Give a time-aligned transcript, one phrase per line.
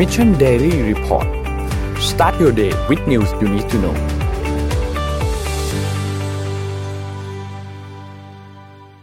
[0.00, 1.28] Mission Daily Report
[2.10, 3.96] start your day with news you need to know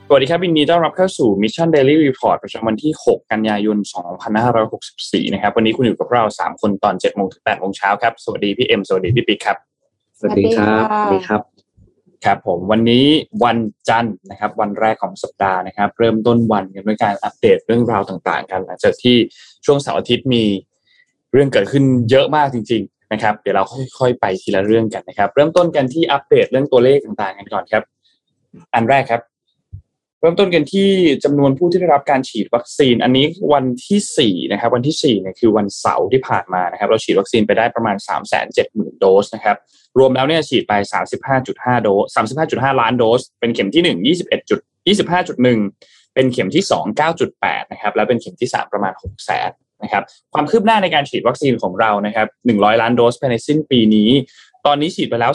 [0.07, 3.77] สวัสดีครับวินนี้ต้อนรับเข้าสู่ Mission Daily Report ประจำวันที่ 6 กันยายน
[4.55, 9.57] 2564 นะครับ วันนี้คุณอยู่กับเรา 3 คนตอน7โมงถึง8โมงเช้าครับ สวัสดีพี่เอ็ม สวัสดีพี่ปิ๊กครับ
[10.17, 11.41] สวัสดีครับสวัสดีครับ
[12.25, 13.05] ครับผม วันนี้
[13.43, 13.57] วัน
[13.89, 19.17] จันทร์นะครับ วันแรกของสัปดาห์นะครับ เริ่มต้นวันกันด้วยการอัปเดตเรื่องราวต่างๆ กัน หลังจากที่
[19.65, 20.45] ช่วงเสาร์อาทิตย์มี
[21.33, 23.63] เรื่องเกิดขึ้นเยอะมากจริง ๆ นะครับ เดี๋ยวเรา
[23.97, 27.83] ค่อยๆไปทีละเรื่องกันนะครับ เริ่มต้นกันที่อัปเดตเรื่องตัวเลขต่างๆกันก่อนครับ
[28.73, 29.21] อันแรกครับ
[30.21, 30.89] เริ่มต้นกันที่
[31.23, 39.57] จำนวนผู้ที่ได้รับการฉีดวัคซีน อันนี้วันที่สี่นะครับ วันที่สี่เนี่ยคือวันเสาร์ที่ผ่านมานะครับ เราฉีดวัคซีนไปได้ประมาณ3ามแสนเจ็ดหมื่นโดสนะครับ
[39.97, 40.73] รวมแล้วเนี่ยฉีดไป
[41.29, 42.17] 35.5 โดส
[42.73, 44.59] 35.5 ล้านโดส เป็นเข็มที่ 1 21จุด
[45.37, 49.49] 25.1 เป็นเข็มที่ 2 9.8 นะครับ แล้วเป็นเข็มที่ 3 ประมาณ6แสน
[49.83, 54.09] นะครับความคืบหน้าในการฉีดวัคซีนของเรานะครับ100 ล้านโดสภายในสิ้นปีนี้
[54.65, 55.31] ตอนนี้ฉีดไปแล้ว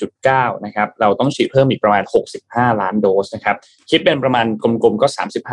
[0.00, 2.02] 34.9นะครับเราต้องฉีดเพิ่มอีกประมาณ
[2.42, 3.56] 65 ล้านโดสนะครับ
[3.90, 5.06] คิดเป็นประมาณกลมๆก็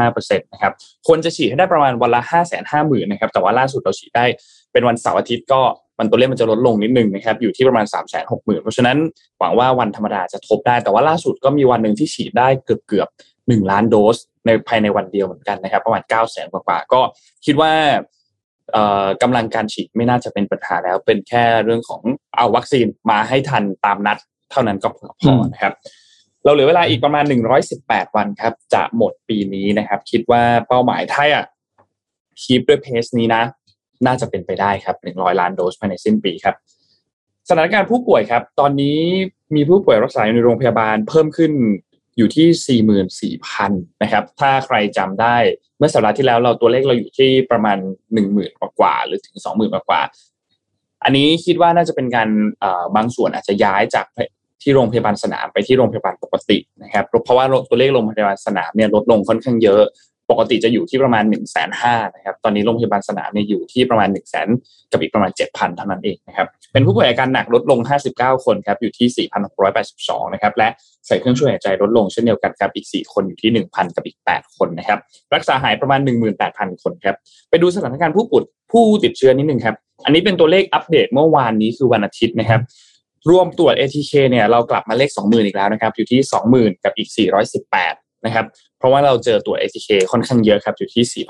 [0.03, 0.73] 35%นะครับ
[1.07, 4.25] ควรจะฉีดให้ได้ประมาณวันละ5 5 0 0 0 0นะครับแต่ว่าล่าสุดเราฉีดได้
[4.71, 5.61] เป็นวันเสาร์อาทิตย์ก็
[5.99, 8.97] มันตัวเลขมันจะลดลงนิดนึงนะครับอยู่ที่ประมาณ3 6 0 0 0 0เพราะฉะนั้น
[9.39, 13.07] หวังว่าวันธรรมดาจะทบได้ แต่ว่าล่าสุดก็มีวันหนึ่งที่ฉีดได้เกือบเกือบ
[13.47, 17.01] หนึ่งล้านโดสในภายในวันเดียวเหมือนกันนะครับ ประมาณ9 0 0 0 0 0กว่าก็
[17.45, 17.71] คิดว่า
[19.21, 22.01] กำลังการฉีดไม่น่าจะเป็นปัญหาแล้ว เป็นแค่เรื่องของ
[22.35, 24.17] เอาวัคซีนมาให้ทันตามนัด
[24.51, 25.73] เท่านั้นก็พอนะครับ
[26.43, 27.23] เราเหลือเวลาอีกประมาณ
[27.69, 31.45] 118 วันครับ จะหมดปีนี้นะครับ คิดว่าเป้าหมายไทยอะ
[32.41, 33.43] คีปด้วยเพสนี้นะ
[34.05, 36.55] น่าจะเป็นไปได้ครับ 100 ล้านโดสภายในสิ้นปีครับ
[37.47, 38.99] สถานการณ์ผู้ป่วยครับ ตอนนี้
[39.55, 41.51] มีผู้ป่วยรักษาอยู่ในโรงพยาบาลเพิ่มขึ้น
[42.19, 45.37] อยู่ที่ 44,000นะครับถ้าใครจำได้
[45.77, 47.77] เมื่อสัปดาห์ที่แล้วเราตัวเลขเราอยู่ที่ประมาณ
[48.23, 50.01] 10,000กว่าหรือถึง 20,000กว่า
[51.03, 52.29] อันนี้คิดว่าน่าจะเป็นการ
[52.95, 54.05] บางส่วนอาจจะย้ายจาก
[54.61, 59.83] ที่โรงพยาบาลสนามไปที่โรงพยาบาลปกตินะครับเพราะว่าตัวเลขโรงพยาบาลสนามเนี่ยลดลงค่อนข้างเยอะ
[60.29, 64.47] ปกติจะอยู่ที่ประมาณ1นึ่งแสนห้านะครับ ตอนนี้โรงพยาบาลสนามเนี่ยอยู่ที่ประมาณ1นึ่งแสน
[64.91, 67.79] กับอีกประมาณ 7,000 เท่านั้นเองนะครับ เป็นผู้ป่วยอาการหนักลดลง
[68.13, 69.27] 59 คนครับ อยู่ที่
[69.75, 70.67] 4,682 นะครับ และ
[71.07, 74.99] ใส่เครื่องช่วยหายใจลดลงเช่นเดียวกันครับ อีก 4 คนอยู่ที่ 1,000 กับอีก 8 คนนะครับ
[75.35, 75.99] รักษาหายประมาณ
[76.41, 77.15] 18,000 คนครับ
[77.49, 79.75] ไปดูสถานการณ์ผู้ป่วยผู้ติดเชื้อนิดนึงครับ
[80.05, 82.61] อันนี้เป็นตัวเลขอัปเดตเมื่อวานนี้คือวันอาทิตย์นะครับ
[83.29, 86.19] รวมตรวจ ATK เนี่ยเรากลับมาเลข 20,000 อีกแล้วนะครับ อยู่ที่
[86.53, 87.09] 20,000 กับอีก
[87.67, 88.45] 418 นะครับ
[88.79, 91.25] เพราะว่าเราเจอตัว ATK ค่อนข้างเยอะครับอยู่ที่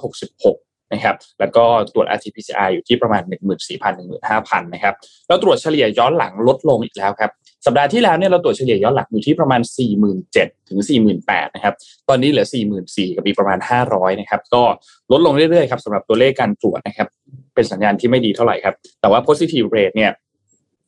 [0.00, 3.30] 4,966 นะครับ แล้วก็ตรวจ RT-PCR อยู่ที่ประมาณ 14,000
[4.10, 4.94] 15,000 นะครับ
[5.28, 7.30] แล้วตรวจเฉลี่ยย้อนหลังลดลงอีกแล้วครับ
[7.66, 9.60] สัปดาห์ที่แล้วเนี่ยเราตรวจเฉลี่ยย้อนหลังอยู่ที่ประมาณ
[10.14, 10.80] 47,000 ถึง
[11.18, 11.74] 48,000 นะครับ
[12.08, 12.46] ตอนนี้เหลือ
[12.80, 13.58] 44,000 กับอีกประมาณ
[13.90, 14.62] 500 นะครับ ก็
[15.12, 17.08] ลดลงเรื่อยๆ ครับสำหรับตัวเลขการตรวจนะครับ
[17.54, 20.10] เป็นสัญญาณที่ไม่ดีเท่าไหร่ครับ แต่ว่า positive rate เนี่ย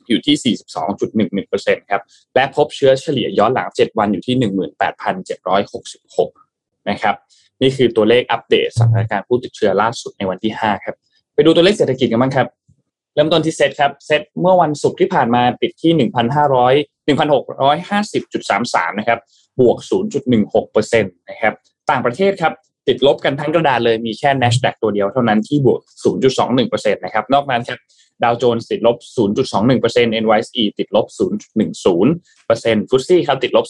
[0.08, 0.56] อยู่ที่
[1.20, 2.02] 42.11%ครับ
[2.34, 4.36] และพบเชื้อเฉลี่ยย้อนหลัง 7 วันอยู่ที่
[5.22, 7.14] 18,766 นะครับ
[7.60, 10.96] นี่คือตัวเลขอัปเดตสถานการณ์ผู้ติดเชื้อล่าสุดในวันที่ 5 ครับ
[11.34, 12.46] ไปดูตัวเลขเศรษฐกิจกันบ้างครับ
[13.14, 19.18] เริ่มต้นที่เซตครับ เซตเมื่อวันศุกร์ที่ผ่านมาปิดที่ 1,500 1,650.33 นะครับ
[19.60, 19.76] บวก
[20.38, 21.54] 0.16%นะครับ
[21.90, 22.52] ต่างประเทศครับ
[22.88, 25.80] ติดลบกันทั้งกระดานเลยมีแค่ NASDAQ ตัวเดียวเท่านั้นที่บวก
[26.36, 27.78] 0.21%นะครับ นอกนั้นครับ
[28.24, 28.96] ดาวโจนส์ติดลบ
[29.54, 33.66] 0.21% NYSE ติดลบ 0.10%ฟุตซี่ครับติดลบ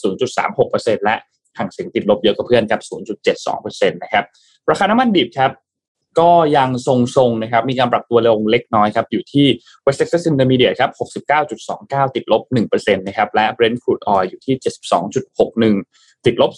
[0.50, 1.16] 0.36%และ
[1.58, 2.80] ห่างเสียงติดลบเยอะกว่าเพื่อนครับ
[3.36, 4.24] 0.72%นะครับ
[4.70, 5.50] ราคาน้ำมันดิบครับ
[6.20, 9.46] ก็ยังทรงๆนะครับ มีการปรับตัวลงเล็กน้อยครับ อยู่ที่
[9.84, 10.90] West Texas Intermediate ครับ
[11.52, 14.54] 69.29 ติดลบ 1%นะครับ และ Brent crude oil อยู่ที่
[15.40, 16.50] 72.61 ติดลบ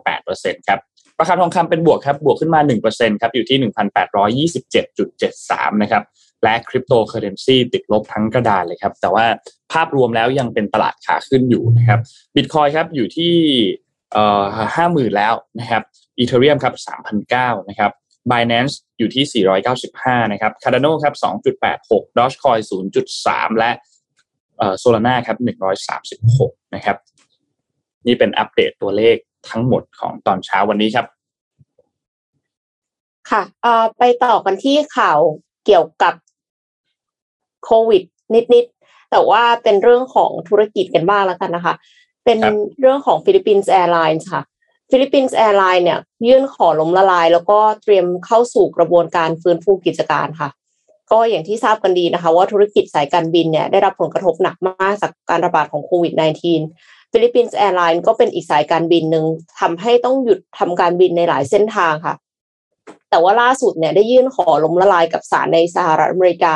[0.00, 0.80] 0.58%ครับ
[1.20, 2.60] ราคาทองคำเป็นบวกครับ บวกขึ้นมา
[2.90, 3.58] 1%ครับ อยู่ที่
[4.52, 6.02] 1,827.73 นะครับ
[6.42, 9.24] และคริปโตเคอเรนซีติดลบทั้งกระดานเลยครับ แต่ว่า
[9.72, 12.00] ภาพรวมแล้วยังเป็นตลาดขาขึ้นอยู่นะครับ
[12.34, 13.34] บิตคอยครับอยู่ที่
[14.76, 15.82] ห้าหมื่นแล้วนะครับ
[16.18, 17.90] อีเทเรียมครับสามพันเก้านะครับ
[18.30, 19.44] Binance อยู่ที่
[19.84, 21.14] 495 นะครับ Cardano ครับ
[21.66, 22.60] 2.86 Dogecoin
[23.10, 23.70] 0.3 และ
[24.78, 25.38] โซลาร่าครับ
[26.06, 26.96] 136 นะครับ
[28.06, 29.16] นี่เป็นอัปเดตตัวเลข
[29.48, 31.06] ทั้งหมดของตอนเช้าวันนี้ครับ
[33.30, 33.42] ค่ะ
[33.98, 35.18] ไปต่อกันที่ข่าว
[35.66, 36.14] เกี่ยวกับ
[37.64, 38.02] โควิด
[38.54, 41.74] นิดๆแต่ว่าเป็นเรื่องของธุรกิจกันบ้างแล้วกันนะคะ
[42.24, 42.38] เป็น
[42.80, 44.42] เรื่องของ Philippine Airlines ค่ะ
[44.90, 50.48] Philippine Airlines เนี่ยยื่นขอล้มละลาย แล้วก็เตรียมเข้าสู่กระบวนการฟื้นฟูกิจการค่ะ
[51.12, 59.24] ก็อย่างที่ทราบกันดีนะคะ ว่าธุรกิจสายการบินเนี่ยได้รับผลกระทบหนักมากจากการระบาดของโควิด -19 Philippine Airlines ก็เป็นอีกสายการบินหนึ่ง
[59.60, 62.14] ทำให้ต้องหยุดทำการบินในหลายเส้นทางค่ะ
[63.10, 66.54] แต่ว่าล่าสุดเนี่ยได้ยื่นขอล้มละลายกับศาลในสหรัฐอเมริกา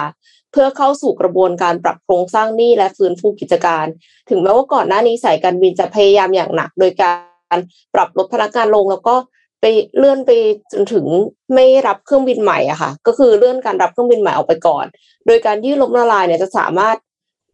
[0.53, 3.87] เพื่อเข้าสู่กระบวนการปรับโครงสร้างหนี้และฟื้นฟูกิจการ
[4.31, 7.13] ถึงแม้ว่าก่อนหน้านี้สายการบินจะพยายามอย่างหนัก โดยกา
[7.57, 7.59] ร
[7.95, 9.15] ปรับลดพนักงานลงแล้วก็
[9.61, 9.65] ไป
[9.97, 10.31] เลื่อนไป
[10.73, 11.07] จนถึง
[11.55, 14.85] ไม่รับเครื่องบินใหม่อะค่ะ ก็คือเลื่อนการรับเครื่องบินใหม่ออกไปก่อน
[15.27, 16.97] โดยการยื่นล้มละลายเนี่ยจะสามารถ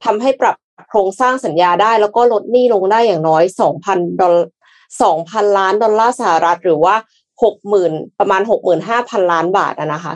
[0.04, 0.56] ทำให้ปรับ
[0.88, 4.34] โครงสร้างสัญญาได้ แล้วก็ลดหนี้ลงได้อย่างน้อยสองพันดอล
[5.02, 6.94] สองพันล้านดอลลาร์สหรัฐ หรือว่า
[7.42, 10.14] หกหมื่นประมาณหกหมื่นห้าพันล้านบาทนะคะ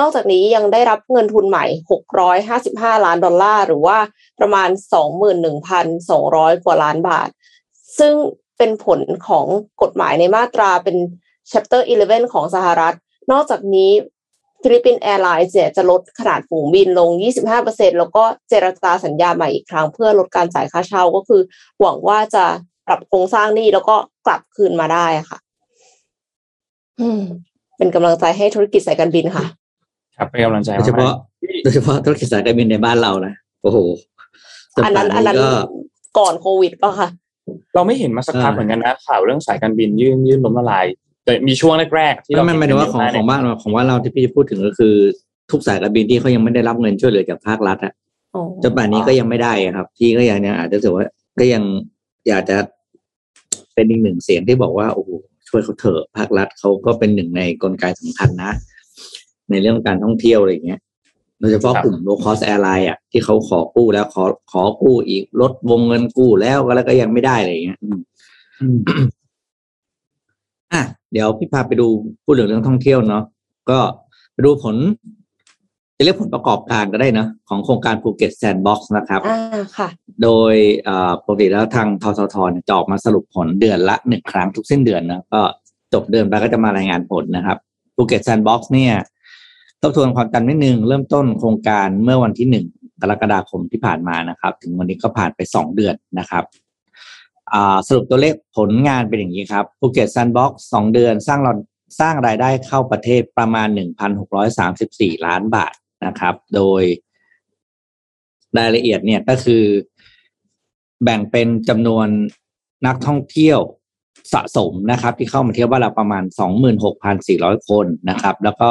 [0.00, 3.98] นอกจากนี้ยังได้รับเงินทุนใหม่หกร้อยห้าสิบห้าล้านดอลลาร์ หรือว่า
[4.40, 7.28] ประมาณสองหมื่นหนึ่งพันสองร้อยกว่าล้านบาท
[7.98, 8.14] ซึ่ง
[8.58, 9.46] เป็นผลของ
[9.82, 10.96] กฎหมายในมาตราเป็น
[11.50, 12.94] chapter 11 ของสหรัฐ
[13.32, 13.90] นอกจากนี้
[14.62, 17.10] Philippine Airlines เนี่ยจะลดขนาดฝูงบินลง
[17.54, 21.40] 25%แล้วก็เจรจาสัญญาใหม่อีกครั้ง เพื่อลดการจ่ายค่าเช่าก็คือ
[21.80, 22.44] หวังว่าจะ
[22.86, 23.96] ปรับโครงสร้างหนี้แล้วก็
[24.26, 25.38] กลับคืนมาได้ค่ะ
[27.00, 27.22] อืม
[27.76, 29.44] เป็นกำลังใจให้ธุรกิจสายการบินค่ะ
[30.18, 31.12] ครับเป็นกำลังใจโดยเฉพาะ
[31.64, 33.78] โดยเฉพาะธุรกิจสายการบินในบ้านเรานะโอ้โห
[34.84, 35.50] อันนั้นอันนั้นก็
[36.18, 37.08] ก่อนโควิดป่ะค่ะ
[37.74, 40.86] เราไม่เห็นมาสักพักอ่าเหมือนกันนะข่าวเรื่องสายการบินยื่นยื่นล้มละลาย
[41.24, 44.94] แต่มีช่วงแรกๆที่เราไม่ไม่หมายถึงว่าของเห็นของบ้านเราของบ้านเราที่พี่จะพูดถึงก็คือ
[45.50, 47.92] ทุกสายการบินที่เขายังไม่ได้รับเงินช่วยเหลือจากภาครัฐอะ
[48.34, 51.04] อ๋อจนป่านนี้ก็ยังไม่ได้อะครับ ที่ก็ยังเนี่ยอาจจะรู้สึกว่า
[51.40, 51.62] ก็ยัง
[52.28, 52.56] อยากจะ
[53.74, 55.10] เป็นอีกหนึ่งเสียงที่บอกว่าโอ้โห
[55.48, 58.52] ช่วยเขาเถอะภาครัฐเขาก็เป็นหนึ่งในกลไกสำคัญนะ
[59.50, 60.80] ในเรื่องการท่องเที่ยวอะไรอย่างเงี้ย
[61.40, 68.00] โดยเฉพาะกลุ่ม low cost airline อะที่เขาขอกู้แล้วขอขอกู้อีกลดวงเงินกู้แล้วก็แล้วก็ยังไม่ได้อะไรอย่างเงี้ยอืม
[68.60, 68.68] อื
[69.02, 69.04] ม
[70.72, 71.86] อะเดี๋ยวพี่พาไปดู
[72.24, 73.24] พูดถึงเรื่องท่องเที่ยวเนาะ
[73.70, 73.78] ก็
[74.32, 74.76] ไปดูผล
[75.96, 79.88] จะเรียกผลประกอบการก็ได้เนอะของโครงการภูเก็ตแซนด์บ็อกซ์นะครับอ่าค่ะ
[80.22, 80.54] โดย
[80.84, 85.40] เอ่อปกติแล้วทางทททเนี่ยจะออกมาสรุปผลเดือนละหนึ่งครั้งทุกสิ้นเดือนนะก็
[85.92, 87.58] จบเดือนไปก็จะมารายงานผลนะครับ
[87.94, 88.92] ภูเก็ตแซนด์บ็อกซ์เนี่ย
[89.82, 92.66] ทบทวนความจำนิดนึงเริ่มต้นโครงการเมื่อวันที่หนึ่ง
[93.00, 96.44] กรกฎาคมที่ผ่านมานะครับ ถึงวันนี้ก็ผ่านไปสองเดือนนะครับ
[97.86, 101.52] สรุปตัวเลขผลงานเป็นอย่างนี้ครับภูเก็ตแซนด์บ็อกซ์สองเดือนสร้างเรา
[102.00, 105.74] สร้างรายได้เข้าประเทศประมาณหนึ่งพันหกร้อยสามสิบสี่ล้านบาท
[106.06, 106.82] นะครับ โดย
[108.58, 109.64] รายละเอียดเนี่ยก็คือ
[111.04, 112.06] แบ่งเป็นจำนวน
[112.86, 113.58] นักท่องเที่ยว
[114.32, 116.24] สะสมนะครับ ที่เข้ามาเที่ยวบ้านเราประมาณ
[116.96, 118.70] 26,400 คนนะครับ แล้วก็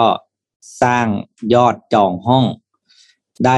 [0.82, 1.06] สร้าง
[1.54, 2.46] ยอดจองห้อง
[3.46, 3.56] ได้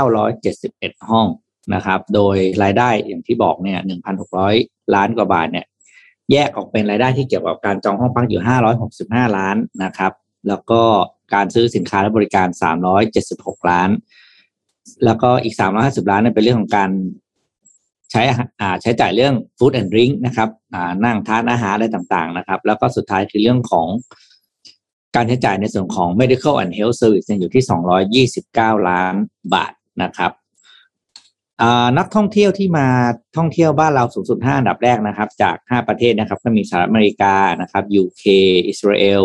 [0.00, 1.26] 366,971ห้อง
[1.74, 3.78] นะครับ โดยรายได้อย่างที่บอกเนี่ย
[4.36, 5.66] 1,600ล้านกว่าบาทเนี่ย
[6.32, 8.42] แยกออกเป็นรายได้ที่เกี่ยวกับการจองห้องพักอยู่
[8.88, 10.12] 565ล้านนะครับ
[10.48, 10.82] แล้วก็
[11.34, 12.48] การซื้อสินค้าและบริการ
[13.08, 13.90] 376ล้าน
[15.04, 16.90] แล้วก็อีก350ล้านเนี่ยเป็นเรื่องของการ
[18.10, 23.86] ใช้อาหารอ่าใช้จ่ายเรื่อง food and drink นะครับอ่านั่งทานอาหารอะไรต่างๆนะครับ แล้วก็สุดท้ายคือเรื่องของ
[25.14, 27.64] การใช้จ่ายในส่วนของ medical and health service อยู่ที่
[28.36, 29.14] 229 ล้าน
[29.54, 29.72] บาท
[30.02, 30.32] นะครับ
[31.98, 32.86] นักท่องเที่ยวที่มา
[33.36, 38.24] ท่องเที่ยวบ้านเราสูงสุด5อันดับแรกนะครับ จาก 5 ประเทศนะครับ ก็มีสหรัฐอเมริกานะครับ UK
[38.68, 39.22] อิสราเอล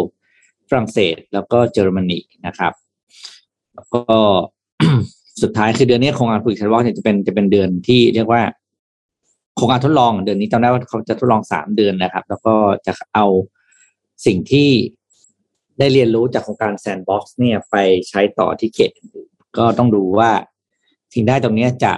[0.69, 2.73] ฝรั่งเศส แล้วก็เยอรมนีนะครับ
[3.75, 4.03] แล้วก็
[5.41, 8.41] สุดท้ายคือเดือนนี้โครงการฝึกชันวอลเนี่ยจะเป็นจะเป็นเดือนที่เรียกว่า
[9.55, 12.55] โครงการทดลองเดือนนี้จำได้ว่าเขาจะทดลองสามเดือนนะครับ แล้วก็
[12.85, 13.25] จะเอา
[14.25, 14.69] สิ่งที่
[15.79, 17.75] ได้เรียนรู้จากโครงการแซนด์บ็อกซ์เนี่ยไป
[18.09, 20.31] ใช้ต่อที่เขตอื่นๆก็ต้องดูว่า
[21.13, 21.93] สิ่งได้ตรงเนี้ยจะ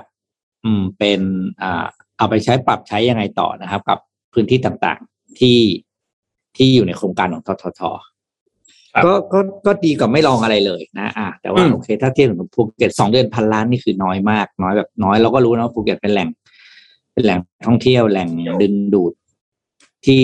[0.64, 1.22] อืมเป็น
[1.64, 1.86] อ่า
[2.18, 4.00] เอาไปใช้ปรับใช้ยังไงต่อนะครับ กับ
[4.34, 5.60] พื้นที่ต่างๆที่
[6.58, 7.82] ที่อยู่ในโครงการของททท
[8.94, 16.30] ครับก็ก็ก็ดีกว่าไม่ลองอะไรเลยนะอะแต่ว่าอืมโอเค ถ้าเทียบกับภูเก็ตสองเดือนพันล้านนี่คือน้อยมาก น้อยแบบน้อยเราก็รู้นะว่าภูเก็ตเป็นแหล่ง
[17.14, 18.30] เป็นแหล่งท่องเที่ยวแหล่ง
[18.62, 19.14] ดึงดูด
[20.06, 20.24] ที่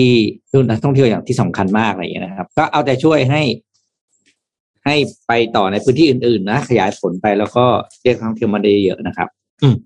[0.70, 3.42] นักท่องเที่ยวอย่างที่สำคัญมากอะไรอย่างเงี้ยนะครับ ก็เอาใจช่วยให้
[4.84, 4.94] ให้
[5.26, 7.64] ไปต่อในพื้นที่อื่นๆนะขยายผลไปแล้วก็
[8.02, 9.28] เรียกนักท่องเที่ยวมาได้เยอะนะครับ
[9.62, 9.76] อืม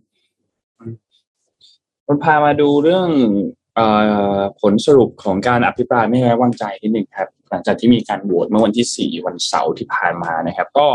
[2.07, 3.09] มันพามาดูเรื่อง
[3.77, 3.87] เอ่
[4.37, 10.89] อผลสรุปของการอภิปรายไม่ไว้วางใจนิดหนึ่งครับ หลังจากที่มีการโหวตเมื่อวันที่4วันเสาร์ที่ผ่านมานะครับ ก็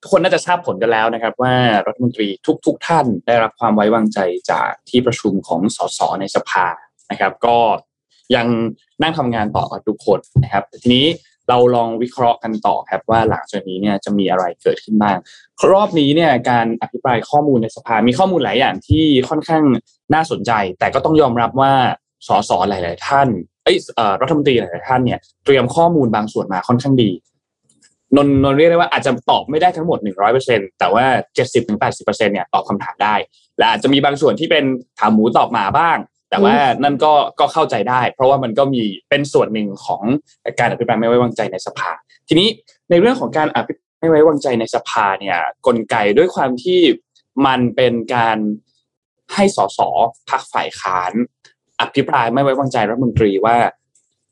[0.00, 1.54] ทุกคนน่าจะทราบผลกันแล้วนะครับ ว่า
[1.86, 2.28] รัฐมนตรี
[2.66, 4.18] ทุกๆทท่านได้รับความไว้วางใจ
[4.50, 6.66] จากที่ประชุมของสสในสภา
[7.10, 7.56] นะครับ ก็
[8.36, 8.46] ยัง
[9.02, 11.06] นั่งทำงานต่อกับทุกคนนะครับทีนี้
[11.48, 15.16] เราลองวิเคราะห์กันต่อครับว่าหลังจากนี้เนี่ยจะมีอะไรเกิดขึ้นบ้าง
[15.70, 19.64] รอบนี้เนี่ยการอภิปรายข้อมูลในสภา มีข้อมูลหลายอย่างที่ค่อนข้าง
[20.14, 21.72] น่าสนใจ แต่ก็ต้องยอมรับว่า
[22.28, 23.28] สสหลาย ๆ ท่าน
[23.64, 27.10] เอ้ยเอ่อรัฐมนตรีหลาย ๆ ท่านเนี่ยเตรียมข้อมูลบางส่วนมาค่อนข้างดี
[28.16, 29.98] นนนนเรียกได้ว่าอาจจะตอบไม่ได้ทั้งหมด
[30.38, 31.04] 100%แต่ว่า
[31.46, 33.14] 70-80%เนี่ยตอบคำถามได้
[33.58, 34.64] และอาจจะมีบางส่วนที่เป็น
[34.98, 35.96] ถามหมูตอบหมาบ้าง
[36.32, 40.02] แต่ว่านั่นก็ก็เข้าใจได้ เพราะว่ามันก็มีเป็นส่วนหนึ่งของ
[40.60, 41.90] การอภิปรายไม่ไว้วางใจในสภา
[42.28, 42.48] ทีนี้
[42.90, 46.80] ในเรื่องของการอภิปรายไม่ไว้วางใจในสภาเนี่ยกลไกด้วยความที่
[47.46, 48.38] มันเป็นการ
[49.34, 49.80] ให้สส
[50.30, 51.12] พักฝ่ายค้าน
[51.80, 53.56] อภิปรายไม่ไว้วางใจรัฐมนตรีว่า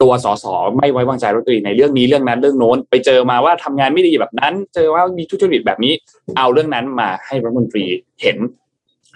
[0.02, 0.46] ตัวสส
[0.78, 5.92] ไม่ไว้วางใจรัฐมนตรีในเรื่องนี้เรื่องนั้นเรื่องโน้น ไปเจอมาว่าทำงานไม่ดีแบบนั้น เจอว่ามีทุจริตแบบนี้
[6.36, 7.84] เอาเรื่องนั้นมาให้รัฐมนตรี
[8.22, 8.38] เห็น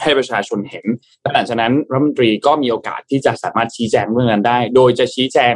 [0.02, 0.86] ให้ประชาชนเห็น
[1.22, 5.54] และหลังจากนั้นรัฐมนตรีก็มีโอกาสที่จะสามารถชี้แจงเรื่องนั้นได้ โดยจะชี้แจง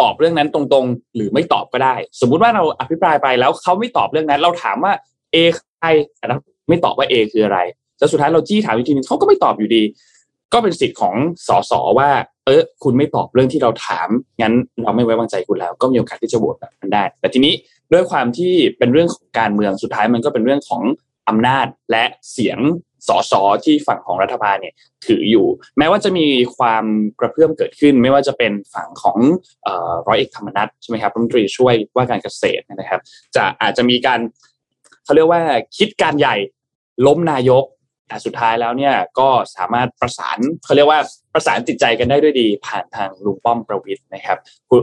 [0.00, 4.92] ตอบเรื่องนั้นตรงๆ หรือไม่ตอบก็ได้ สมมุติว่าเราอภิปรายไปแล้วเขาไม่ตอบเรื่องนั้น เราถามว่า
[5.32, 5.36] เอ
[5.78, 6.26] ใครแต่
[6.68, 7.58] ไม่ตอบว่าเอคืออะไร
[7.98, 9.82] แล้วสุดท้ายเราจี้ถามอีกทีนึงเขาก็ไม่ตอบอยู่ดี
[10.52, 11.14] ก็เป็นสิทธิ์ของ
[11.46, 12.10] สสว่า
[12.46, 14.08] เออคุณไม่ตอบเรื่องที่เราถาม
[14.40, 17.54] งั้นเราไม่ไว้วางใจคุณแล้ว ก็มีโอกาสที่จะโหวตแบบนั้นได้ แต่ทีนี้
[17.92, 20.82] ด้วยความที่เป็นเรื่องของการเมืองสุดท้ายมันก็เป็นเรื่องของ
[21.28, 22.58] อำนาจและเสียง
[23.08, 23.32] สส
[23.64, 24.74] ที่ฝั่งของรัฐบาลเนี่ย
[25.06, 25.46] ถืออยู่
[25.78, 26.84] แม้ว่าจะมีความ
[27.20, 29.18] กระเพื่อมเกิดขึ้น ไม่ว่าจะเป็นฝั่งของ
[30.08, 33.00] ร้อยเอกธรรมนัฐใช่ไหมครับรัฐมนตรีช่วยว่าการเกษตรนะครับ
[33.36, 34.20] จะอาจจะมีการ
[35.04, 35.42] เขาเรียกว่า
[35.78, 36.36] คิดการใหญ่
[37.06, 37.64] ล้มนายก
[38.08, 41.00] แต่สุดท้ายแล้วเนี่ยก็สามารถประสานเขาเรียกว่า
[41.34, 44.38] ประสานจิตใจกันได้ด้วยดี ผ่านทางลุงป้อมประวิทย์นะครับ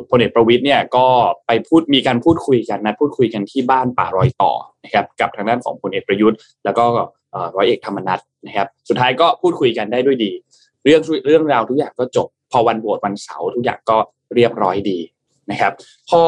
[0.10, 1.06] พลเอกประวิตรเนี่ยก็
[1.48, 4.52] ไปพูดมีการพูดคุยกันนะพูดคุยกันที่บ้านป่ารอยต่อ
[4.84, 6.84] นะครับกับทางด้านของพลเอกประยุทธ์ แล้วก็
[7.56, 10.32] ร้อยเอกธรรมนัสนะครับ สุดท้ายก็พูดคุยกันได้ด้วยดี
[10.84, 13.98] เรื่องเรื่องราวทุกอย่างก็จบ พอวันโหวตวันเสาร์ทุกอย่างก็
[14.36, 15.00] เรียบร้อยดี
[15.52, 15.74] นะครับ
[16.10, 16.22] พอ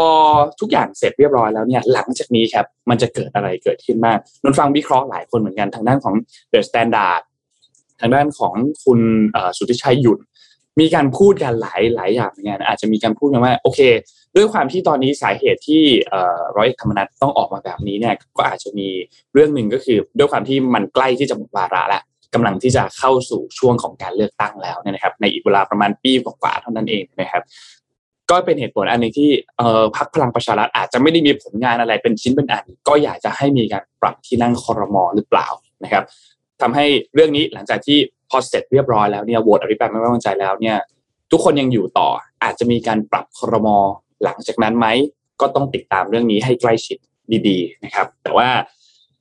[0.59, 6.15] ทุกอย่างเสร็จเรียบร้อยแล้วเนี่ยหลังจากนี้ครับมันจะเกิดอะไรเกิดขึ้นมากนนฟังวิเคราะห์หลายคนเหมือนกันทางด้านของ
[6.49, 7.21] เดอะสแตนดาร์ด
[8.01, 8.53] ทางด้านของ
[8.83, 8.99] คุณ
[9.57, 10.19] สุทธิชัยหยุ่น
[10.79, 13.79] มีการพูดกันหลายหลายอย่างเหมือนกันอาจจะมีการพูดกันว่าโอเค
[14.35, 15.83] ด้วยความที่ตอนนี้สาเหตุที่
[16.57, 18.87] ร้อยธรรมนัฐต้องออกมาแบบนี้เนี่ยก็อาจจะมี
[19.33, 22.01] เรื่องหนึ่งก็คือ ด้วยความที่มันใกล้ที่จะหมดวาระแล้ว
[22.33, 27.43] กำลังที่จะเข้าสู่ช่วงของการเลือกตั้งแล้วนะครับ ในอีกเวลาประมาณปีกว่าๆเท่านั้นเองนะครับ
[28.29, 35.47] ก็เป็นเหตุผลอันนึงที่เอ่อพักพลังประชารัฐอาจจะไม่ได้มีผลงานอะไรเป็นชิ้นเป็นอัน ก็อยากจะให้มีการปรับที่นั่งคอรมอหรือเปล่า
[35.83, 36.03] นะครับ
[36.61, 37.97] ทำให้เรื่องนี้หลังจากที่
[38.29, 40.77] พอเสร็จเรียบร้อยแล้วเนี่ยโหวตอภิปรายไม่ไว้วางใจแล้วเนี่ย
[41.31, 42.09] ทุกคนยังอยู่ต่อ
[42.43, 43.77] อาจจะมีการปรับคอรมอ
[44.23, 44.87] หลังจากนั้นไหม
[45.41, 46.97] ก็ต้องติดตามเรื่องนี้ให้ใกล้ชิด
[47.47, 48.49] ดีๆนะครับ แต่ว่า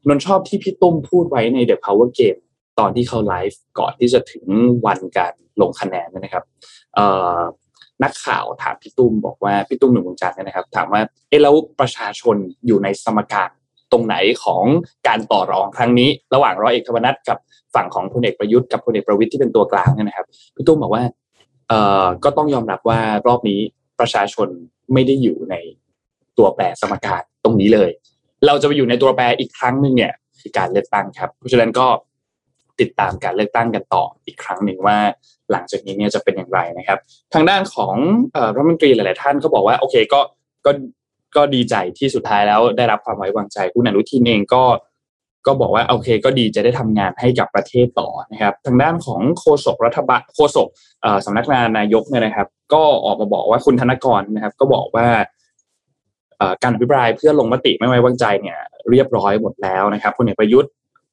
[0.08, 2.40] นนชอบที่พี่ตุ้มพูดไว้ใน The Power Game
[2.78, 4.44] ตอนที่เขาไลฟ์ก่อนที่จะถึง
[4.86, 6.44] วันการลงคะแนนนะครับ
[8.04, 13.50] นักข่าวถามพี่ตุ้มบอกว่าพี่ตุ้มหนุ่มวงจันทร์นะครับ ถามว่าเออแล้วประชาชนอยู่ในสมการ
[13.92, 14.64] ตรงไหนของ
[15.08, 17.38] การต่อรองครั้งนี้ ระหว่างร้อยเอกธรรมนัฐกับ
[17.74, 21.04] ฝั่งของพลเอกประยุทธ์กับพลเอกประวิทย์ที่เป็นตัวกลางเนี่ยนะครับพี่ตุ้มบอกว่า
[21.68, 23.60] เอ่อก็ต้องยอมรับว่ารอบนี้
[24.00, 24.48] ประชาชน
[24.92, 25.54] ไม่ได้อยู่ใน
[26.38, 27.90] ตัวแปรสมการตรงนี้เลย
[28.46, 31.86] เราจะไปอยู่ในตัวแปรอีกครั้งหนึ่งเนี่ยคือการเลือกตั้งครับ เพราะฉะนั้นก็
[32.80, 34.98] ติดตามการเลือกตั้งกันต่ออีกครั้งหนึ่งว่า
[35.52, 36.98] หลังจากนี้เนี่ยจะเป็นอย่างไรนะครับ
[37.34, 37.94] ทางด้านของ
[38.54, 40.20] รัฐมนตรีหลาย ๆ ท่านก็บอกว่าโอเคก็
[40.66, 40.70] ก็
[41.36, 44.64] ก็ดีใจที่สุดท้ายแล้วได้รับความไว้วางใจคุณอนุทินเองก็
[45.46, 50.68] ก็บอกว่าโอเคก็ดีจะได้ทำงานให้กับประเทศต่อนะครับ ทางด้านของโฆษกรัฐบาลโฆษก
[51.24, 55.06] สำนักงานนายกเนี่ยนะครับ ก็ออกมาบอกว่าคุณธนกรนะครับ ก็บอกว่า
[56.62, 58.58] การอภิปรายเพื่อลงมติไม่ไว้วางใจเนี่ย
[58.90, 60.70] เรียบร้อยหมดแล้วนะครับพลเอกประยุทธ์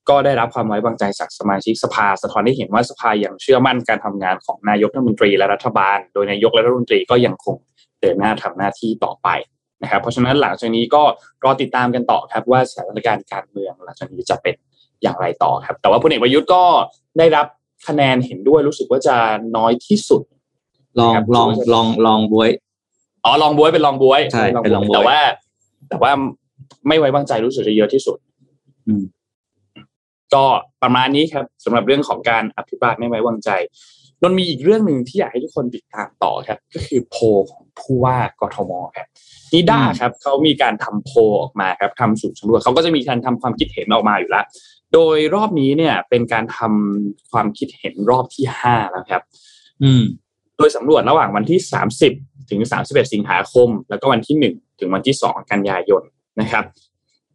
[0.09, 7.55] ก็ได้รับความไว้วางใจจากสมาชิกสภาสะท้อนให้เห็นว่าสภายังเชื่อมั่นการทำงานของนายกรัฐมนตรีและรัฐบาล โดยนายกและรัฐมนตรีก็ยังคง
[8.01, 9.27] เดินหน้าทำหน้าที่ต่อไป
[9.83, 11.03] นะครับ เพราะฉะนั้นหลังจากนี้ก็
[11.43, 14.55] รอติดตามกันต่อครับว่าสถานการณ์การเมืองหลังจากนี้จะเป็น
[15.01, 16.63] อย่างไรต่อครับ แต่ว่าพลเอกประยุทธ์ก็
[17.17, 17.45] ได้รับ
[17.87, 19.17] คะแนนเห็นด้วยรู้สึกว่าจะ
[19.57, 20.21] น้อยที่สุด
[20.99, 22.49] ลองลองลองลองบวย
[23.25, 25.19] อ๋อลองบวยเป็นลองบวยใช่เป็นลองบวยแต่ว่า
[25.89, 26.11] แต่ว่า
[26.87, 28.17] ไม่ไว้วางใจรู้สึกจะเยอะที่สุด
[28.87, 29.03] อืม
[30.35, 30.45] ก็
[30.83, 33.49] ประมาณนี้ครับสำหรับเรื่องของการอภิปรายไม่ไว้วางใจ
[34.21, 37.15] นนมีอีกเรื่องหนึ่งที่อยากให้ทุกคนติดตามต่อครับ ก็คือโพ
[37.51, 39.07] ของผู้ว่ากทมครับ
[39.53, 41.11] นิด้าครับเขามีการทำโพ
[41.41, 44.45] ออกมาครับทำสูตรสำรวจเขาก็จะมีการทำความคิดเห็นออกมาอยู่แล้ว
[44.93, 49.21] โดยรอบนี้เนี่ย เป็นการทำความคิดเห็นรอบที่ห้าแล้วครับ
[49.83, 50.03] อืม
[50.57, 52.13] โดยสำรวจระหว่างวันที่สามสิบ
[52.49, 56.03] ถึงสามสิบเอ็ดสิงหาคม แล้วก็วันที่หนึ่งถึงวันที่สองกันยายน
[56.41, 56.63] นะครับ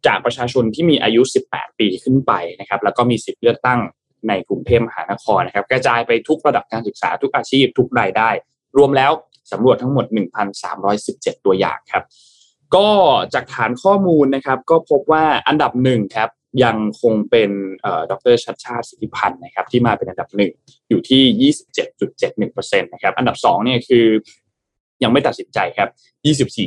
[0.05, 3.79] จากประชาชนที่มีอายุ 18 ปีขึ้นไปนะครับ แล้วก็มีสิทธิ์เลือกตั้ง
[4.27, 8.29] ในกรุงเทพมหานครนะครับ กระจายไปทุกระดับการศึกษาทุกอาชีพทุกรายได้
[8.77, 9.11] รวมแล้ว
[9.51, 10.05] สำรวจทั้งหมด
[10.75, 12.03] 1,317 ตัวอย่างครับ
[12.75, 12.87] ก็
[13.33, 16.29] จากฐานข้อมูลนะครับ ก็พบว่าอันดับหนึ่งครับ
[16.63, 17.51] ยังคงเป็น
[18.11, 20.51] ดรชัดชาติสิทธิพันธ์นะครับ ที่มาเป็นอันดับหนึ่ง
[20.89, 21.51] อยู่ที่
[22.01, 24.05] 27.71%นะครับ อันดับสองเนี่ยคือ
[25.03, 25.89] ยังไม่ตัดสินใจครับ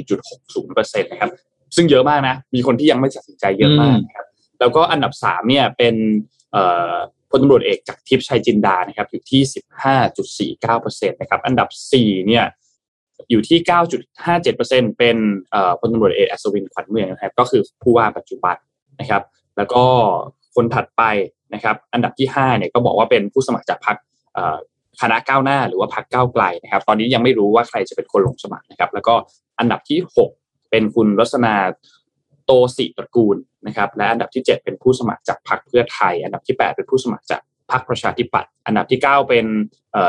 [0.02, 1.30] 24.60%นะครับ
[1.76, 4.26] ซึ่งเยอะมากนะ มีคนที่ยังไม่ตัดสินใจเยอะมากนะครับ
[4.60, 5.94] แล้วก็อันดับสามเนี่ยเป็น
[7.30, 12.44] พลตำรวจเอกจากทิพย์ชัยจินดานะครับอยู่ที่สิบห้าจุดสี่เก้าเปอร์เซ็นตนะครับอันดับสี่เนี่ย
[13.30, 15.16] อยู่ที่เก้าจุดห้าเจ็ดเปอร์เซ็นเป็น
[15.80, 18.56] พลตำรวจเอกอัศวินขวัญเมืองนะครับก็คือผู้ว่าปัจจุบัน
[19.00, 19.22] นะครับ
[19.56, 19.84] แล้วก็
[20.54, 21.02] คนถัดไป
[21.54, 23.96] นะครับ อันดับที่ห้าเนี่ยก็บอกว่าเป็นผู้สมัครจากพรรค
[25.00, 29.14] คณะก้าวหน้าหรือว่าพรรคก้าวไกลนะครับ ตอนนี้ยังไม่รู้ว่าใครจะเป็นคนลงสมัครนะครับ แล้วก็
[29.58, 30.30] อันดับที่หก
[30.70, 31.54] เป็นคุณรัศนา
[32.44, 33.36] โตสิตระกูล
[33.66, 39.46] นะครับ และอันดับที่ 7 เป็นผู้สมัครจากพรรคเพื่อไทย อันดับที่ 8 เป็นผู้สมัครจากพรรคประชาธิปัตย์อันดับที่ 9 เป็น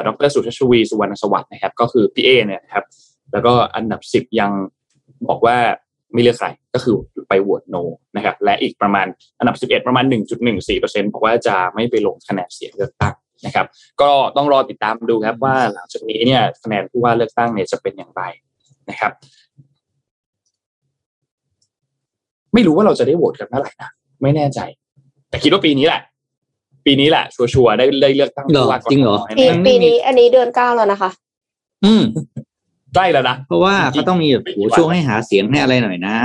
[0.08, 2.86] ดรสุชาชวีสุวรรณสวัสดิ์นะครับ ก็คือพี่เอเนี่ยครับ
[3.32, 4.52] แล้วก็อันดับ 10 ยัง
[5.28, 5.58] บอกว่า
[6.14, 6.96] ไม่เลือกใครก็คือ
[7.30, 7.76] ไปโหวตโน
[8.16, 9.08] นะครับ และอีกประมาณ
[9.40, 10.06] อันดับ 11 ประมาณ
[10.60, 13.16] 1.14%บอกว่าจะไม่ไปลงคะแนนเสียงเลือกตั้ง
[13.46, 13.68] นะครับ
[14.02, 18.24] ก็ต้องรอติดตามดูครับว่าหลังจากนี้เนี่ยคะแนนผู้ว่าเลือกตั้งเนี่ยจะเป็นอย่างไร
[18.90, 19.12] นะครับ
[22.54, 23.90] ไม่รู้ว่าเราจะได้โหวตกันเมื่อไหร่นะ
[24.22, 24.60] ไม่แน่ใจ
[25.30, 26.02] แต่คิดว่าปีนี้แหละ
[26.86, 31.10] ปีนี้แหละ ชัวร์ๆได้ได้เลือกตั้งผู้ว่าจริงเหรอปีปีนี้ อันนี้เดือนเก้าแล้วนะคะ
[31.86, 32.04] อืม
[32.96, 34.46] ใกล้แล้วนะเพราะว่าเขาต้องมีแบบ
[34.78, 36.18] ช่วงให้หาเสียงให้อะไรหน่อยนะ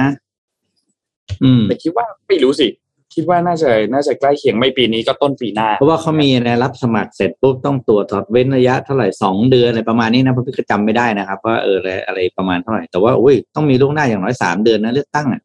[1.43, 2.69] อืม แต่คิดว่าไม่รู้สิ
[3.15, 15.41] คิดว่าน่าจะน่าจะใกล้เคียงไม่ปีนี้ก็ต้นปีหน้า เพราะว่าเขามีนะรับสมัครเสร็จปุ๊บต้องตรวจถอดเว้นระยะเท่าไหร่สองเดือนอะไรประมาณนี้นะเพราะพี่ก็จำไม่ได้นะครับว่าเอออะไรอะไรประมาณเท่าไหร่แต่ว่าอุ้ยต้องมีล่วงหน้าอย่างน้อยสามเดือนนะเลือกตั้งอะ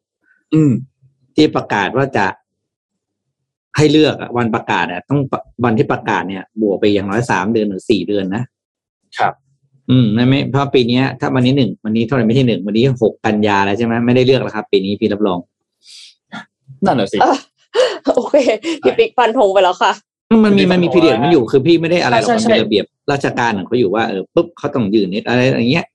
[0.54, 0.72] อืม
[1.36, 2.26] ที่ประกาศว่าจะ
[3.76, 5.20] ให้เลือกวันประกาศเนี่ยต้อง
[5.64, 8.42] วันที่ประกาศเนี่ยบวกไปอย่างน้อยสามเดือนหรือสี่เดือนนะ
[9.18, 9.32] ครับ
[9.90, 15.38] อืมไม่ไม่เพราะปีนี้ถ้าวันนี้หนึ่งวันนี้เท่าไหร่ไม่ใช่หนึ่งวันนี้หกกันยาแล้วใช่ไหมไม่ได้เลือกแล้วครับปีนี้พี่รับรอง
[16.86, 17.18] นั่นแหละสิ
[18.06, 18.36] โอเค
[18.82, 19.92] พี่ปิ๊กฟันธงไปแล้วค่ะ
[20.44, 25.86] มันมีมันมีพีเดียดมันอยู่คือพี่ไม่ได้อะไรหรอกมันเป็นระเบียบราชการของเขาอยู่ว่าเออปุ๊บเขาต้องยืนนิดอะไรอย่างเงี้ย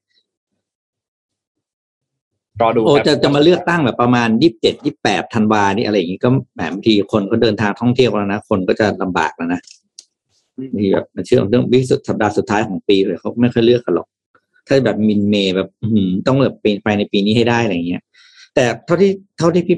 [2.62, 9.62] รอดูโอ้จะจะมาเลือกตั้งแบบประมาณยี่สิบเจ็ดยี่แปดธันวานี่อะไรอย่างนี้ก็แหมบางทีคนก็เดินทางท่องเที่ยวแล้วนะ คนก็จะลำบากแล้วนะ
[10.78, 14.08] นี่แบบมันเชื่อเรื่องวิสุดสัปดาห์สุดท้ายของปีเลยเขาไม่ค่อยเลือกกันหรอก
[14.68, 15.70] ถ้าแบบมินเมย์แบบ
[16.28, 18.02] ต้องแบบเป็นไปในปีนี้ให้ได้อะไรเงี้ย
[18.56, 19.78] แต่เท่าที่เท่าที่พี่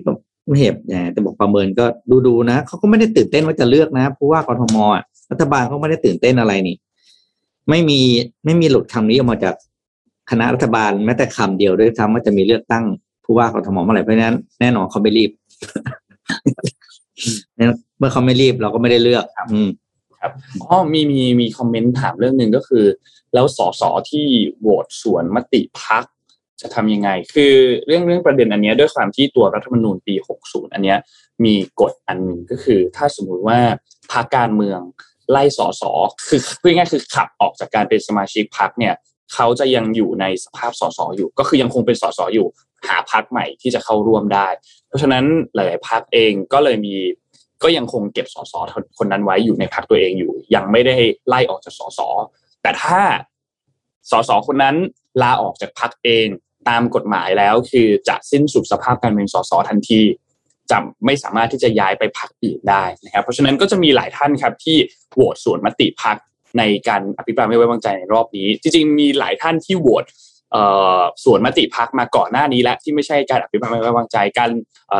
[0.57, 0.79] เหตุ
[1.11, 4.77] แต่บอกประเมินก็ดูดูนะเขาก็ไม่ได้ตื่นเต้นว่าจะเลือกนะผู้ว่ากทม
[5.31, 6.75] รัฐบาลเขาไม่ได้ตื่นเต้นอะไรนี่
[7.69, 7.99] ไม่มี
[8.45, 9.55] ไม่มีหลุดคำนี้ออกมาจาก
[10.29, 12.85] คณะรัฐบาลแม้แต่คำเดียวด้วยซ้ำว่าจะมีเลือกตั้ง
[13.23, 15.31] ผู้ว่ากทมเมื่อไหร่เพราะฉะนั้นแน่นอนเขาไม่รีบ
[17.97, 19.69] เมื่อเขาไม่รีบเราก็ไม่ได้เลือกอืม
[20.21, 22.85] ครับอ๋อมีมีมีคอมเมนต์ถามเรื่องหนึ่งก็คือ
[23.33, 24.25] แล้วสสที่
[24.59, 26.03] โหวตสวนมติพัก
[26.61, 27.53] จะทำยังไง คือ
[27.85, 30.15] เรื่องเรื่องประเด็นอันนี้ด้วยความที่ตัวรัฐธรรมนูญปี
[30.45, 30.95] 60 อันนี้
[31.45, 33.59] มีกฎอันหนึ่งก็คือ ถ้าสมมุติว่า
[34.11, 34.79] พรรคการเมือง
[35.31, 35.83] ไล่สส
[36.27, 38.93] คือพูดง่ายคือขับออกจากการเป็นสมาชิกพรรคเนี่ย
[39.33, 42.47] เขาจะยังอยู่ในสภาพสสอยู่ ก็คือยังคงเป็นสสอยู่
[42.87, 44.47] หาพักใหม่ที่จะเข้าร่วมได้
[44.87, 46.95] เพราะฉะนั้นหลายๆพักเองก็เลยมี
[47.63, 48.53] ก็ยังคงเก็บสส
[48.97, 50.95] คนนั้นไว้อยู่ในพักตัวเองอยู่ ยังไม่ได้
[51.27, 51.99] ไล่ออกจากสส
[52.61, 53.01] แต่ถ้า
[54.11, 54.75] สสคนนั้น
[55.21, 56.27] ลาออกจากพักเอง
[56.69, 60.01] ตามกฎหมายแล้วคือจะสิ้นสุดสภาพการเป็นสสทันที
[60.71, 64.77] จะไม่สามารถที่จะย้ายไปพักอื่นได้นะครับเพราะฉะนั้นก็จะมีหลายท่านครับที่
[65.13, 66.17] โหวตส่วนมติพัก
[66.57, 70.05] ในการอภิปรายไม่ไว้วางใจในรอบนี้ จริงๆ มีหลายท่านที่โหวต
[71.23, 74.51] ส่วนมติพักมาก่อนหน้านี้และที่ไม่ใช่การอภิปรายไม่ไว้วางใจการ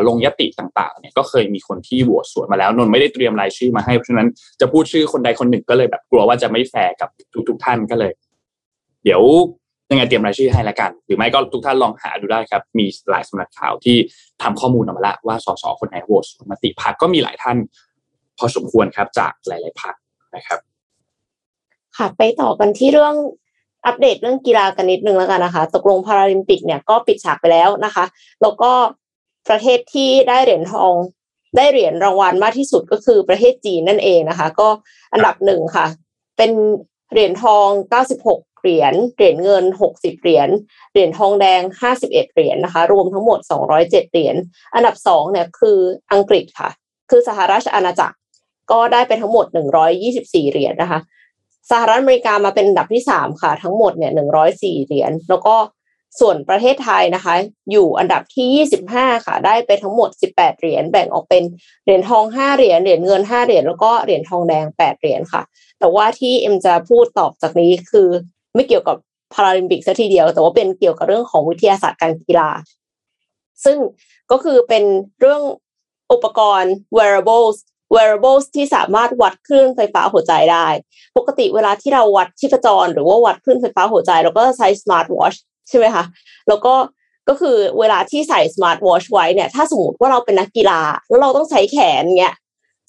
[0.08, 4.28] ลงยติต่างๆเนี่ยก็เคยมีคนที่โหวตส่วนมาแล้วนนไม่ได้เตรียมรายชื่อมาให้เพราะฉะนั้น
[4.60, 7.10] จะพูดชื่อคนใดคนหนึ่งก็เลยแบบกลัวว่าจะไม่แฟร์กับ
[7.50, 8.12] ทุกๆท่านก็เลย
[9.04, 9.22] เดี๋ยว
[9.92, 13.98] ยังไงเตรียมรายชื่อให้ล้วกัน หรือไม่ก็ทุกท่านลองหาดูได้ครับ มีหลายสำนักข่าวที่
[14.42, 17.58] ทำข้อมูลออกมาแล้วว่าสสคนไหนโหวตส่วนมติพักก็มีหลายท่าน
[18.38, 19.96] พอสมควรครับจากหลาย ๆพัก
[20.36, 20.60] นะครับ
[22.00, 23.16] ค่ะ ไปต่อกันที่เรื่อง
[23.86, 28.06] อัปเดตเรื่องกีฬากันนิดนึงแล้วกันนะคะ ตกลงพาราลิมปิกเนี่ยก็ปิดฉากไปแล้วนะคะ
[28.42, 28.72] แล้วก็
[29.50, 30.94] ประเทศที่ได้เหรียญทอง
[31.58, 34.68] ได้เหรียญรางวัลมากที่สุดก็คือประเทศจีนนั่นเองนะคะ ก็
[35.14, 35.88] อันดับหนึ่งค่ะ
[36.38, 36.52] เป็น
[37.12, 37.68] เหรียญทอง
[38.12, 40.50] 96 เหรียญ เหรียญเงิน 60 เหรียญ
[40.92, 44.36] เหรียญทองแดง 51 เหรียญนะคะ รวมทั้งหมด 207 เหรียญ
[44.76, 45.80] อันดับสองเนี่ยคือ
[46.12, 46.70] อังกฤษค่ะ
[47.10, 48.18] คือสหราชอาณาจักร
[48.72, 49.46] ก็ได้ไปทั้งหมด
[50.00, 51.00] 124 เหรียญนะคะ
[51.70, 55.56] สหรัฐอเมริกามาเป็นอันดับที่สามค่ะ ทั้งหมดเนี่ยหนึ่งร้อยสี่เหรียญแล้วก็
[56.20, 57.36] ส่วนประเทศไทยนะคะ
[57.72, 61.44] อยู่อันดับที่ยี่สิบห้าค่ะ ได้ไปทั้งหมดสิบแปดเหรียญแบ่งออกเป็น
[61.84, 65.42] เหรียญทองห้าเหรียญเหรียญเงินห้าเหรียญแล้วก็เหรียญทองแดงแปดเหรียญค่ะ
[65.80, 68.08] แต่ว่าที่เอ็มจะพูดตอบจากนี้คือ
[68.56, 68.98] ไม่เกี่ยวกับ
[69.34, 72.50] พาราลิมปิกซะทีเดียว แต่ว่าเป็นเกี่ยวกับเรื่องของวิทยาศาสตร์การกีฬา
[73.66, 73.78] ซึ่ง
[74.32, 74.84] ก็คือเป็น
[75.20, 75.42] เรื่อง
[76.12, 77.58] อุปกรณ์ wearables
[77.96, 80.68] wearables ที่สามารถวัดคลื่นไฟฟ้าหัวใจได้
[81.18, 85.38] ปกติเวลาที่เราวัดชีพจร หรือว่าวัดคลื่นไฟฟ้าหัวใจ เราก็ใช้ smart watch
[85.70, 86.04] ใช่ไหมคะ
[86.48, 86.74] แล้วก็
[87.30, 92.36] ก็คือเวลาที่ใส่ smart watch ไว้เนี่ยถ้าสมมติว่าเราเป็นนักกีฬา แล้วเราต้องใช้แขนเงี้ย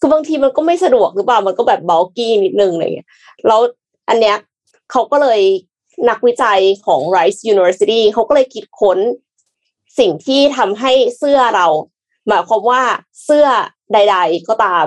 [0.00, 3.08] คือบางทีมันก็ไม่สะดวกหรือเปล่ามันก็แบบเบลกี้นิดนึงอะไรเงี้ย
[3.46, 3.60] แล้ว
[4.08, 4.36] อันเนี้ย
[4.90, 5.40] เขาก็เลย
[6.08, 8.98] นักวิจัยของ Rice University เขาก็เลยคิดค้น
[9.98, 11.66] สิ่งที่ทำให้เสื้อเรา
[12.28, 12.82] หมายความว่า
[13.24, 13.46] เสื้อ
[13.92, 14.86] ใด ๆ ก็ตาม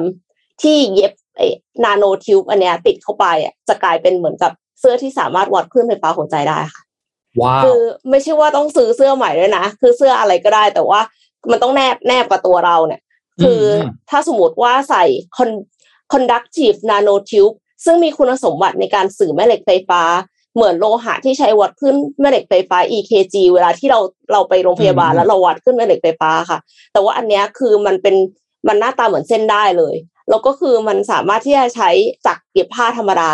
[0.61, 1.47] ที่เย็บไอ้
[1.83, 6.81] นาโนทิวบ์อันเนี้ยติดเข้าไปอะจะกลายเป็นเหมือนกับเสื้อที่สามารถวัดคลื่นไฟฟ้าหัวใจได้ค่ะ
[7.41, 10.99] ว้าวคือไม่ใช่ว่าต้องซื้อเสื้อใหม่ด้วยนะ คือเสื้ออะไรก็ได้ แต่ว่า
[11.51, 13.01] มันต้องแนบแนบกับตัวเราเนี่ย
[13.41, 15.03] คืออมถ้าสมมติว่าใส่
[15.37, 15.65] con-
[16.13, 20.01] conductive nanotube ซึ่งมีคุณสมบัติในการสื่อแม่เหล็กไฟฟ้า
[20.55, 23.99] เหมือนโลหะที่ใช้วัดขึ้นแม่เหล็กไฟฟ้า EKG เวลาที่เรา
[24.31, 26.59] เราไปโรงพยาบาลอืมแล้วเราวัดขึ้นแม่เหล็กไฟฟ้าค่ะ
[26.93, 28.15] แต่ว่าอันเนี้ยคือมันเป็น
[28.67, 29.95] มันหน้าตาเหมือนเส้นได้เลย
[30.29, 31.89] แล้วก็คือมันสามารถที่จะใช้
[32.25, 33.31] จักรเย็บผ้าธรรมดา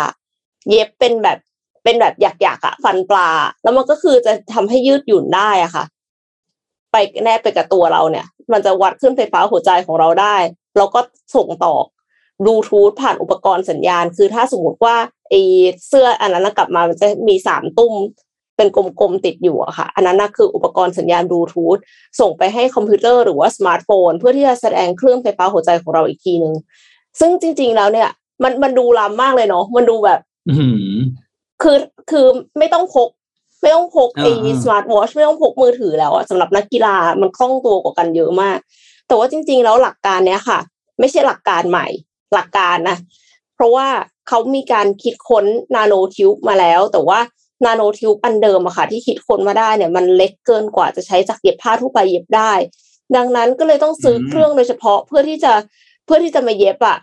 [0.68, 1.38] เย็บเป็นแบบ
[1.84, 3.28] เป็นแบบหยักๆอะฟันปลา
[3.62, 5.84] แล้วมันก็คือจะทำให้ยืดหยุ่นได้อะค่ะ
[6.92, 10.36] ไปแนบไปกับตัวเราเนี่ย มันจะวัดคลื่นไฟฟ้าหัวใจของเราได้
[10.76, 11.00] แล้วก็
[11.36, 11.74] ส่งต่อ
[12.44, 14.96] บลูทูธผ่านอุปกรณ์สัญญาณ คือถ้าสมมติว่า
[15.30, 15.34] ไอ
[15.88, 17.94] เสื้ออันนั้นนะกลับมามันจะมีสามตุ้ม
[18.56, 21.78] เป็นกลมๆติดอยู่อะค่ะ อันนั้นนะคืออุปกรณ์สัญญาณบลูทูธ
[22.20, 26.54] ส่งไปให้คอมพิวเตอร์หรือว่าสมาร์ทโฟน เพื่อที่จะแสดงคลื่นไฟฟ้าหัวใจของเราอีกทีหนึ่ง
[27.20, 28.08] ซึ่งจริง ๆ แล้วเนี่ย
[28.42, 30.94] มันมันดูล้ำมากเลยเนาะมันดูแบบอื้อหือ
[31.62, 31.76] คือ
[32.10, 32.26] คือ
[32.58, 33.08] ไม่ต้องพก
[33.62, 38.58] ไม่ต้องพกไอ้อ่าสมาร์ทวอชไม่ต้องพกมือถือแล้วอะสำหรับนักกีฬามันคล่องตัวกว่ากันเยอะมาก
[39.06, 40.58] แต่ว่าจริง ๆ แล้วหลักการเนี้ยค่ะ
[40.98, 41.86] ไม่ใช่หลักการใหม่
[42.34, 42.96] หลักการนะ
[43.54, 43.86] เพราะว่า
[44.30, 47.20] เขามีการคิดค้น nanotube มาแล้ว แต่ว่า
[47.64, 52.52] nanotube อันเดิมอะค่ะ ที่คิดค้นมาได้เนี่ยมันเล็กเกินกว่าจะใช้จักรเย็บผ้าทั่วไปเย็บได้
[53.16, 55.52] ดังนั้นก็เลยต้องซื้ออมเครื่องโดยเฉพาะเพื่อที่จะ
[56.04, 56.98] เพื่อที่จะมาเย็บอะ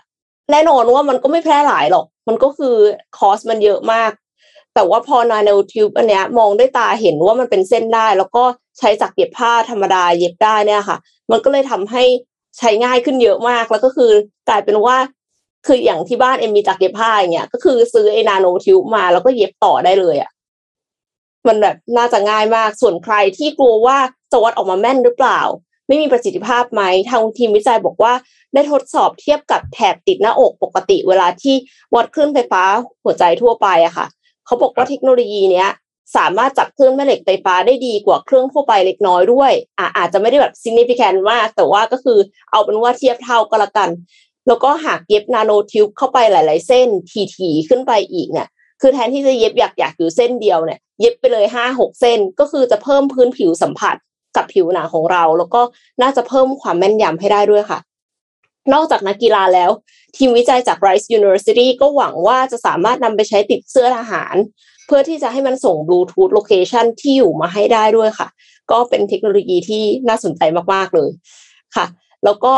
[0.52, 2.76] แน่นอนว่ามันก็ไม่แพร่หลายหรอก มันก็คือ
[3.18, 4.12] คอสมันเยอะมาก
[4.76, 8.44] แต่ว่าพอนาโนทิวบ์อันเนี้ยมองด้วยตาเห็นว่ามันเป็นเส้นได้ แล้วก็
[8.80, 10.98] ใช้จักรเย็บผ้าธรรมดาเย็บได้เนี่ยค่ะ
[11.32, 12.04] มันก็เลยทำให้
[12.58, 14.12] ใช้ง่ายขึ้นเยอะมากแล้วก็คือ
[14.50, 14.98] กลายเป็นว่า
[15.66, 20.32] คืออย่างที่บ้านเอ็มมีจักรเย็บผ้าอย่างเงี้ยก็คือซื้อไอ้นาโนทิวบ์มาแล้วก็เย็บต่อได้เลยอะ
[21.48, 23.98] มันแบบน่าจะง่ายมากส่วนใครที่กลัวว่า
[24.32, 25.42] จะวัดออกมาแม่นหรือเปล่า
[25.88, 28.14] ไม่มีประสิทธิภาพไหมทางทีมวิจัยบอกว่า
[28.54, 31.56] ได้ทดสอบเทียบกับแถบติดหน้าอกปกติเวลาที่
[31.96, 32.64] วัดคลื่นไฟฟ้า
[33.04, 34.08] หัวใจทั่วไปอะค่ะ
[34.46, 35.70] เขาบอกว่าเทคโนโลยีเนี้ย
[36.18, 42.18] สามารถจับคลื่นแม่เหล็กไฟฟ้าได้ดีกว่าเครื่องทั่วไปเล็กน้อยด้วยอะอาจจะไม่ได้แบบ significant มากแต่ว่าก็คือ
[42.52, 43.90] เอาเป็นว่าเทียบเท่าก็แล้วกัน
[44.48, 46.88] แล้วก็หากเย็บนาโนทิวบ์เข้าไปหลาย ๆ เส้น
[47.36, 48.48] ทีๆขึ้นไปอีกเนี่ย
[48.82, 53.96] คือแทนที่จะเย็บอยากอยากๆอยู่เส้นเดียวเนี่ยเย็บไปเลยห้าหกเส้น ก็คือจะเพิ่มพื้นผิวสัมผัส
[54.36, 55.62] กับผิวหนังของเรา แล้วก็
[56.02, 57.80] น่าจะเพิ่มความแม่นยำให้ได้ด้วยค่ะ
[58.74, 59.72] นอกจากนักกีฬาแล้ว
[60.18, 64.36] ทีมวิจัยจาก Rice University ก็หวังว่าจะสามารถนำไปใช้ติดเสื้อทหาร
[64.88, 68.28] เพื่อที่จะให้มันส่งบลูทูธ location ที่อยู่มาให้ได้ด้วยค่ะ
[68.72, 70.42] ก็เป็นเทคโนโลยีที่น่าสนใจ
[70.74, 71.10] มาก ๆ เลย
[71.76, 71.86] ค่ะ
[72.24, 72.54] แล้วก็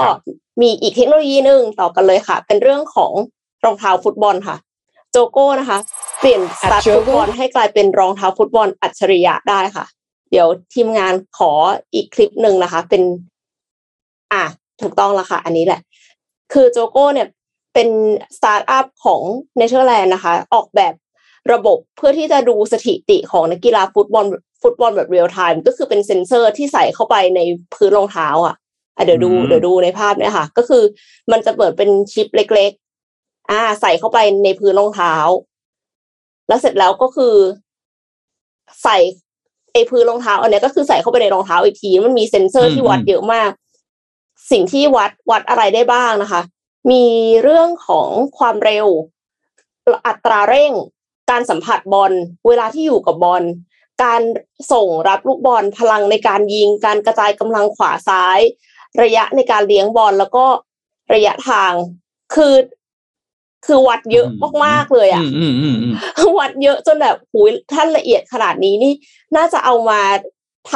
[0.62, 3.12] มีอีกเทคโนโลยีหนึ่งต่อกันเลยค่ะ เป็นเรื่องของ
[3.66, 4.56] รองเท้าฟุตบอลค่ะ
[5.12, 5.78] Jogo นะคะ
[6.20, 9.86] เปลี่ยนสตั๊ด Jogo ฟุตบอลให้กลายเป็นรองเท้าฟุตบอลอัจฉริยะได้ค่ะ
[10.32, 11.52] เดี๋ยวทีมงานขอ
[11.94, 13.04] อีกคลิปหนึ่งนะคะ เป็น
[14.34, 14.44] อะ
[14.82, 15.82] ถูกต้องแล้วค่ะ อันนี้แหละ
[16.54, 17.28] คือ Jogo เนี่ย
[17.74, 17.90] เป็น
[18.38, 19.22] สตาร์ทอัพของ
[19.58, 20.94] เนเธอร์แลนด์นะคะ ออกแบบ
[21.54, 24.26] ระบบเพื่อที่จะดูสถิติของนักกีฬาฟุตบอล
[24.62, 27.40] ฟุตบอลแบบเรียลไทม์ก็คือเป็นเซ็นเซอร์ที่ใส่เข้าไปใน
[27.74, 28.56] พื้นรองเท้าอะอะ
[29.06, 30.84] เดี๋ยวดูอืมเดี๋ยวดูในภาพเนี่ยค่ะ ก็คือ
[31.32, 32.72] มันจะเปิดเป็นชิปเล็ก
[33.12, 35.14] ๆ อ่า ใส่เข้าไปในพื้นรองเท้า
[36.48, 37.36] แล้วเสร็จแล้วก็คือ
[38.84, 38.98] ใส่
[39.74, 43.52] ไอ้พื้นรองเท้า อันเนี้ยก็คือใส่เข้าไปในรองเท้าอีกที มันมีเซ็นเซอร์ที่วัดเยอะมาก
[44.52, 46.42] สิ่งที่วัดวัดอะไรได้บ้างนะคะ
[46.92, 47.06] มี
[47.44, 48.88] เรื่องของความเร็ว
[50.08, 50.72] อัตราเร่ง
[51.32, 52.12] การสัมผัสบอล
[52.48, 53.44] เวลาที่อยู่กับบอล
[54.04, 54.22] การ
[54.72, 58.40] ส่งรับลูกบอลพลังในการยิง การกระจายกำลังขวาซ้าย
[59.04, 60.46] ระยะในการเลี้ยงบอลแล้วก็
[61.14, 61.72] ระยะทาง
[62.36, 62.56] คือ
[63.66, 64.28] คือวัดเยอะ
[64.66, 65.94] มากๆเลยอะอืมอืมอืมอืม
[66.40, 68.94] วัดเยอะจนแบบหูยท่านละเอียดขนาดนี้นี่
[69.36, 70.02] น่าจะเอามา
[70.72, 70.74] ท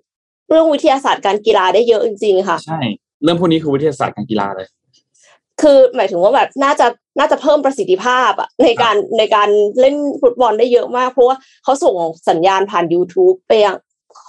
[0.00, 2.80] ำเรื่องวิทยาศาสตร์การกีฬาได้เยอะจริงๆค่ะใช่
[3.22, 4.68] เรื่องพวกนี้คือวิทยาศาสตร์การกีฬาเลย
[5.62, 6.86] คือหมายถึงว่าแบบน่าจะ
[7.18, 9.48] น่าจะเพิ่มประสิทธิภาพอะในการในการ
[9.80, 11.94] เล่นฟุตบอลได้เยอะมาก เพราะว่าเขาส่ง
[12.28, 13.76] สัญญาณผ่าน YouTube ไปยัง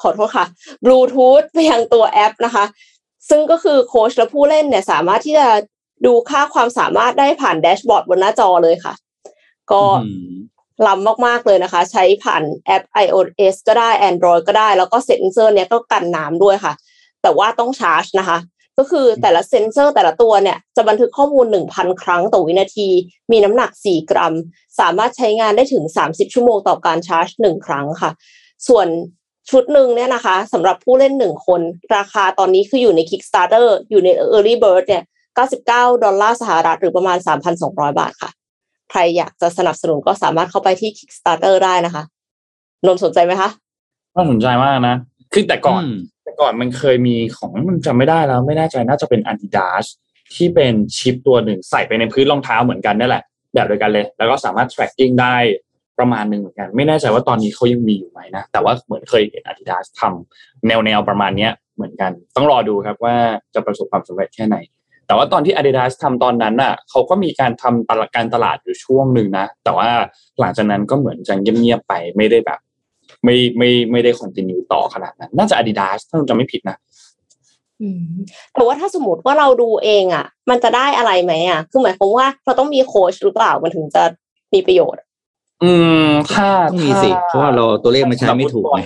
[0.01, 0.45] ขอโทษค่ะ
[0.83, 2.65] บลูทูธไปยังตัวแอปนะคะ
[3.29, 5.47] ซึ่งก็คือโค้ชและผู้เล่นเนี่ยสามารถที่จะ
[6.05, 8.93] ดูค่าความสามารถได้ผ่านแดชบอร์ดบนหน้าจอเลยค่ะ
[9.71, 10.33] ก็อืม
[10.87, 16.73] ล้ำมาก ๆ เลยนะคะ ใช้ผ่านแอป iOS ก็ได้ Android ก็ได้ แล้วก็เซ็นเซอร์เนี่ยก็กันน้ำด้วยค่ะ
[17.21, 18.37] แต่ว่าต้องชาร์จนะคะ
[18.77, 22.87] ก็คือแต่ละเซ็นเซอร์แต่ละตัวเนี่ยจะบันทึกข้อมูล 1,000 ครั้งต่อวินาที
[23.31, 24.33] มีน้ำหนัก 4 กรัม
[24.79, 28.11] สามารถใช้งานได้ถึง 30 ชั่วโมงต่อการชาร์จ 1 ครั้งค่ะ
[28.67, 28.87] ส่วน
[29.49, 31.61] ชุดหนึ่งเนี่ยนะคะสำหรับผู้เล่น1คน
[31.95, 35.03] ราคาตอนนี้คืออยู่ใน Kickstarter อยู่ใน Early Bird เนี่ย
[35.53, 37.17] 99 ดอลลาร์สหรัฐหรือประมาณ
[37.59, 38.31] 3,200 บาทค่ะ
[38.91, 42.03] ใครอยากจะสนับสนุนก็สามารถเข้าไปที่ Kickstarter ได้นะคะ
[42.85, 43.49] นนท์สนใจไหมคะ
[44.15, 44.95] น่าสนใจมากนะ
[45.33, 49.85] คือแต่ก่อนอืมแต่ก่อนมันเคยมีของมันจำไม่ได้แล้ว ไม่แน่ใจน่าจะเป็น Adidas
[50.35, 55.35] ที่เป็นชิปตัวหนึ่งใส่ไปในพื้นรองเท้าเหมือนกันนั่นแหละ แบบเดียวกันเลย แล้วก็สามารถ tracking ได้
[55.99, 63.15] ประมาณหนึ่งเหมือนกัน ไม่แน่ใจว่าตอนนี้เขายังมีอยู่ไหมนะ แต่ว่าเหมือนเคยเห็น Adidas ทำแนวแนวๆประมาณเนี้ยเหมือนกัน ต้องรอดูครับว่า
[63.53, 64.57] จะประสบความสำเร็จแค่ไหน
[65.07, 69.89] แต่ว่าตอนที่ Adidas ทำตอนนั้นน่ะเขาก็มีการทำตลาดการตลาดอยู่ช่วงหนึ่งนะ แต่ว่า
[70.39, 72.59] หลังจากนั้นก็เหมือนจะเงียบๆไปไม่ได้แบบ
[73.23, 76.77] ไม่ไม่ไม่ได้คอนติเนียต่อขนาดนั้น น่าจะ Adidas ถ้าจำไม่ผิดนะ
[77.81, 78.03] อืม
[78.53, 84.03] แต่ว่าถ้าสมมติว่าเราดูเองอะ มันจะได้อะไรไหมอะ คือหมายความว่าเราต้องมีโค้ชหรือเปล่ามันถึงจะ
[84.53, 85.01] มีประโยชน์
[85.63, 85.71] อื
[86.07, 88.81] มถ้าต้องมีสิเพราะว่าเราตัวเลขมันใช้ไม่ถูกไง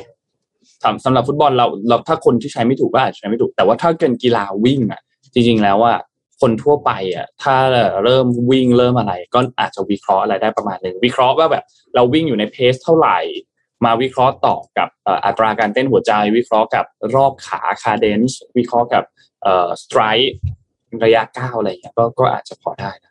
[0.84, 5.02] สำสำหรับฟุตบอลเราเราถ้าคนที่ใช้ไม่ถูกก็อาจจะใช้ไม่ถูก แต่ว่าถ้าเกินกีฬาวิ่งอะ
[5.34, 5.94] จริง ๆ แล้วว่า
[6.42, 7.56] คนทั่วไปอะถ้า
[8.04, 11.64] เริ่มวิ่งเริ่มอะไร ก็อาจจะวิเคราะห์อะไรได้ประมาณหนึ่งวิเคราะห์ว่าแบบ
[11.96, 13.18] เราวิ่งอยู่ใน pace เท่าไหร่
[13.86, 19.04] มาวิเคราะห์ต่อกับเอ่ออัตราการเต้นหัวใจ วิเคราะห์กับรอบขา cadence วิเคราะห์กับ
[19.44, 20.34] เอ่อ stride
[21.04, 23.11] ระยะก้าวอะไรอย่างเงี้ยก็ก็อาจจะพอได้นะ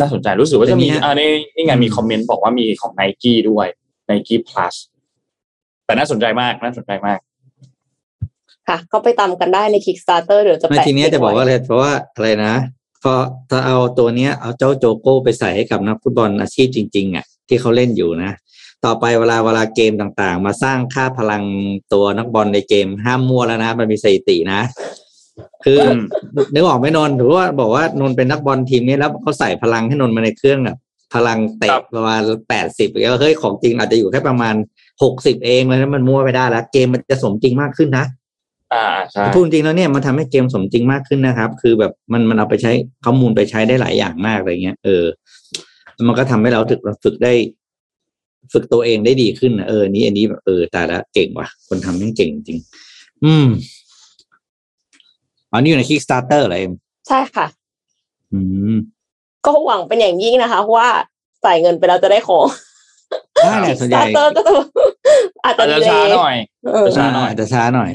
[0.00, 3.66] น่าสนใจรู้สึกว่าจะมีแต่เนี่ยอ่านี่นี่ไงมีคอมเมนต์บอกว่ามีของ n i กี้ด้วย
[4.10, 4.74] n i กี้ plus
[5.86, 7.18] แต่น่าสนใจมากน่าสนใจมาก
[8.68, 12.54] ค่ะก็ไปตามกันได้ใน Kickstarter เดี๋ยวจะไม่แปะทีเนี้ยลิงก์จะบอกว่าไอะไรเพราะว่าอะไรนะ
[13.02, 13.14] พอ
[13.50, 18.32] ถ้าเอาตัวเนี้ยเอาเจ้าโจโก้ไปใส่ให้กับนักฟุตบอลอาชีพจริง ๆอะที่เขาเล่นอยู่นะ
[18.84, 21.44] ต่อไปเวลาเวลาเกมต่างๆ มาสร้างค่าพลัง
[21.92, 24.60] ตัวนักบอลในเกมห้ามมั่วแล้วนะ มันมีสถิตินะ
[25.64, 26.00] คืออม
[26.54, 30.78] นึกออกไหมนนท์หรือว่าบอกว่านนท์เป็นนักบอลทีมนี้แล้วเขาใส่พลังให้นนท์มาในเครื่องแบบ
[31.14, 34.54] พลังเตะประมาณแปดสิบอย่างเงี้ยเฮ้ยของจริงอาจจะอยู่แค่ประมาณ
[35.02, 38.04] หกสิบเองเลยนะมันมั่วไปได้แล้วเกมมันจะสมจริงมากขึ้นนะ
[38.74, 42.72] อ่าใช่พูดจริงแล้วเนี่ยมันทำให้เกมสมจริงมากขึ้นนะครับ คือแบบมันมันเอาไปใช้
[43.04, 45.04] ข้อมูลไปใช้ได้หลายอย่างมากอะไรเงี้ยเออ
[46.08, 47.32] มันก็ทำให้เราฝึกฝึกได้
[48.52, 52.58] ฝึกตัวเองได้ดีขึ้นนะเออนี้อันนี้แบบเออแต่ละเก่งว่ะ คนทำนี่เก่งจริง
[53.24, 53.48] อืม
[55.56, 56.72] อันนี้อยู่ใน Kickstarter เหรอเอ็ม
[57.08, 57.46] ใช่ค่ะ
[58.32, 58.40] อื
[58.72, 58.76] ม
[59.46, 60.88] ก็หวังเป็นอย่างยิ่งนะคะว่า
[61.44, 62.46] จ่ายเงินไปแล้วจะได้ของ
[63.44, 64.52] ได้แหละส่วนใหญ่ Kickstarter ก็จะ
[65.44, 66.36] อาจจะอาจจะดีเลช้ายหน่อย
[66.72, 67.90] เออช้าหน่อยอาจจะช้าหน่อย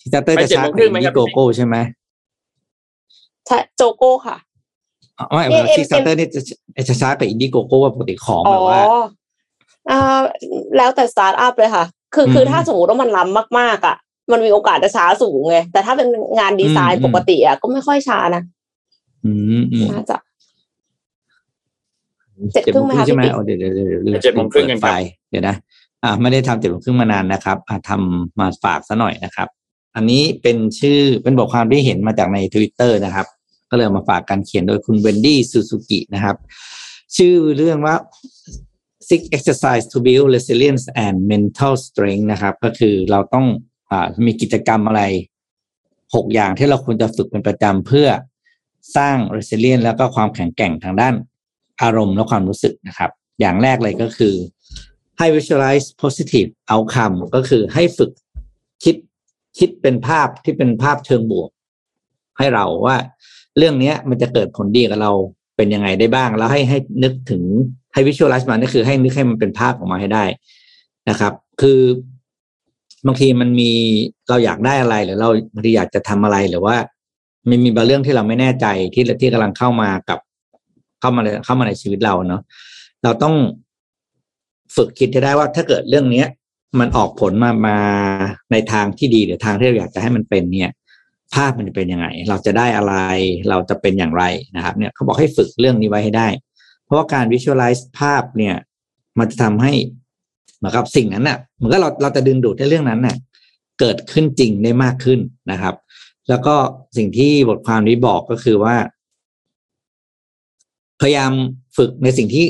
[0.00, 1.76] Kickstarter ไปจะเจ็ดช้าโมงครึ่งไหมครับโกโก้ใช่ไหม
[3.46, 4.36] ใช่โจโก้ค่ะ
[5.18, 6.40] อ๋อไม่เอ็มเอ็ม Kickstarter นี่จะ
[6.88, 8.82] จะช้ากับอินดี้โกโก้ว่าปกติของอ๋แบอบว่า
[9.90, 10.20] อ่า
[10.76, 13.96] แล้วแต่สตาร์ทอัพเลยค่ะ คือคืออืมถ้าสมมติว่ามันล้ำมากๆ อะ
[14.30, 16.08] มันมีโอกาสจะช้าสูงไงแต่ถ้าเป็น
[16.38, 18.42] งานดีไซอืน์มปกติอะก็ไม่ค่อยช้านะ
[19.24, 20.18] อืมอืมน่าจะ
[22.52, 25.56] เจ็ดครึ่งไหมคะใช่ไหมพี่ปิ๊กอ๋อเดี๋ยวเดี๋ยวเดี๋ยวลืเจ็ดโมงครึ่งกันครับเปิดไฟล์เดี๋ยวนะ
[26.04, 29.48] อ่าไม่ได้ทำเจ็ดโมงครึ่งมานานนะครับอ่าทำมาฝากซะหน่อยนะครับ
[29.96, 33.26] อันนี้เป็นชื่อเป็นบทความที่เห็นมาจากใน Twitter นะครับ
[33.70, 36.36] ก็เลยเอามาฝากกันเขียนโดยคุณเวนดี้ซูซูกินะครับ
[37.16, 37.96] ชื่อเรื่องว่า
[39.08, 43.71] six exercise to build resilience and mental strength นะครับ ก็คือเราต้องอ่า
[44.26, 45.02] มีกิจกรรมอะไร
[46.14, 48.08] หกอย่างที่เราควรจะฝึกเป็นประจำเพื่อ
[48.96, 51.14] สร้าง resilience แล้วก็ความแข็งแกร่งทางด้าน
[51.82, 54.34] อารมณ์และความรู้สึกนะครับ อย่างแรกเลยก็คือ
[55.18, 58.10] ให้ visualize positive outcome ก็คือให้ฝึก
[58.84, 58.96] คิด
[59.58, 61.50] คิดเป็นภาพที่เป็นภาพเชิงบวก
[62.38, 62.96] ให้เราว่า
[63.58, 65.12] เรื่องนี้มันจะเกิดผลดีกับเรา
[65.56, 67.42] เป็นยังไงได้บ้าง แล้วให้ให้นึกถึง
[67.92, 70.24] ให้ visualize มันก็คือให้นึกให้มันเป็นภาพออกมาให้ได้
[71.10, 71.80] นะครับ คือ
[73.06, 73.70] บางทีมันมี
[74.28, 76.76] เราอยากได้อะไรหรือเราบางทีอยากจะทำอะไรหรือว่า
[77.48, 80.18] มันมีบางเรื่องที่เราไม่แน่ใจที่ที่กำลังเข้ามากับ
[81.00, 82.42] เข้ามาในเข้ามาในชีวิตเราเนาะ
[83.02, 83.34] เราต้อง
[84.76, 86.26] ฝึกคิดให้ได้ว่าถ้าเกิดเรื่องเนี้ย
[86.80, 87.78] มันออกผลมามา
[88.52, 90.70] ในทางที่ดีหรือทางที่เราอยากจะให้มันเป็นเนี่ย
[91.34, 92.94] ภาพมันจะเป็นยังไง เราจะได้อะไร
[93.50, 94.24] เราจะเป็นอย่างไร
[94.56, 96.28] นะครับ เนี่ยเขาบอกให้ฝึกเรื่องนี้ไว้ให้ได้
[96.84, 98.54] เพราะว่าการ visualize ภาพเนี่ย
[99.18, 99.72] มันจะทำให้
[100.62, 103.16] เหมือนกับสิ่งนั้นน่ะเหมือนกับเราเราจะดึงดูดให้เรื่องนั้นน่ะ
[103.80, 105.20] เกิดขึ้นจริงได้มากขึ้น
[105.50, 105.74] นะครับ
[106.28, 106.54] แล้วก็
[106.96, 108.76] สิ่งที่บทความนี้บอกก็คือว่า
[111.00, 111.32] พยายาม
[111.76, 112.46] ฝึกในสิ่งที่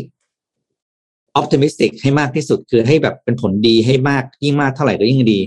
[1.41, 5.41] optimistic ให้มากที่สุดคือให้แบบเป็นผลดีให้มากยิ่งมากเท่าไหร่ก็ยิ่งดี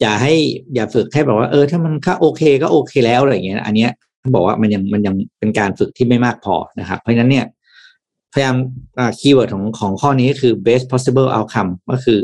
[0.00, 0.34] อย่าให้
[0.74, 7.46] อย่าฝึกให้แบบว่าเออถ้ามันแค่โอเคก็โอเคแล้วอะไรอย่างเงี้ย อันเนี้ยเขาบอกว่ามันยังมันยังเป็นการฝึกที่ไม่มากพอนะครับ เพราะฉะนั้นเนี่ย
[8.32, 8.56] พยายาม
[9.18, 12.18] keyword ของของข้อนี้ก็คือ best possible outcome ก็คือ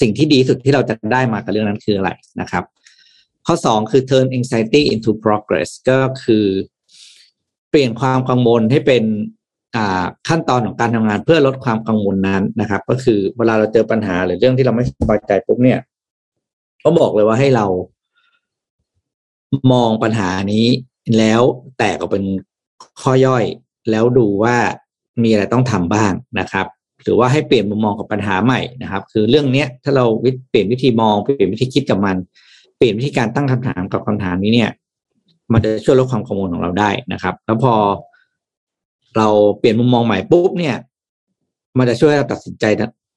[0.00, 2.64] สิ่งที่ดีสุดที่เราจะได้มากับเรื่องนั้นคืออะไรนะครับ
[3.46, 6.44] ข้อสองคือ turn anxiety into progress ก็คือ
[7.70, 9.04] เปลี่ยนความกังวลให้เป็น
[10.28, 15.80] ขั้นตอนของการทำงานเพื่อลดความกังวลนั้นนะครับ ก็คือเวลาเราเจอปัญหาหรือเรื่องที่เราไม่สบายใจปุ๊บเนี่ย
[16.84, 17.66] ก็บอกเลยว่าให้เรา
[19.72, 20.66] มองปัญหานี้
[21.18, 21.42] แล้ว
[21.78, 22.24] แตกออกเป็น
[23.00, 23.44] ข้อย่อย
[23.90, 24.56] แล้วดูว่า
[25.22, 26.66] มีอะไรต้องทำบ้างนะครับ
[27.02, 30.04] หรือว่าให้เปลี่ยนมุมมองกับปัญหาใหม่นะครับ คือเรื่องเนี้ยถ้าเรา
[30.50, 32.16] เปลี่ยนวิธีมองเปลี่ยนวิธีคิดกับมัน
[32.76, 34.70] เปลี่ยนวิธีการตั้งคำถามกับคำถามนี้เนี่ย
[35.52, 37.74] มันจะช่วยลดความกังวลของเราได้นะครับ แล้วพอ
[39.16, 40.76] เราเปลี่ยนมุมมองใหม่ปุ๊บเนี่ย
[41.78, 42.64] มันจะช่วยเราตัดสินใจ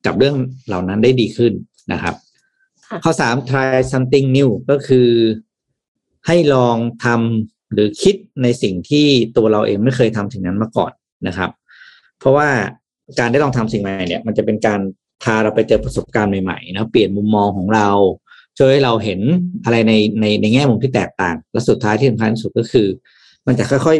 [0.05, 0.36] กับเรื่อง
[0.67, 1.53] เหล่านั้นได้ดีขึ้น
[1.91, 2.15] นะครับ
[3.03, 5.10] ข้อสาม try something new ก็คือ
[6.27, 9.07] ให้ลองทำหรือคิดในสิ่งที่
[9.38, 10.91] ตัวเราเองไม่เคยทำสิ่งนั้นมาก่อน
[11.27, 11.57] นะครับเพ
[12.28, 12.50] ราะว่า
[13.20, 14.80] การได้ลองทำสิ่งใหม่เนี่ย มันจะเป็นการ
[15.24, 17.90] พาเราไปเจอประสบการณ์ใหม่ๆนะเปลี่ยนมุมมองของเรา
[18.58, 19.20] ช่วยให้เราเห็น
[19.63, 22.88] อะไรในในในแง่มุมที่แตกต่าง และสุดท้ายที่สำคัญที่สุดก็คือ
[23.48, 23.98] มันจะค่อย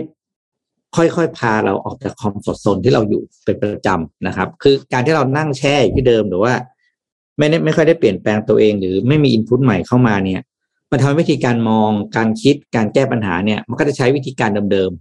[1.04, 6.54] ๆ ค่อยๆ พาเราออกจากคอมฟอร์ทโซนที่เราอยู่เป็นประจำนะครับ คือการที่เรานั่งแช่อยู่ที่เดิมหรือว่า
[7.38, 10.42] ไม่ได้ไม่ค่อยได้เปลี่ยนแปลงตัวเอง หรือไม่มีอินพุตใหม่เข้ามาเนี่ย
[10.92, 14.92] มันทำให้วิธีการมองการคิดการแก้ปัญหาเนี่ย มันก็จะใช้วิธีการเดิม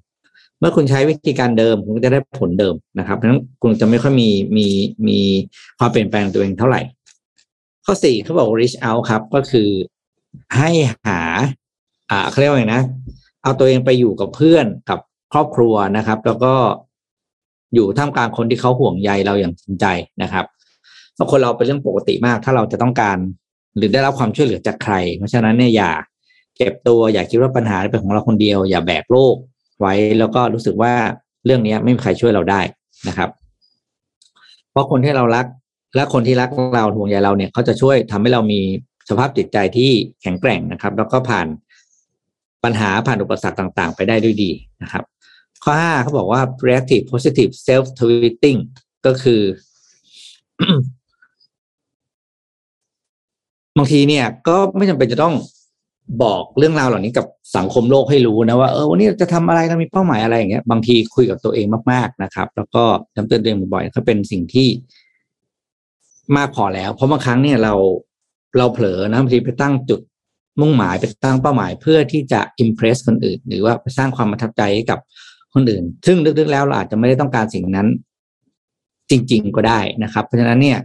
[0.61, 4.66] เมื่อคุณใช้วิธีการเดิมคุณก็จะได้ผลเดิมนะครับเพราะฉะนั้นคุณจะไม่ค่อยมีมี
[5.09, 5.19] มี
[5.79, 6.81] ความเปลี่ยนแปลงตัวเองเท่าไหร่
[7.85, 9.69] ข้อสี่เขาบอก reach out ครับ ก็คือ
[10.57, 10.71] ให้
[11.07, 11.21] หา
[12.11, 12.83] อ่าเขาเรียกว่าไงนะ
[13.42, 14.99] เอาตัวเองไปอยู่กับเพื่อนกับ
[15.33, 16.55] ครอบครัวนะครับ แล้วก็
[17.75, 19.87] อยู่ท่ามกลางคนที่เขาห่วงใยเราอย่างจริงใจ
[20.23, 20.45] นะครับ
[21.14, 23.19] เพราะคนเราเป็นเรื่องปกติมาก ถ้าเราจะต้องการ
[23.77, 25.92] หรือได้รับความช่วยเหลือจากใคร เพราะฉะนั้นเนี่ยอย่า
[26.57, 29.37] เก็บตัวอย่าคิดว่าปัญหาเป็นของเราคนเดียว อย่าแบกโลก
[29.81, 30.93] ไว้แล้วก็รู้สึกว่า
[31.45, 32.61] เรื่องนี้ไม่มีใครช่วยเราได้
[33.09, 33.31] นะครับ
[34.71, 35.47] เพราะคนที่เรารัก
[35.95, 38.61] และคนที่รักเราห่วงใยเราเนี่ยเขาจะช่วยทำให้เรามี
[39.09, 39.91] สภาพจิตใจที่
[40.23, 41.47] แข็งแกร่งนะครับ แล้วก็ผ่าน
[42.65, 44.51] ปัญหาผ่านอุปสรรคต่าง ๆ ไปได้ด้วยดี
[44.83, 45.05] นะครับ
[45.65, 48.61] ข้อห้าเขาบอกว่า reactive positive self tweeting
[49.07, 49.43] ก็คือ
[53.77, 55.35] บางทีเนี่ยก็ไม่จำเป็นจะต้อง
[56.23, 62.85] บอกเรื่องราวเหล่านี้กับสังคมโลกให้รู้นะว่าเออวันนี้จะทำอะไรเรามีเป้าหมายอะไรอย่างเงี้ยบางทีคุยกับตัวเองมากๆนะครับ แล้วก็
[63.16, 64.69] จำเตือนตัวเองบ่อยๆก็เป็นสิ่งที่
[66.37, 67.75] มากพอแล้ว เพราะบางครั้งเนี่ยเรา
[68.59, 70.01] เราเผลอนะบางทีไปตั้งจุด
[70.61, 74.99] มุ่งหมายไปตั้งเป้าหมายเพื่อที่จะอิมเพรสคนอื่น หรือว่าไปสร้างความประทับใจให้กับ
[75.55, 77.88] คนอื่น ซึ่งลึกๆแล้วเราอาจจะไม่ได้ต้องการสิ่งนั้น
[79.11, 80.79] จริง ๆ ก็ได้นะครับ เพราะฉะนั้นเนี่ย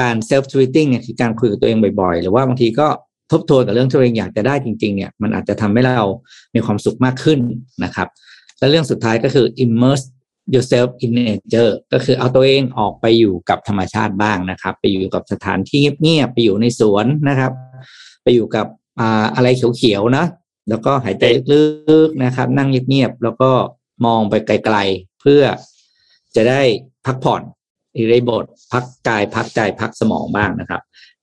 [0.00, 2.88] การ self-tweeting เนี่ยคือการคุยกับตัวเองบ่อยๆ หรือว่าบางทีก็
[3.32, 6.06] ทบทวนกับเรื่องที่ตัวเองอยากจะได้จริงๆเนี่ยมันอาจจะทำให้เรา
[6.54, 7.40] มีความสุขมากขึ้น
[7.84, 8.08] นะครับ
[8.58, 10.06] และเรื่องสุดท้ายก็คือ immerse
[10.54, 17.52] yourself in nature ก็คือเอาตัวเองออกไปอยู่กับธรรมชาติบ้างนะครับ ไปอยู่กับสถานที่เงียบๆไปอยู่ในสวนนะครับ
[18.22, 18.66] ไปอยู่กับ
[19.00, 20.24] อ่าอะไรเขียวๆนะ
[20.68, 23.50] แล้วก็หายใจลึกๆนะครับ นั่งเงียบๆแล้วก็
[24.06, 25.42] มองไปไกลๆ เพื่อ
[26.36, 26.62] จะได้
[27.06, 27.42] พักผ่อน
[27.96, 30.80] อิริบท พักกายพักใจพักสมองบ้างนะครับ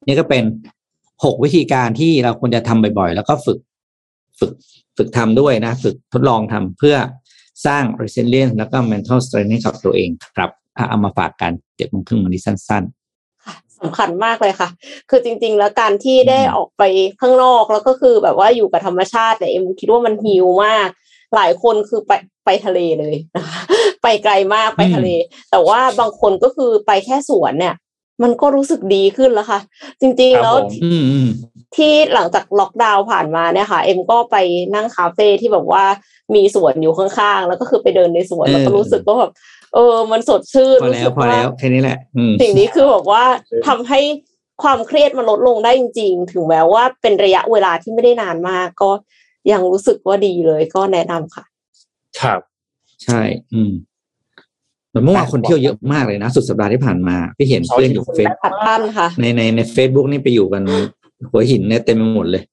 [0.07, 0.43] นี่ก็เป็น
[1.23, 3.59] หกวิธีการที่เราควรจะทำบ่อยๆ แล้วก็ฝึก
[4.39, 4.51] ฝึก
[4.97, 6.95] ฝึกทำด้วยนะ ฝึกทดลองทำเพื่อ
[7.65, 10.51] สร้าง resilience แล้วก็ mental strength ให้กับตัวเองครับ
[10.89, 14.69] เอามาฝากกันเจ็ดโมงครึ่งวันนี้สั้น ๆสำคัญมากเลยค่ะ
[15.09, 16.83] คือจริง ๆ แล้วการที่ได้ออกไป
[17.21, 20.87] ข้างนอกแล้วก็คือแบบว่าอยู่กับธรรมชาติเนี่ยเอ็มคิดว่ามันฮิวมาก
[21.35, 22.11] หลายคนคือไป
[22.45, 23.61] ไปทะเลเลยนะคะ
[24.03, 25.09] ไปไกลมากไปทะเล
[25.51, 27.75] แต่ว่าบางคนก็คือไปแค่สวนเนี่ย
[28.23, 29.59] มันก็รู้สึกดีขึ้นแล้วค่ะ
[30.01, 30.55] จริงๆแล้ว
[31.75, 34.35] ที่หลังจากล็อกดาวน์ผ่านมาเนี่ยค่ะ เอ็มก็ไป
[34.75, 35.83] นั่งคาเฟ่ที่แบบว่า
[36.35, 39.31] มีสวนอยู่ข้างๆ แล้วก็คือไปเดินในสวนแล้วก็รู้สึกว่าแบบ
[39.73, 41.97] เออ มันสดชื่นพอแล้วพอแล้วแค่นี้แหละ
[42.41, 43.23] สิ่งนี้คือแบบว่า
[43.67, 43.99] ทำให้
[44.63, 48.91] ความเครียดมันลดลงได้จริง ๆ ถึงแม้ว่าเป็นระยะเวลาที่ไม่ได้นานมาก ก็
[49.51, 51.45] ยังรู้สึกว่าดีเลยก็แนะนำค่ะ
[52.21, 52.39] ครับ
[53.03, 53.21] ใช่
[53.53, 53.71] อืม
[55.03, 58.29] เมื่อวานคนเที่ยวเยอะมากเลยนะ สุดสัปดาห์ที่ผ่านมา พี่เห็นเพื่อนอยู่เฟซ
[59.21, 60.63] ในในในเฟซบุ๊กนี่ไปอยู่กัน
[61.31, 62.43] หัวหินเนี่ยเต็มไปหมดเลย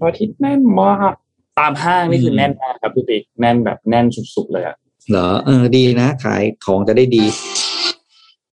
[0.00, 1.12] อาทิตย์แน่นมาก
[1.58, 4.76] ตามห้างนี่คือแน่นมากครับพี่ติ๊กแน่นแบบแน่นสุดๆเลยอะ
[5.10, 7.24] เหรอเออดีนะ ขายของจะได้ดี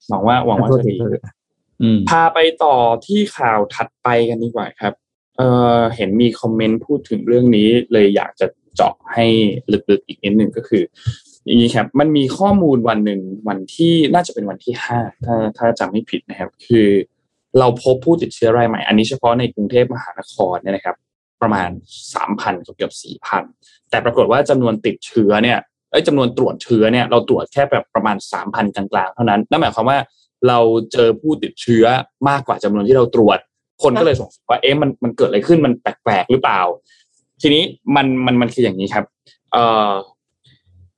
[0.09, 0.95] หวังว่าหวังว่าจะดี
[2.09, 4.93] พาไปต่อที่ข่าวถัดไปกันดีกว่าครับ
[5.37, 5.41] เอ
[5.77, 9.25] อเห็นมีคอมเมนต์พูดถึงเรื่องนี้เลยอยากจะเจาะให้
[9.91, 10.83] ลึกๆอีกนิดหนึ่งก็คือ
[11.45, 16.87] อย่างนี้ครับมันมีข้อมูลวันหนึ่งวันที่น่าจะเป็นวันที่ห้าถ้าถ้าจำไม่ผิดนะครับ คือ
[17.59, 20.95] เราพบผู้ติดเชื้อรายใหม่ อันนี้เฉพาะในกรุงเทพมหานครเนี่ยนะครับ
[21.41, 21.69] ประมาณ
[22.13, 23.43] สามพันเกือบสี่พัน
[23.89, 25.57] แต่ปรากฏว่าจำนวนติดเชื้อเนี่ย
[25.91, 29.97] เอ้ยจำนวนตรวจเชื้อเนี่ยเราตรวจแค่แบบประมาณสามพันกลางๆเท่านั้นนั่นหมายความว่า
[30.47, 30.59] เรา
[30.91, 31.85] เจอผู้ติดเชื้อ
[32.29, 33.39] มากกว่าจำนวนที่เราตรวจ
[33.83, 36.61] คนก็เลยสงสัยว่าเอ๊ะมันมันเกิดอะไรขึ้นมันแปลกๆหรือเปล่า
[37.41, 37.63] ทีนี้
[37.95, 39.05] มันมันมันคืออย่างนี้ครับ
[39.51, 39.91] เอ่อ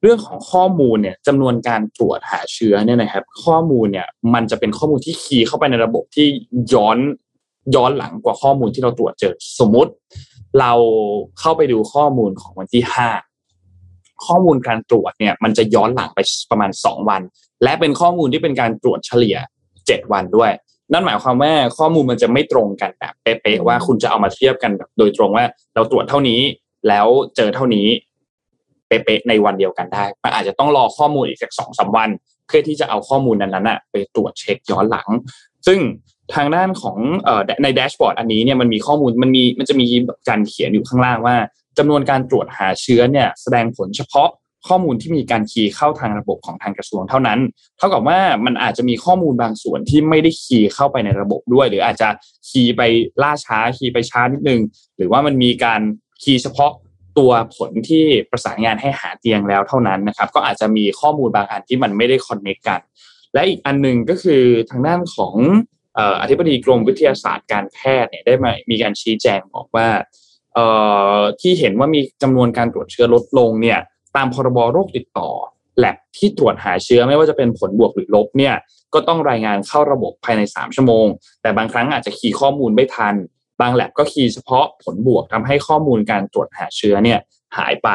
[0.03, 6.27] เรื่องของข้อมูลเนี่ยจำนวนการตรวจหาเชื้อเนี่ยนะครับ ข้อมูลเนี่ยมันจะเป็นข้อมูลที่คีย์เข้าไปในระบบที่
[6.73, 6.97] ย้อน
[7.75, 9.91] ย้อนหลังกว่าข้อมูลที่เราตรวจเจอ สมมุติ
[10.59, 10.73] เรา
[11.39, 13.09] เข้าไปดูข้อมูลของวันที่ห้า
[14.25, 16.19] ข้อมูลการตรวจเนี่ย มันจะย้อนหลังไป
[16.51, 17.21] ประมาณสองวัน
[17.63, 19.37] และเป็นข้อมูลที่เป็นการตรวจเฉลี่ย
[19.87, 20.51] เจ็ดวันด้วย
[20.93, 25.45] นั่นหมายความว่าข้อมูลมันจะไม่ตรงกันแบบเป๊ะๆว่าคุณจะเอามาเทียบกันแบบโดยตรงว่า
[25.75, 26.41] เราตรวจเท่านี้
[26.87, 27.87] แล้วเจอเท่านี้
[29.07, 32.09] ป๊ะๆในวันเดียวกันได้มันอาจจะต้องรอข้อมูลอีกสักสองสาวัน
[32.47, 35.07] เพื่อที่จะเอาข้อมูลนั้นๆไปตรวจเช็คย้อนหลัง
[35.67, 35.79] ซึ่ง
[36.35, 36.97] ทางด้านของ
[37.63, 39.85] ในแดชบอร์ดอันนี้เนี่ยมันมีข้อมูลมันมีมันจะมี
[40.29, 41.35] การเขียนอยู่ข้างล่างว่า
[41.77, 44.29] จำนวนการตรวจหาเชื้อเนี่ยแสดงผลเฉพาะ
[44.67, 47.39] ข้อมูลที่มีการคีย์เข้าทางระบบของทางกระทรวงเท่านั้น
[47.77, 52.09] เท่ากับว่ามันอาจจะมีข้อมูลบางส่วนที่ไม่ได้คีย์เข้าไปในระบบด้วย หรืออาจจะ
[52.49, 52.81] คีย์ไป
[53.23, 54.59] ล่าช้าคีย์ไปช้านิดนึง
[54.97, 55.81] หรือว่ามันมีการ
[56.23, 56.71] คีย์เฉพาะ
[57.17, 62.81] ตัวผลที่ประสานงานให้หาเตียงแล้วเท่านั้นนะครับ ก็อาจจะมีข้อมูลบางอันที่มันไม่ได้ connect กัน
[63.33, 65.35] และอีกอันหนึ่งก็คือทางด้านของ
[66.21, 69.87] อธิบดีกรมวิทยาศาสตร์การแพทย์เนี่ยได้มามีการชี้แจงบอกว่า
[71.41, 73.79] ที่เห็นว่ามีจำนวนการตรวจเชื้อลดลงเนี่ย
[74.15, 75.29] ตามพรบโรคติดต่อ
[75.77, 78.55] แลบที่ตรวจหาเชื้อไม่ว่าจะเป็นผลบวกหรือลบเนี่ย
[78.93, 81.07] ก็ต้องรายงานเข้าระบบภายใน 3 ชั่วโมง
[81.41, 83.15] แต่บางครั้งอาจจะคีย์ข้อมูลไม่ทัน
[83.61, 87.19] บางแลบก็คีย์เฉพาะผลบวกทำให้ข้อมูลการตรวจหาเชื้อเนี่ย
[87.57, 87.89] หายไป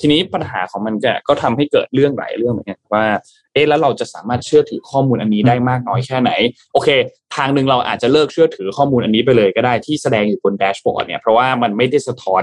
[0.00, 0.94] ทีนี้ปัญหาของมัน
[1.28, 3.04] ก็ทำให้เกิดเรื่องหลายเรื่องเหมือนกันว่า
[3.52, 6.30] เอ๊ะแล้วเราจะสามารถเชื่อถือข้อมูลอันนี้ได้มากน้อยแค่ไหน
[6.72, 6.88] โอเค
[7.36, 12.42] ทางหนึ่งเราอาจจะเลิกเชื่อถือข้อมูลอันนี้ไปเลยก็ได้ที่แสดงอยู่บนแดชบอร์ดเนี่ยเพราะว่ามันไม่ได้สะท้อน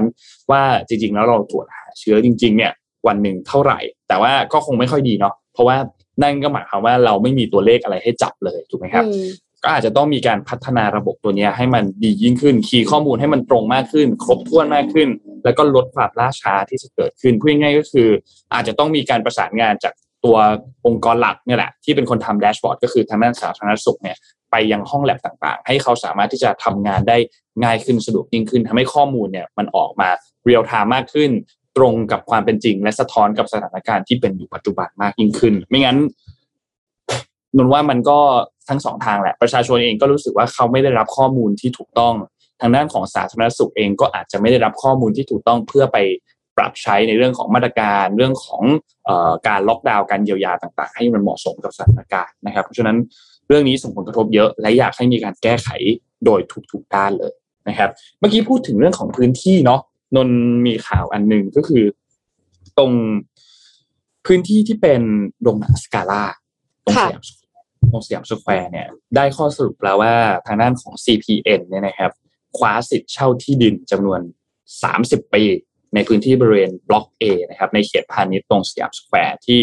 [0.52, 2.72] ว่าจริง ๆ แล้วเราตรวจหาเชื้อจริง ๆ เนี่ย
[3.08, 5.78] วันหนึ่งเท่าไหร่ แต่ว่าก็คงไม่ค่อยดีเนาะเพราะว่า
[6.24, 9.06] นั่นก็หมายความว่าเราไม่มีตัวเลขอะไรให้จับเลยถูกไหมครับ
[9.64, 15.10] ก็อาจจะต้องมีการพัฒนาระบบตัวนี้ให้มันดียิ่งขึ้น คีย์ข้อมูลให้มันตรงมากขึ้น ครบถ้วนมากขึ้น
[15.44, 18.10] แล้วก็ลดความล่าช้าที่จะเกิดขึ้นพูดง่ายก็คือ
[18.54, 19.94] อาจจะต้องมีการประสานงานจาก
[20.26, 20.38] ตัว
[20.86, 24.18] องค์กรหลักเนี่ยแหละ ที่เป็นคนทำแดชบอร์ดก็คือทางด้านสาธารณสุขเนี่ย
[24.52, 27.18] ไปยังห้องแลบต่างๆ ให้เขาสามารถที่จะทำงานได้
[27.64, 30.10] ง่ายขึ้นสะดวกยิ่งขึ้นทำให้ข้อมูลเนี่ยมันออกมา
[30.46, 31.32] เรียลไทม์มากขึ้น
[31.78, 35.98] ตรงกับความเป็นจริง และสะท้อนกับสถานการณ์ที่เป็นอยู่ปัจจุบันมากยิ่งขึ้น ไม่งั้น
[37.58, 38.20] นนว่ามันก็
[38.70, 42.14] ทั้งสองทางแหละ ประชาชนเองก็รู้สึกว่าเขาไม่ได้รับข้อมูลที่ถูกต้อง
[42.62, 45.98] ทางด้านของสาธารณสุขเองก็อาจจะไม่ได้รับข้อมูลที่ถูกต้องเพื่อไป
[46.58, 48.62] ปรับใช้ในเรื่องของมาตรการเรื่องของ
[49.08, 49.12] อ
[49.48, 52.98] การล็อกดาวน์การเยียวยาต่างๆ ให้มันเหมาะสมกับสถานการณ์นะครับ เพราะฉะนั้น
[53.48, 55.70] เรื่องนี้ส่งผลกระทบเยอะ และอยากให้มีการแก้ไข
[56.26, 56.40] โดย
[56.72, 57.34] ทุกๆด้านเลย
[57.70, 57.90] นะครับ
[58.20, 59.82] เมื่อกี้พูดถึงเรื่องของพื้นที่เนาะ
[60.16, 60.30] นน
[60.66, 61.84] มีข่าวอันหนึ่งก็คือ
[62.78, 62.92] ตรง
[64.26, 65.02] พื้นที่ที่เป็น
[65.42, 66.24] โรงหนังสกาล่า
[66.86, 67.22] ตรงสยาม
[67.92, 70.14] ตรงสยามสแควร์เนี่ยได้ข้อสรุปแล้วว่า
[70.48, 72.12] ทางด้านของ CPN เนี่ยนะครับ
[72.58, 74.20] คว้าสิทธิ์เช่าที่ดินจำนวน
[74.78, 75.44] 30 ปี
[75.96, 79.60] ในพื้นที่บริเวณบล็อก A นะครับในเขตพาณิชย์ตรงสยามสแควร์ที่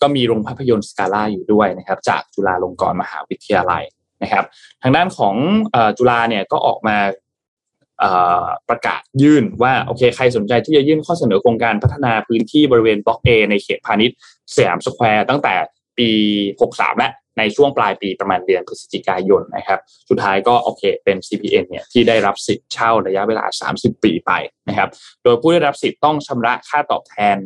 [0.00, 3.84] ก็มีโรงภาพยนตร์สกาล่าอยู่ด้วยนะครับจากจุฬาลงกรณ์มหาวิทยาลัย
[4.22, 4.44] นะครับ
[4.82, 5.34] ทางด้านของ
[5.98, 6.96] จุฬาเนี่ยก็ออกมา
[8.68, 14.16] ประกาศยื่นว่าโอเคใครสนใจที่จะยื่นข้อเสนอโครงการพัฒนาพื้นที่บริเวณบล็อก A ในเขตพาณิชย์
[14.54, 15.54] สยามสแควร์ตั้งแต่
[15.98, 16.10] ปี
[16.60, 19.80] 63 และ ในช่วงปลายปีประมาณเดือนพฤศจิกายนนะครับ
[20.10, 23.44] สุดท้ายก็โอเคเป็น CPN เนี่ยที่ได้รับสิทธิ์เช่าระยะเวลา
[23.76, 24.32] 30 ปีไป
[24.68, 24.88] นะครับ
[25.22, 27.36] โดยผู้ได้รับสิทธิ์ต้องชำระค่าตอบแทน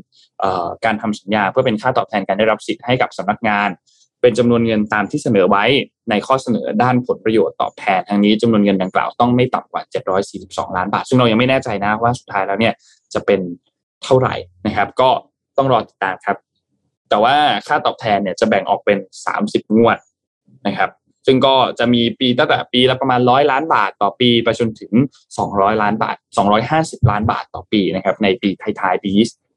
[0.84, 3.70] การทำสัญญา เพื่อเป็นค่าตอบแทนการได้รับสิทธิ์ให้กับสำนักงาน
[4.22, 5.64] เป็นจำนวนเงินตามที่เสนอไว้
[6.10, 9.82] ในข้อเสนอด้านผลประโยชน์ตอบแทนทางนี้จำนวนเงินดังกล่าวต้องไม่ต่ำกว่า
[10.30, 12.74] 742 ล้านบาท ซึ่งเรายังไม่แน่ใจนะว่าสุดท้ายแล้วเนี่ย
[13.14, 13.40] จะเป็น
[14.04, 14.34] เท่าไหร่
[14.66, 15.10] นะครับ ก็
[15.58, 16.36] ต้องรอติดตามครับ
[17.08, 17.34] แต่ว่า
[17.66, 19.98] ค่าตอบแทนเนี่ยจะแบ่งออกเป็นสามสิบงวด
[20.66, 20.90] นะครับ
[21.26, 24.92] ซึ่งก็จะมีปีตั้งแต่ปีละประมาณร้อยล้านบาทต่อปีไปจนถึง
[25.38, 28.48] สองร้อยล้านบาทสองร้อยห้าสิบล้านบาทต่อปีนะครับ ในปี
[28.80, 29.10] ท้ายๆปี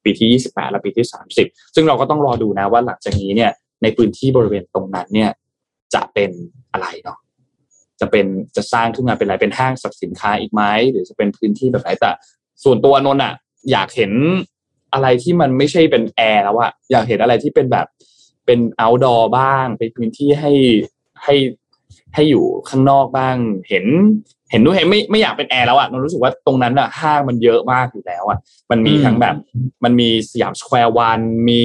[0.03, 3.51] ปีที่ยี่สิบแปดและปีที่สามสิบซึ่งเราก็ต้องรอดูนะว่าหลังจากนี้เนี่ย
[3.83, 5.29] ในพื้นที่บริเวณตรงนั้นเนี่ย
[5.93, 6.31] จะเป็น
[6.71, 7.17] อะไรเนาะ
[8.01, 8.25] จะเป็น
[8.55, 12.11] จะสร้างขึ้นมาเป็นอะไรเป็นห้างสรรพสินค้าอีกไหมหรือจะเป็นพื้นที่แบบไหนแต่
[12.63, 13.33] ส่วนตัวนนท์อะ
[13.71, 14.11] อยากเห็น
[14.93, 17.87] อะไรที่มันไม่ใช่เป็นแอร์แล้วอะอยากเห็นอะไรที่เป็นแบบ
[18.45, 20.51] เป็น outdoor บ้างเป็นพื้นที่ให้
[21.23, 21.35] ให้
[22.15, 23.35] ให้อยู่ข้างนอกบ้าง
[23.69, 23.85] เห็น
[24.51, 28.39] เห็นด้วยเห็นไม่ไม่อยากเป็นแอร์แล้วอะนนรู้สึกว่าตรงนั้นอะห้างมันเยอะมากอยู่แล้วอะ
[28.71, 29.35] มันมีทั้งแบบ
[29.83, 31.19] มันมีสยามสแควร์วัน
[31.49, 31.63] มี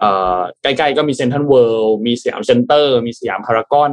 [0.00, 3.92] เอ่อใกล้ๆก็มีเซ็นทรัลเวิลด์มีสยามเซ็นเตอร์ มีสยามพารากอน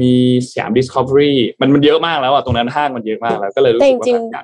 [0.00, 0.12] มี
[0.50, 4.42] สยามดิสคัฟเวอรี่มันมันเยอะมากแล้วอะตรงนั้นห้างมันเยอะมากแล้วก็เลยรู้สึกว่า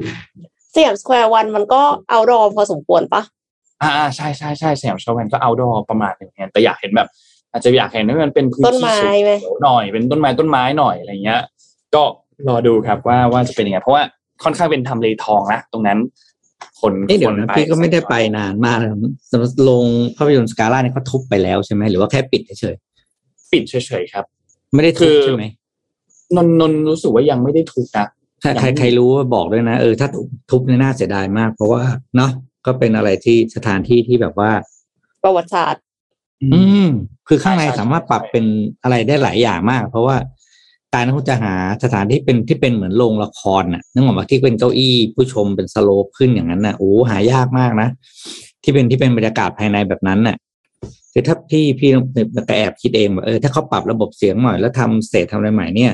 [0.74, 3.22] สยามสแควร์วันมันก็เอา door พอสมควรปะ
[3.82, 7.08] อ่าใช่ใช่ใช่สยามสแควร์วันก็ outdoor ประมาณหนึ่งแต่อยากเห็นแบบ
[7.52, 9.06] อาจจะอยากเห็นว่ามันเป็นพื้นที่สู
[9.54, 11.40] งหน่อยเป็นต้นไม้ต้นไม้หน่อยอะไรเงี้ย
[11.94, 12.02] ก็
[12.48, 14.02] รอดูครับว่าว่าจะเป็นยังไงเพราะว่า
[14.44, 15.98] ค่อนข้างเป็นทำเลทองนะตรงนั้น
[16.80, 18.90] คนเดี๋ยวนะพี่ก็ไม่ได้ไปนานมากเลย
[19.30, 19.84] สำหรับโรง
[20.16, 22.76] ภาพยนตร์สกาล่าเนี่ยเขาทุบไปแล้วใช่ไหมหรือว่าแค่ปิดเฉย
[23.52, 24.24] ปิดเฉยๆครับ
[24.74, 25.44] ไม่ได้ทุบใช่ไหม
[26.36, 28.06] นนนรู้สึกว่ายังไม่ได้ทุบนะ
[28.42, 30.08] ถ้าใครใครรู้บอกด้วยนะ เออถ้า
[30.50, 31.82] ทุบเนี่ยน่าเสียดายมาก เพราะว่า
[32.16, 32.30] เนาะ
[32.66, 34.50] ก็เป็นอะไรที่สถานที่ที่แบบว่า
[35.22, 35.82] ประวัติศาสตร์
[36.54, 36.86] อืม
[37.28, 38.44] คือข้างในสามารถปรับเป็น
[38.82, 40.16] อะไรได้หลายอย่างมาก เพราะว่า
[40.94, 47.88] การที่เขาจะหาสถานที่เป็นที่เป็นเหมือนโรงละครน่ะนึกออกมาที่เป็นเก้าอี้ผู้ชมเป็นสโลปขึ้นอย่างนั้นน่ะโอ้หายากมากนะ
[48.62, 50.36] ที่เป็นที่เป็นบรรยากาศภายในแบบนั้นน่ะ
[51.12, 51.90] คือถ้าพี่พี่
[52.48, 55.92] ก็แอบคิดเองว่าเออถ้าเขาปรับระบบเสียงหน่อยแล้วทำเศษทำอะไรใหม่เนี่ย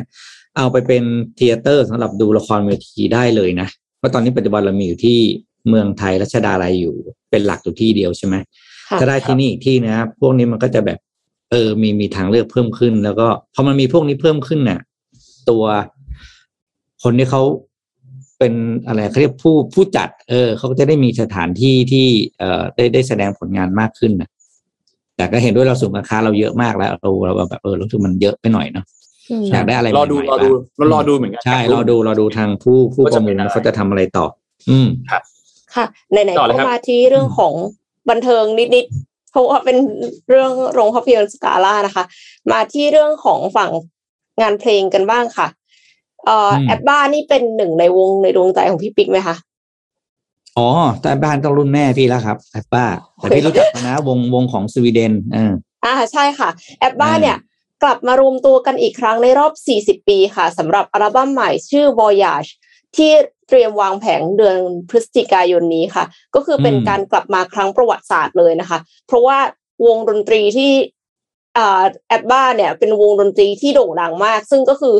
[0.56, 1.04] เอาไปเป็น
[1.36, 5.18] เทเตอร์สำหรับดูละครเวทีได้เลยนะ เพราะตอนนี้ปัจจุบันเรามีอยู่ที่
[5.68, 6.94] เมืองไทยรัชดาลัยอยู่
[7.30, 8.34] เป็นหลักอยู่ที่เดียวใช่ไหม
[8.88, 10.98] ค่ะถ้าได้ที่นี่อีกที่นะพวกนี้มันก็จะแบบ
[11.50, 14.80] เออ มีมีทางเลือกเพิ่มขึ้น แล้วก็พอมันมีพวกนี้เพิ่มขึ้นเนี่ย
[15.50, 15.64] ตัว
[17.02, 17.42] คนที่เขา
[18.38, 18.54] เป็น
[18.86, 22.06] อะไรเขาเรียกผู้ผู้จัด เออเขาก็จะได้มีสถานที่ที่
[22.38, 24.28] เอ่อได้ได้แสดงผลงานมากขึ้นนะ
[25.16, 28.84] แต่ก็เห็นด้วยเราสูงราคาเราเยอะมากแล้วเราเราแบบเออรู้สึกมันเยอะไปหน่อยเนาะ
[29.30, 34.26] อืมอยากได้อะไรรอดูใหม่ๆรอดูบ้างรอดูเหมือนกันใช่รอดูรอดูทางผู้ผู้ว่าปจะระเป็มูนลอะไรเขาจะทำอะไรต่อ
[34.70, 34.88] อืม
[35.74, 37.52] ค่ะไหนๆต่อเลยก็ครับมาที่เรื่องของ
[38.10, 39.76] บันเทิงนิดๆเพราะว่าเป็น
[40.28, 42.04] เรื่องโรงภาพยนตร์สกาล่านะคะ
[42.52, 43.70] มาที่เรื่องของฝั่ง
[44.40, 45.46] งานเพลงกันบ้างค่ะ
[46.24, 49.36] เอ่ออืมแอปบ้านี่เป็นหนึ่งในวงในดวงใจของพี่ปิ๊กไหมคะ
[50.58, 50.68] อ๋อ
[51.02, 52.84] แต่บ้านต้องรุ่นแม่พี่แล้วครับแอปป้า
[53.16, 55.52] แต่พี่รู้จักเขานะวงวงของสวีเดนเออ
[55.84, 56.48] อ่าใช่ค่ะ
[56.80, 57.38] แอปบ้าอ่าเนี่ยก
[57.88, 59.52] ลับมารวมตัวกันอีกครั้งในรอบ
[60.02, 62.50] 40 ปีค่ะสำหรับอัลบั้มใหม่ชื่อ Voyage
[62.96, 63.12] ที่
[63.48, 64.56] เตรียมวางแผงเดือน
[64.90, 69.38] พฤศจิกายนนี้ค่ะ ก็คือเป็นการกลับมาครั้งประวัติศาสตร์เลยนะคะ เพราะว่า
[69.86, 70.72] วงดนตรีที่
[71.58, 74.96] อ่าแอปบ้าเนี่ยเป็นวงดนตรีที่โด่งดังมาก ซึ่งก็คือ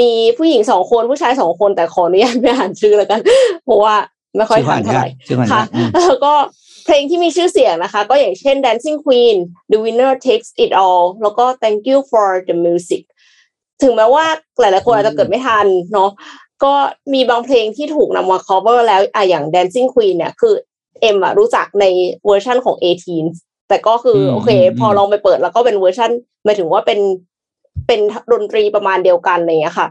[0.00, 3.20] มีผู้หญิงสองคนผู้ชายสองคนแต่ขออนุญาตไม่อ่านชื่อแล้วกัน
[3.64, 3.94] เพราะว่า
[4.36, 6.34] ไม่ค่อยชื่อทัอ่านนเท่าไหยากร่ชื่ออ่านค่ะยาก ชื่ออ่านยากอืมแล้วก็
[6.84, 9.36] เพลงที่มีชื่อเสียงนะคะ ก็อย่างเช่น Dancing Queen
[9.72, 13.02] The Winner Takes It All แล้วก็ Thank You for the Music
[13.82, 14.24] ถึงแม้ว่า
[14.60, 16.10] หลายๆคนอาจจะเกิดไม่ทันเนาะ
[16.64, 16.72] ก็
[17.12, 20.54] มีบางเพลงที่ถูกนำมา cover แล้วอะอย่าง Dancing Queen เนี่ยคือ
[21.00, 21.84] เอ็มอะรู้จักใน
[22.26, 22.76] เวอร์ชั่นของ
[23.22, 26.10] 18 แต่ก็คืออืมโอเคอืมพอลองไปเปิดแล้วก็เป็นเวอร์ชัน
[26.44, 27.00] หมายถึงว่าเป็น
[27.86, 28.00] เป็น
[28.32, 29.88] ดนตรีประมาณเดียวกันอะไรอย่างเงี้ยค่ะ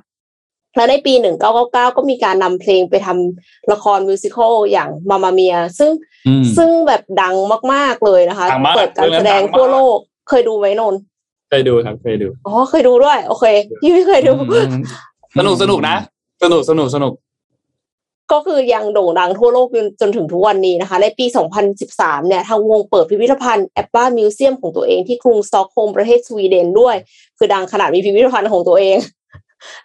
[0.76, 5.91] แล้วในปีหนึ่งเก้าเก้าเก้าก็มีการนำเพลงไปทำละครมิวสิควลอย่างมามาเมียซึ่ง
[6.28, 7.36] อืมซึ่งแบบดัง
[7.74, 9.97] มาก ๆ เลยนะคะดังมากเปิดการแสดงเรื่องนั้นดังมากทั่วโลก
[10.30, 10.99] เคยดูไหมนนท์
[11.49, 13.45] เคยดูครับเคยดูอ๋อเคยดูด้วย โอเค
[13.82, 14.34] พี่ไม่เคยดู
[15.38, 15.95] สนุกสนุกนะ
[16.43, 17.13] สนุกสนุกสนุก
[18.32, 21.26] ก็คือยังโด่งดังทั่วโลกจนจนถึงทุกวันนี้นะคะ ในปี
[21.78, 26.95] 2013 เนี่ย ทางวงเปิดพิพิธภัณฑ์ ABBA Museum ของตัวเองที่กรุงสต็อกโฮล์มประเทศสวีเดนด้วย
[27.38, 28.97] คือดังขนาดมีพิพิธภัณฑ์ของตัวเอง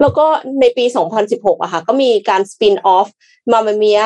[0.00, 0.26] แล้วก็
[0.60, 0.84] ในปี
[1.24, 3.08] 2016อะค่ะ ก็มีการ spin-off
[3.52, 4.02] Mamma Mia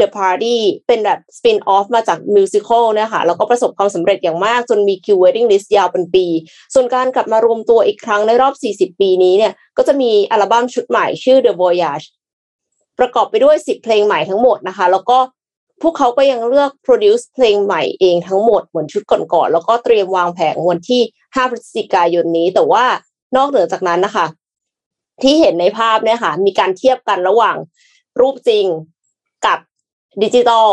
[0.00, 6.26] The Party เป็นแบบ spin-off มาจาก musical เนี่ยค่ะแล้วก็ประสบความสำเร็จอย่างมากจนมีคิว waiting list ยาวเป็นปี
[6.74, 12.06] ส่วนการกลับมารวมตัวอีกครั้งในรอบ 40 ปีนี้เนี่ย ก็จะมีอัลบั้มชุดใหม่ชื่อ The Voyage
[12.98, 15.18] ประกอบไปด้วย 10 เพลงใหม่ทั้งหมดนะคะ แล้วก็
[15.82, 22.84] พวกเขาก็ยังเลือก produce เพลงใหม่เองทั้งหมดเหมือนชุดก่อนๆแล้วก็เตรียมวางแผงวันที่ 5 พฤศจิกายนนี้ แต่ว่า
[23.36, 24.26] นอกเหนือจากนั้นนะคะ
[25.22, 27.56] ที่เห็นในภาพเนี่ยค่ะ มีการเทียบกันระหว่าง
[28.20, 28.66] รูปจริง
[29.46, 29.58] กับ
[30.22, 30.68] ดิจิตอล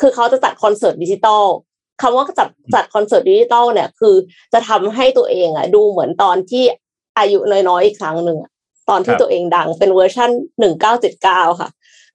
[0.00, 1.44] คือเขาจะจัดคอนเสิร์ตดิจิตอล
[2.02, 4.14] คำว่าจัดจัดคอนเสิร์ตดิจิตอลเนี่ย คือ
[4.52, 6.64] จะทำให้ตัวเองอะ ดูเหมือนตอนที่
[7.18, 8.38] อายุน้อยๆอีกครั้งหนึ่ง
[8.90, 11.70] ตอนที่ตัวเองดังเป็นเวอร์ชันหนึ่งเก้าเจ็ดเก้าค่ะ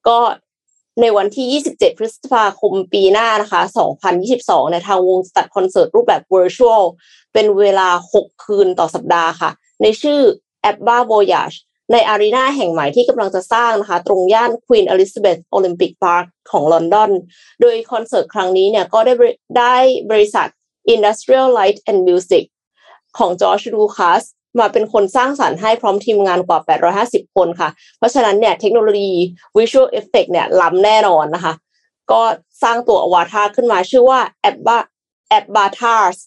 [0.08, 0.18] ก็
[1.02, 3.62] ในวันที่ 27 พฤษภาคมปีหน้านะคะ
[4.16, 6.84] 2022เนี่ยทางวงจะจัดคอนเสิร์ตรูปแบบ virtual
[7.34, 10.20] เป็นเวลา 6 คืนต่อสัปดาห์ค่ะ ในชื่อ
[10.70, 11.58] a b b a Voyage
[11.92, 17.12] ใน arena แห่งใหม่ที่กำลังจะสร้างนะคะ ตรงย่าน Queen Elizabeth Olympic Park ของลอนดอน
[17.62, 19.14] โดยคอนเสิร์ตครั้งนี้เนี่ยก็ได้
[19.58, 19.76] ได้
[20.12, 20.48] บริษัท
[20.94, 22.44] Industrial Light and Music
[23.18, 24.24] ของจอร์จลูคัส
[24.60, 26.60] มาเป็นคนสร้างสรรค์ให้พร้อมทีมงานกว่า
[26.98, 29.16] 850 คนค่ะ เพราะฉะนั้นเนี่ยเทคโนโลยี
[29.58, 31.54] Visual Effect เนี่ยล้ำแน่นอนนะคะ
[32.12, 32.22] ก็
[32.64, 34.20] สร้างตัวอวตารขึ้นมาชื่อว่า
[34.50, 34.78] Abba
[35.38, 36.18] Avatars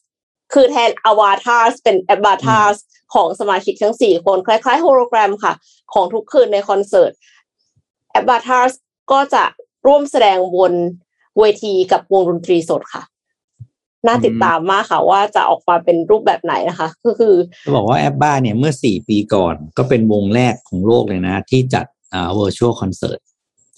[0.52, 2.78] คือแทน Avatars เป็น Avatars
[3.14, 5.52] ของสมาชิกทั้ง4คนคล้ายๆโฮโลแกรมค่ะ
[5.94, 7.12] ของทุกคืนในคอนเสิร์ต
[8.10, 8.72] แอ Avatars
[9.12, 9.44] ก็จะ
[9.86, 10.72] ร่วมแสดงบน
[11.38, 13.02] เวทีกับวงดนตรีสดค่ะ
[14.06, 17.34] น่าติดตามมากค่ะว่าจะออกมาเป็นรูปแบบไหนนะคะ ก็คือ
[17.66, 23.20] จะบอกว่าแอปบ้าเนี่ยเมื่อสี่ปีก่อน ก็เป็นวงแรกของโลกเลยนะ ที่จัดอ่า virtual concert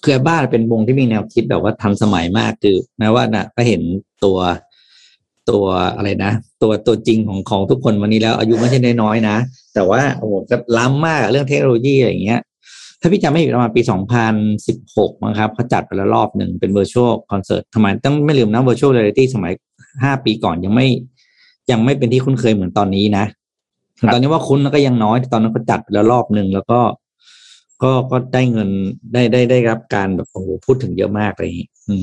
[0.02, 3.82] คือแอปบ้าเป็นวงที่มีแนวคิดแบบว่าทันสมัยมากคือแม้ว่าน่ะก็เห็น
[4.24, 4.38] ตัว
[5.50, 5.64] ตัว
[5.96, 6.32] อะไรนะ
[6.62, 9.36] ตัวตัวจริงของของทุกคนวันนี้แล้วอายุไม่ใช่น้อยๆนะ
[9.74, 12.40] แต่ว่าโอ้โหก็ล้ำมากอะเรื่องเทคโนโลยีอะไรอย่างเงี้ย
[13.00, 13.80] ถ้าพี่จำไม่ผิดประมาณปี
[14.52, 19.52] 2016 มั้งครับเขาจัดไปแล้วรอบหนึ่งเป็น virtual concert ทำไมต้องไม่ลืมนะ virtual reality สมัย
[20.02, 20.86] ห้าปีก่อนยังไม่
[21.70, 23.24] ยังไม่เป็นที่คุ้นเคยเหมือนตอนนี้นะ
[24.00, 26.80] ครับตอนนี้ว่าคุ้นแล้วก็ยังน้อย ตอนนั้นเขาจัดไปแล้วรอบหนึ่งแล้วก็
[27.82, 28.68] ก็ก็ได้เงิน
[29.12, 31.94] ได้ได้ได้รับการแบบโอ้โหพูดถึงเยอะมากอะไรอย่างนี้อื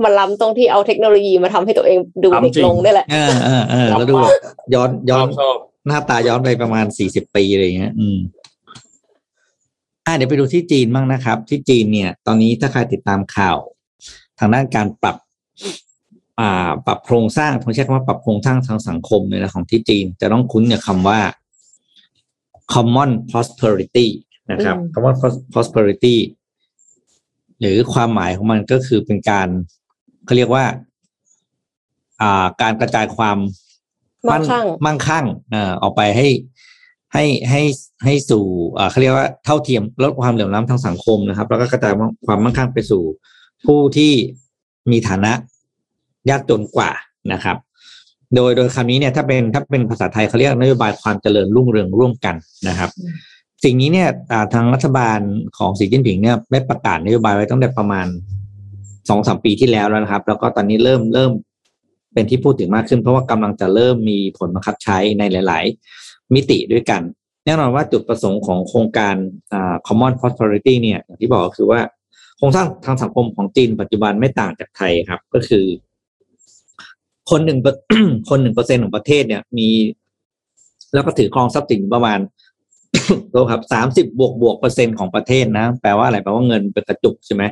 [0.00, 4.32] มมันล้ำตรงที่เอาเทคโนโลยีมาทำให้ตัวเองดูเด็กลงได้แหละเออเออเออแล้วดูแบบ
[4.74, 8.18] ย้อนชย้ออนบชอบหน้าตาย้อนไปประมาณสี่สิบปีอะไรอย่างเงี้ย อืม
[10.06, 13.58] อ่าเดี๋ยวไปดูที่จีนบ้างนะครับ ที่จีนเนี่ย ตอนนี้ถ้าใครติดตามข่าว
[14.38, 15.16] ทางด้านการปรับ
[16.40, 21.20] อ่า ปรับโครงสร้างผมใช้คำว่าปรับโครงสร้างทางสังคมเลยนะของที่จีนจะต้องคุ้นกับคำว่า
[22.72, 24.06] common prosperity
[24.50, 26.16] นะครับอืม common pros- prosperity
[27.60, 29.48] หรือความหมายของมันก็คือเป็นการ
[30.30, 30.64] เขาเรียกว่า
[32.22, 33.38] อ่า การกระจายความ
[34.30, 36.28] มั่งคั่งมั่งคั่งเอ่อออกไปให้
[37.12, 37.62] ให้ให้
[38.04, 38.44] ให้สู่
[38.78, 41.92] อ่าเขาเรียกว่าเท่าเทียมลดความเหลื่อมล้ำทางสังคมนะครับ แล้วก็กระจาย
[42.26, 43.02] ความมั่งคั่งไปสู่
[43.66, 44.12] ผู้ที่
[44.90, 45.32] มีฐานะ
[46.30, 46.90] ยากจนกว่า
[47.32, 47.56] นะครับ
[48.34, 52.34] โดยโดยคำนี้เนี่ยถ้าเป็นถ้าเป็นภาษาไทยเขาเรียกนโยบายความเจริญรุ่งเรืองร่วมกัน
[52.68, 53.14] นะครับอืม
[53.64, 55.20] สิ่งนี้เนี่ยอ่าทางรัฐบาล
[55.58, 58.06] ของสีจิ้นผิงเนี่ยได้ประกาศนโยบายไว้ตั้งแต่ประมาณ
[59.10, 61.32] สองสามปีที่แล้วแล้วนะครับ แล้วก็ตอนนี้เริ่มเริ่ม
[62.14, 65.64] เป็นที่พูดถึงมากขึ้น เพราะว่ากำลังจะเริ่มมีผลบังคับใช้ในหลาย
[66.00, 67.02] ๆ มิติด้วยกัน
[67.44, 69.14] แน่นอนว่าจุดประสงค์ของโครงการ
[69.86, 71.80] common prosperity เนี่ยอย่างที่บอกคือว่า
[72.38, 75.64] โครงสร้างทางสังคมของจีนปัจจุบันไม่ต่างจากไทยครับ ก็คือ
[77.30, 77.58] คนหนึ่ง
[78.30, 79.68] คนหนึ่งเปอร์เซ็นของประเทศเนี่ยมี
[80.94, 82.18] แล้วก็ถือครองทรัพย์สินประมาณ
[83.30, 87.42] โลครับสามสิบบวกบวกเปอร์เซ็นต์ของประเทศนะ แปลว่าอะไรแปลว่าเงินเป็นกระจุกใช่ไหม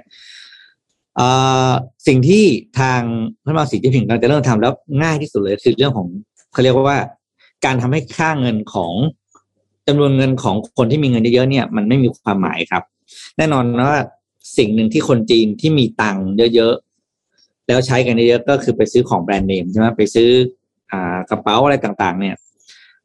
[2.07, 2.45] สิ่งที่
[2.81, 3.01] ทาง
[3.45, 6.07] รัฐบาลสีจิ้นผิงกำลังจะเริ่มทำแล้วง่ายที่สุดเลยคือเรื่องของ
[6.53, 6.99] เขาเรียกว่า
[7.65, 8.93] การทำให้ค่าเงินของ
[9.89, 12.83] จำนวนเงินของคนที่มีเงินเยอะๆเนี่ย มันไม่มีความหมายครับ
[13.37, 14.01] แน่นอนนะว่า
[14.57, 20.31] สิ่งหนึ่งที่คนจีนที่มีตังค์เยอะๆแล้วใช้กันเยอะๆก็คือไปซื้อของแบรนด์เนมใช่ไหมไปซื้อ
[20.93, 22.37] อ่ากระเป๋าอะไรต่างๆ เนี่ย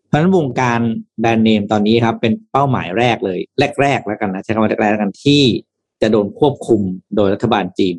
[0.08, 0.80] เพราะฉะนั้นวงการ
[1.20, 3.40] แบรนด์เนมตอนนี้ครับ เป็นเป้าหมายแรกเลย
[3.82, 5.44] แรกๆแล้วกันนะใช้คำว่าแรกๆแล้วกันที่
[6.04, 6.82] จะโดนควบคุม
[7.16, 7.96] โดยรัฐบาลจีน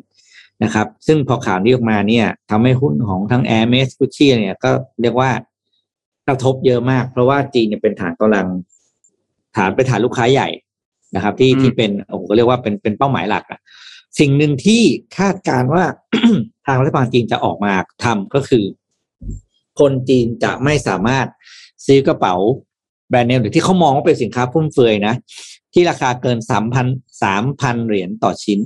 [0.63, 5.31] นะครับ ซึ่งพอข่าวนี้ออกมาเนี่ยทำให้หุ้นของทั้ง a i r m e s Gucci เนี่ยก็เรียกว่า
[6.27, 8.47] กระทบเยอะมาก เพราะว่าจีนเนี่ยเป็นฐานกำลัง
[9.55, 10.49] ฐานเป็นฐานลูกค้าใหญ่
[11.15, 13.59] นะครับ ที่อืมที่เป็นโอ้โหก็เรียกว่าเป็นเป็นเป้าหมายหลักอะ
[14.19, 14.81] สิ่งหนึ่งที่
[15.17, 15.83] คาดการณ์ว่า
[16.67, 18.63] ทางรัฐบาลจีนจะออกมาทำก็คือ
[19.79, 21.27] คนจีนจะไม่สามารถ
[21.85, 22.35] ซื้อกระเป๋า
[23.09, 25.15] แบรนด์เนมหรือที่เขามองว่าเป็นสินค้าฟุ่มเฟือยนะ
[25.75, 26.87] ที่ราคาเกินสามพัน
[27.23, 28.59] สามพันเหรียญต่อชิ้น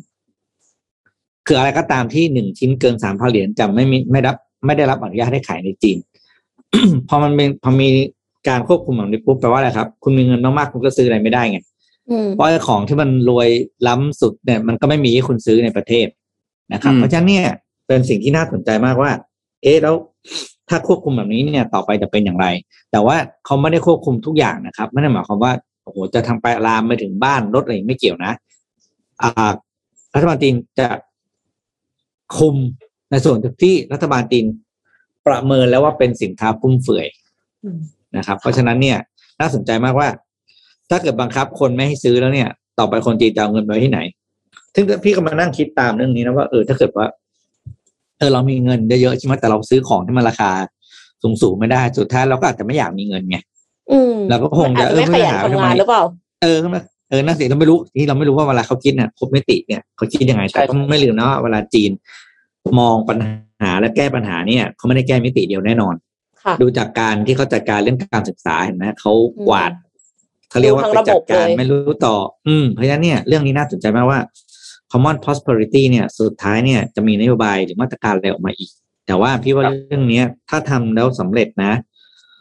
[1.47, 4.35] คืออะไรก็ตามที่หนึ่งชิ้นเกินสามพันเหรียญจะไม่มีไม่รับ
[4.65, 5.97] ไม่ได้รับอนุญาตให้ขายในจีน
[7.09, 7.89] พอมันเป็นพอมี
[8.47, 11.59] การควบคุมแบบนี้ปุ๊บแปลว่าอะไรครับ คุณมีเงินมากๆคุณก็ซื้ออะไรไม่ได้ไง
[12.09, 13.49] อืมเพราะไอ้ของที่มันรวย
[13.87, 16.07] ล้ำสุดเนี่ยมันก็ไม่มีให้คุณซื้อในประเทศ
[16.73, 17.45] นะครับอืมเพราะฉะนั้นเนี่ย
[17.87, 19.11] เป็นสิ่งที่น่าสนใจมากว่า
[19.63, 19.95] เอ๊ะแล้ว
[20.69, 22.47] ถ้าควบคุมแบบนี้เนี่ยต่อไปจะเป็นอย่างไร
[22.91, 28.33] แต่ว่าเขาไม่ได้ควบคุมทุกอย่างนะครับไม่ได้หมายความว่าโอ้โหจะทำไปลามไปถึงบ้านรถอะไรไม่เกี่ยวนะ
[29.21, 29.51] อ่า
[30.13, 30.87] รัฐบาลจีนจะ
[32.37, 32.55] คุม
[33.11, 34.45] ในส่วนที่รัฐบาลจีน
[35.27, 37.07] ประเมินแล้วว่าเป็นสินค้าฟุ่มเฟือย
[38.17, 38.97] นะครับ เพราะฉะนั้นเนี่ย
[39.39, 40.07] น่าสนใจมากว่า
[40.89, 43.99] ถ้าเกิดบังคับคนไม่ให้ซื้อแล้วเนี่ย ต่อไปคนจีนจะเอาเงินไปที่ไหน
[44.75, 47.05] ซึ่งพี่ก็มานั่งคิดตามเรื่องนี้นะว่าเออถ้าเกิดว่า
[48.17, 50.51] เออเรามีเงินเยอะๆใช่ไหมแต่เราซื้อของที่มันราคา
[51.41, 53.37] สูงๆไม่ได้ สุดท้ายเราก็อาจจะไม่อยากมีเงินไง
[54.29, 56.03] เราก็คงมันอาจจะจะไม่เออขยันไม่หาทำทำไมงานหรือเปล่า
[56.41, 56.57] เออ
[57.09, 61.91] เออนั่นสิเราไม่รู้ที่เราไม่รู้ว่าเวลาเขาคิดเนี่ยครบมิติเนี่ยเขาคิดยังไงแต่ก็ไม่ลืมนะว่าเวลาจีน
[62.79, 63.17] มองปัญ
[63.61, 65.95] หาและแก้ปัญหาเนี่ยเขาไม่ได้แก้มิติเดียวแน่นอน
[66.43, 69.71] ค่ะดูจากการที่เขาจัดการเรื่องการศึกษาเห็นไหมเขาอืมกวาด
[70.49, 72.15] เขาเรียกว่าดูไปทั้งระจับดบการเลยไม่รู้ต่อ
[72.47, 74.19] อืมเพราะฉะนั้นเนี่ยเรื่องนี้น่าสนใจมากว่า
[74.91, 78.69] common prosperity เนี่ยสุดท้ายเนี่ยจะมีนโยบายหรือมาตรการอะไรออกมาอีก
[79.07, 81.73] แต่ว่าพี่ว่าเรื่องเนี้ยถ้าทำแล้วสำเร็จนะ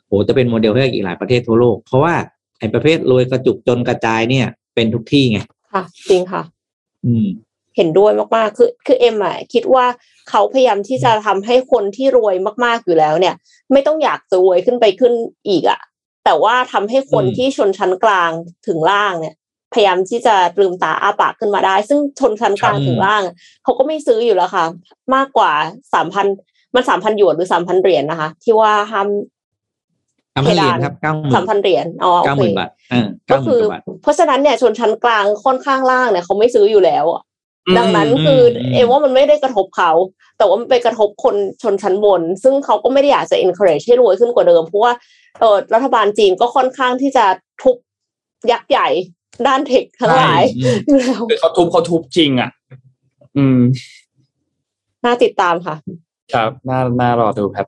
[0.09, 2.15] โหจะเป็นโมเดลให้กับอีกหลายประเทศทั่วโลก เพราะว่า
[2.59, 5.41] ไอ้ประเภทรวยกระจุกจนกระจายเนี่ย เป็นทุกที่ไง
[5.73, 6.43] ค่ะ จริงค่ะ
[7.07, 7.27] อืม
[7.77, 9.85] เห็นด้วยมากๆ คือคือเอ็มอะคิดว่า
[10.31, 12.35] เขาพยายามที่จะทำให้คนที่รวย
[12.65, 13.35] มากๆอยู่แล้วเนี่ย
[13.73, 15.13] ไม่ต้องอยากจะรวยขึ้นไปขึ้น
[15.49, 15.81] อีกอะ
[16.25, 18.31] แต่ว่าทำให้คนอืมที่ชนชั้นกลาง
[18.67, 19.35] ถึงล่างเนี่ย
[19.73, 23.35] พยายามที่จะลืมตาอ้าปากขึ้นมาได้ ซึ่งชนชั้นกลางถึงล่างอะ
[23.65, 24.65] เขาก็ไม่ซื้ออยู่แล้วค่ะ
[25.15, 25.53] มากกว่า
[25.95, 26.27] สามพัน
[26.75, 29.09] มันสามพันหยวนหรือสามพันเหรียญนะคะ ที่ว่าห้าม
[30.39, 37.23] ทำให้เหรียญครับเก้าหมื่สามนพันเหรียญอ๋อโอเก้าหเคมื่นบาทเออก็เก้าหคืมื่นอกว่าบาทเพราะฉะนั้นเนี่ยชนชั้นกลางค่อนข้างล่างเนี่ยเขาไม่ซื้ออยู่แล้วอะ
[37.79, 39.93] ดังนั้นอืมคืออมเอ็มว่ามันไม่ได้กระทบเขา
[40.39, 44.93] แต่ว่ามันไปกระทบคนชนชั้นบน ซึ่งเขาก็ไม่ได้อยากจะ encourage ให้รวยขึ้นกว่าเดิม เพราะว่า
[45.41, 47.25] เออรัฐบาลจีนก็ค่อนข้างที่จะ
[47.63, 47.77] ทุบ
[48.51, 48.89] ยักษ์ใหญ่
[49.47, 52.51] ด้านเทคทั้งหลายอืมอยู่แล้วคือเขาทุบเขาทุบจริงอะ
[53.37, 53.61] อืม
[55.05, 55.75] น่าติดตามค่ะ
[56.35, 57.67] ครับ น่า น่ารอดูครับ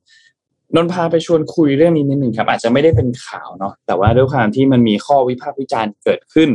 [0.76, 6.50] นนพาไปชวนคุยเรื่องนี้นิดหนึ่งครับ อาจจะไม่ได้เป็นข่าวเนาะแต่ว่าด้วยความที่มันมีข้อวิพากษ์วิจารณ์เกิดขึ้น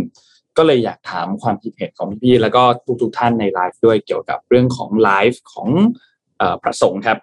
[0.57, 2.63] ก็เลยอยากถามความคิดเห็นของพี่ๆแล้วก็
[3.01, 5.69] ทุกๆท่านในไลฟ์ด้วยเกี่ยวกับเรื่องของไลฟ์ของ
[6.63, 7.17] พระสงฆ์ครับ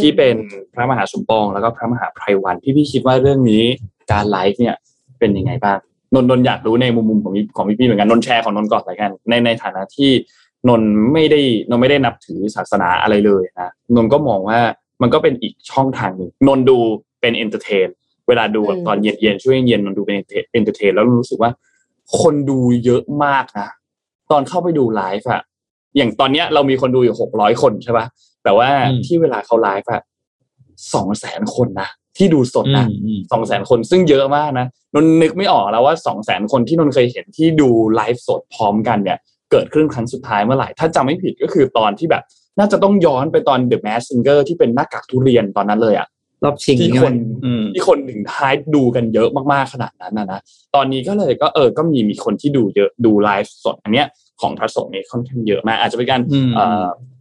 [0.00, 0.36] ที่เป็น
[0.74, 3.64] พระมหาสมปอง แล้วก็พระมหาไพรวันพี่พี่คิดว่าเรื่องนี้
[4.12, 4.76] การไลฟ์เนี่ย
[5.18, 5.78] เป็นยังไงบ้าง
[6.14, 10.10] นนนอยากรู้ในมุมมุมของของพี่พี่เหมือนกันนนแชร์ของนนก่อนเลยกันในในฐานะที่
[10.68, 14.58] นนไม่ได้นนไม่ได้นับถือศาสนาอะไรเลยนะนนก็มองว่า
[15.02, 16.78] มันก็เป็นอีกช่องทางหนึ่งนนดู
[17.20, 17.88] เป็น entertain
[18.28, 20.16] เวลาดูตอนเย็นเย็นช่วงเย็นนนดูเป็น
[20.52, 21.50] entertain แล้วรู้สึกว่า
[22.20, 23.68] คนดูเยอะมากนะ
[24.30, 25.42] ตอนเข้าไปดูไลฟ์อะ
[25.96, 28.06] อย่างตอนเนี้ยเรามีคนดูอยู่หกร้อยคนใช่ปะ
[28.44, 28.68] แต่ว่า
[29.04, 30.02] ที่เวลาเขาไลฟ์อะ
[30.94, 32.86] สองแสนคนนะที่ดูสดนะ
[33.32, 39.18] สองแสนคนซึ่งเยอะมากนะนนนึกไม่ออกแล้วว่าสองแสนคนที่นนเคยเห็นที่ดูไลฟ์สดพร้อมกันเนี่ย
[39.50, 42.22] เกิดขึ้นครั้งสุดท้ายเมื่อไหร่ถ้าจำไม่ผิดก็คือตอนที่แบบ
[42.58, 46.08] น่าจะต้องย้อนไปตอน The Mask Singer ที่เป็นหน้ากากทุเรียนตอนนั้นเลยอะ
[46.44, 47.14] รอบชิงที่คน
[47.74, 50.40] ที่คนถึงท้ายดูกันเยอะมากๆขนาดนั้นนะนะ
[50.74, 54.06] ตอนนี้ก็เลยก็เออก็มีมีคนที่ดูเยอะดูไลฟ์สดอันเนี้ย
[54.40, 56.20] ของพระสงฆ์นี่ค่อนข้างเยอะมากอาจจะเป็นการ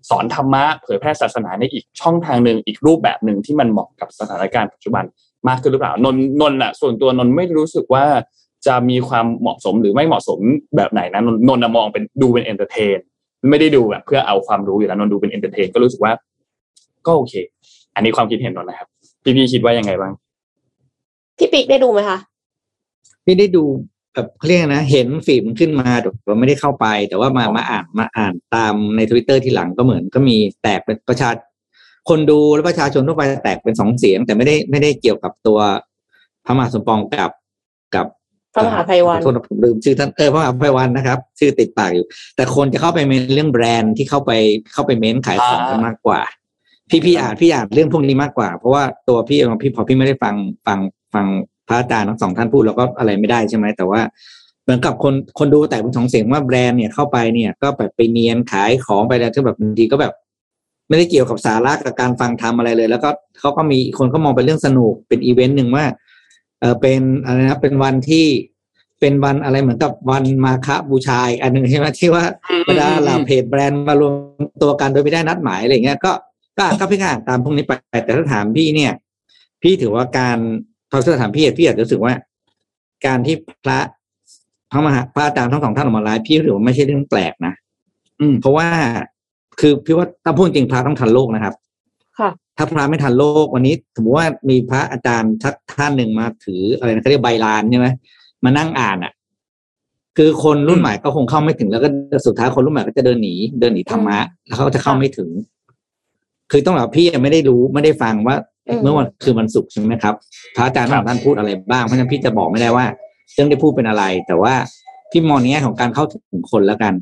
[0.09, 5.03] สอนธรรมะเผยแพร่ศาสนาในอีกช่องทางหนึ่งอีกรูปแบบหนึ่งที่มันเหมาะกับสถานการณ์ปัจจุบัน
[5.47, 8.05] มากขึ้นหรือเปล่านนนนอะส่วนตัวนนไม่รู้สึกว่า
[8.67, 10.39] จะมีความเหมาะสมหรือไม่เหมาะสม
[10.75, 12.99] แบบไหนนะนนนมองเป็นดูเป็น entertain
[13.49, 16.13] ไม่ได้ดูแบบเพื่อเอาความรู้อยู่แล้วนนดูเป็น entertain ก็รู้สึกว่า
[17.07, 17.33] ก็โอเค
[17.95, 18.87] อันนี้ความคิดเห็นนนนะครับ
[19.23, 20.13] พี่พี่คิดว่ายังไงบ้าง
[21.37, 22.17] พี่ปิ๊กได้ดูไหมคะ
[23.25, 23.63] พี่ได้ดู
[24.13, 31.29] แบบเขาเรียกนะ เห็น feed มันขึ้นมาแต่เราไม่ได้เข้าไป แต่ว่ามามาอ่านมาอ่านตามในทวิตเตอร์ที่หลังก็เหมือนก็มีแตกเป็นประชา
[32.09, 35.59] คนดูและประชาชนทั่วไปแตกเป็นสองเสียง แต่ไม่ได้ไม่ได้เกี่ยวกับตัว
[36.45, 37.31] พระมหาสมปองกับกับ
[38.57, 42.05] พระมหาไพวันโทษผมลืมชื่อท่านเออพระมหาไพวันนะครับ ชื่อติดปากอยู่
[42.35, 44.31] แต่คนจะเข้าไปเมนเรื่องแบรนด์ที่เข้าไป
[44.73, 46.21] เข้าไปเม้นขายของกันมากกว่า
[46.89, 50.35] พี่พี่อ่านพี่อ่านเรื่องพวกนี้มากกว่า เพราะว่าตัวพี่พี่พอพี่ไม่ได้ฟัง
[50.65, 50.79] ฟัง
[51.13, 51.25] ฟัง
[51.67, 54.01] พระอาจารย์ทั้งสองท่านพูดแล้วก็อะไรไม่ได้ใช่ไหมแต่ว่า
[54.63, 60.13] เหมือนกับคนคนดูแต่เป็นสองเสียงว่าแบรนด์เนี่ยเข้าไปเนี่ย ก็แบบไปเนียนขายของไปแล้วที่แบบบางทีก็แบบ
[60.89, 65.85] ไม่ได้เกี่ยวกับสาระกับการฟังทำอะไรเลย แล้วก็เขาก็มีคนก็มองเป็นเรื่องสนุกเป็นอีเวนต์หนึ่งว่า
[66.59, 68.25] เออเป็นอะไรนะเป็นวันที่
[68.99, 72.23] เป็นวันอะไรเหมือนกับวันมาฆบูชาอันหนึ่งใช่ไหมที่ว่า
[72.67, 74.13] เวลาเราเพจแบรนด์มารวม
[74.61, 76.11] ตัวกันโดยไม่ได้นัดหมายอะไรเงี้ยก็
[76.57, 78.93] ก็ก็พี่อ่านตามพวกนี้ไปแต่ถ้าถามพี่เนี่ย
[79.61, 80.37] พี่ถือว่าการ
[80.91, 82.13] พอถามพี่พี่อาจจะรู้สึกว่า
[83.05, 83.79] การที่พระ
[84.71, 87.53] พระมหาพระอาจารย์ทั้งสองท่านออกมาไลฟ์พี่ถือว่าไม่ใช่เรื่องแปลกนะ
[88.19, 88.67] อืมเพราะว่า
[89.59, 91.66] คือพี่ว่าถ้าพูดจริงพระต้องทันโลกนะครับค่ะ
[92.57, 97.87] ถ้าพระไม่ทันโลกวันนี้สมมติว่ามีพระอาจารย์ทักท่านหนึ่งมาถืออะไรนะเขาเรียกใบลานใช่ไหม
[98.43, 99.13] มานั่งอ่านอะ
[100.17, 101.89] คือคนรุ่นใหม่ก็คงเข้าไม่ถึงแล้วก็
[102.25, 105.29] สุดท้ายคนรุ่นใหม่ก็จะเดินหนีเดินหนีธรรมะแล้วเขาจะเข้าไม่ถึง
[106.51, 108.35] คือต้องบอกพี่ไม่ได้รู้ไม่ได้ฟังว่า
[108.83, 110.15] เมื่อวันคือวันศุกร์ใช่ไหมครับ
[110.55, 112.85] พระอาจารย์ท่านพูดอะไรบ้างเพราะฉะนั้นพี่จะบอกไม่ได้ว่า
[113.33, 114.53] เรื่องได้พูดเป็นอะไร แต่ว่า
[115.11, 116.93] พี่มองเนี้ยของการเข้าถึงคนแล้วกัน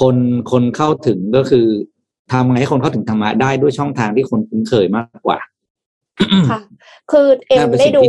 [0.00, 0.16] คน
[0.52, 1.66] คนเข้าถึงก็คือ
[2.32, 5.38] ทำไงให้คนเข้าถึงธรรมะได้ด้วยช่องทางที่คนคุ้นเคยมากกว่า
[6.50, 6.60] ค่ะ
[7.10, 8.02] คือเอ็มได้ดู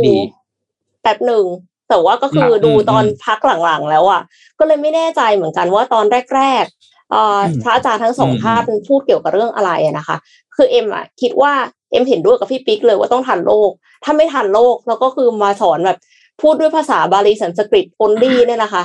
[1.02, 1.44] แบบหนึ่ง
[1.88, 4.22] แต่ว่าก็คือดูตอนพักหลังๆแล้วอะ
[4.58, 6.04] ก็เลยไม่แน่ใจเหมือนกันว่าตอน
[6.34, 10.16] แรกๆพระอาจารย์ทั้งสองท่านพูดเกี่ยวกับเรื่องอะไรนะคะ
[10.56, 11.52] คือเอ็มอะคิดว่า
[11.90, 13.70] เอ็มเห็นด้วยกับพี่ปิ๊กเลยว่าต้องทันโลก
[14.04, 15.98] ถ้าไม่ทันโลกแล้วก็คือมาสอนแบบ
[16.42, 18.82] พูดด้วยภาษาบาลีสันสกฤตโอนลี่เนี่ยนะคะ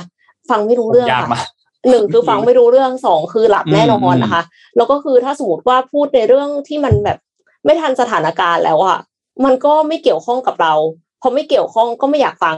[0.50, 1.40] ฟังไม่รู้เรื่องค่ะ
[1.90, 4.42] หนึ่งคือฟังไม่รู้เรื่องสองคือหลับแน่นอนนะคะ
[4.76, 7.18] แล้วก็คือถ้าสมมติว่าพูดในเรื่องที่มันแบบ
[7.64, 8.98] ไม่ทันสถานการณ์แล้วอะ
[9.44, 10.74] มันก็ไม่เกี่ยวข้องกับเรา
[11.22, 12.56] พอไม่เกี่ยวข้องก็ไม่อยากฟัง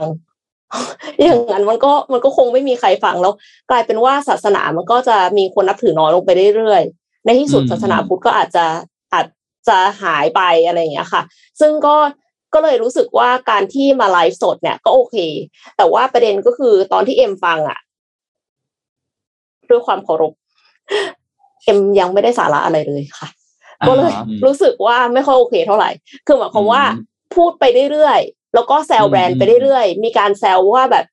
[1.21, 3.33] อย่างนั้นมันก็มันก็คงไม่มีใครฟังแล้ว
[3.69, 8.65] กลายเป็นว่าศาสนามันก็จะมีคนนับถือน้อยลงไปเรื่อยๆในที่สุดศาสนาพุทธก็อาจจะ
[9.13, 9.25] อาจ
[9.67, 11.21] จะหายไปอะไรอย่างเงี้ยค่ะ
[11.59, 11.95] ซึ่งก็
[12.53, 15.15] ก็เลยรู้สึกว่าการที่มาไลฟ์สดเนี่ยก็โอเค
[15.77, 17.79] แต่ว่าประเด็นก็คือตอนที่เอ็มฟังอะ
[19.71, 20.33] ด้วยความเคารพ
[21.63, 23.27] เอ็มยังไม่ได้สาระอะไรเลยค่ะ
[23.87, 24.13] ก็เลย
[24.45, 25.89] รู้สึกว่าไม่ค่อยโอเคเท่าไหร่
[26.25, 26.83] คือหมายความว่า
[27.35, 31.05] พูดไปเรื่อยๆ แล้วก็แซะแบรนด์ไปเรื่อยๆ มีการแซะว่าแบบ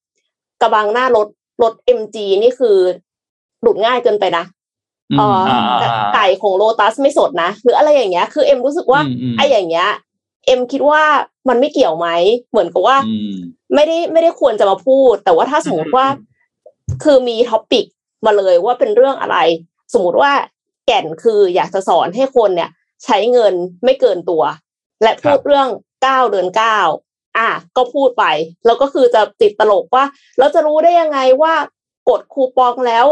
[0.60, 1.28] กระบังหน้ารถ
[1.62, 2.76] รถเอ็มจีนี่คือ
[3.62, 5.22] หลุดง่ายเกินไปนะ
[6.14, 9.00] ไก่ของโลตัสไม่สดนะ หรืออะไรอย่างเงี้ย คือเอ็มรู้สึกว่า
[9.36, 9.88] ไอ้อย่างเงี้ย
[10.46, 11.02] เอ็มคิดว่า
[11.48, 12.08] มันไม่เกี่ยวไหม
[12.50, 12.96] เหมือนกับว่า
[13.74, 16.06] ไม่ได้ไม่ได้ควรจะมาพูด แต่ว่าถ้าสมมติว่า
[17.04, 17.84] คือมี topic
[18.24, 19.38] มาเลยว่าเป็นเรื่องอะไร
[19.92, 20.32] สมมติว่า
[20.86, 22.70] แก่นคืออยากจะสอนให้คนเนี่ย
[23.04, 23.54] ใช้เงิน
[23.84, 24.42] ไม่เกินตัว
[25.02, 25.68] และพูดเรื่อง
[26.02, 26.78] เก้าเดือนเก้า
[27.38, 28.24] อะก็พูดไป
[28.66, 30.04] แล้วก็คือจะติดตลกว่า
[30.38, 31.54] เราจะรู้ได้ยังไงว่า
[32.08, 33.06] กดคูปองแล้ว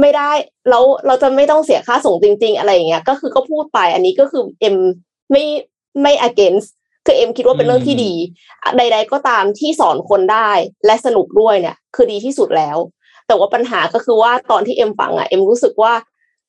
[0.00, 0.30] ไม่ได้
[0.70, 4.76] แล้วเราจะไม่ต้องเสียค่าส่งจริง ๆ อะไรอย่างเงี้ยก็คือก็พูดไปอันนี้ก็คือเอ็ม
[5.30, 5.44] ไม่
[6.02, 6.68] ไม่ against
[7.06, 8.12] คือเอ็มคิดว่าเป็นเรื่องที่ดี
[8.78, 10.50] ใด ๆ ก็ตามที่สอนคนได้
[10.86, 12.76] และสนุกด้วยเนี่ย คือดีที่สุดแล้ว
[13.28, 15.92] แต่ว่าปัญหาก็คือว่าตอนที่เอ็มฟังอะเอ็มรู้สึกว่า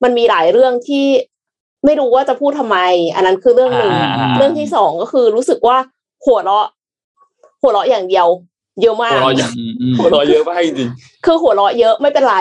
[0.03, 1.05] มันมีหลายเรื่องที่
[1.85, 2.77] ไม่รู้ว่าจะพูดทำไม
[3.15, 5.77] อันนั้นคือเรื่องหนึ่งอ่าเรื่องที่สองก็คือรู้สึกว่า
[6.25, 6.67] หัวเราะ
[7.61, 8.27] หัวเราะอย่างเดียว
[8.81, 10.89] เยอะมากหัวเราะอย่างอืมอืมหัวเราะเยอะมากจริง
[11.25, 12.37] คือหัวเราะเยอะไม่เป็นไร